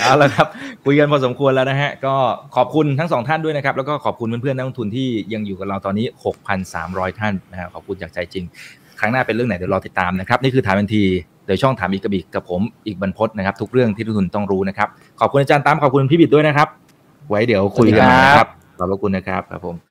[0.03, 0.47] เอาละครับ
[0.85, 2.13] คุยกันพอสมควรแล้วนะฮะ ก็
[2.55, 6.05] ขอบคุณทั้งสองท่านด้วยนะครับ แล้วก็ขอบคุณเพื่อนๆนักลงทุนที่ยังอยู่กับเราตอนนี้
[6.63, 8.45] 6,300 ท่านนะฮะขอบคุณจากใจจริง
[8.99, 11.03] ครั้งหน้าเป็นเรื่องไหนเดี๋ยวรอติดตามนะครับ นี่คือถามทันที
[11.47, 14.87] โดยช่องถามอีกกระบิกกับผมอีกบรรพศนะครับ ทุกเรื่องที่นักทุนต้องรู้นะครับ
[15.19, 16.67] ขอบคุณอาจารย์ตามขอบคุณพี่บิดด้วยนะครับ
[17.29, 18.49] ไว้เดี๋ยวคุยกันนะครับ
[18.79, 19.90] ขอบคุณนะครับครับผม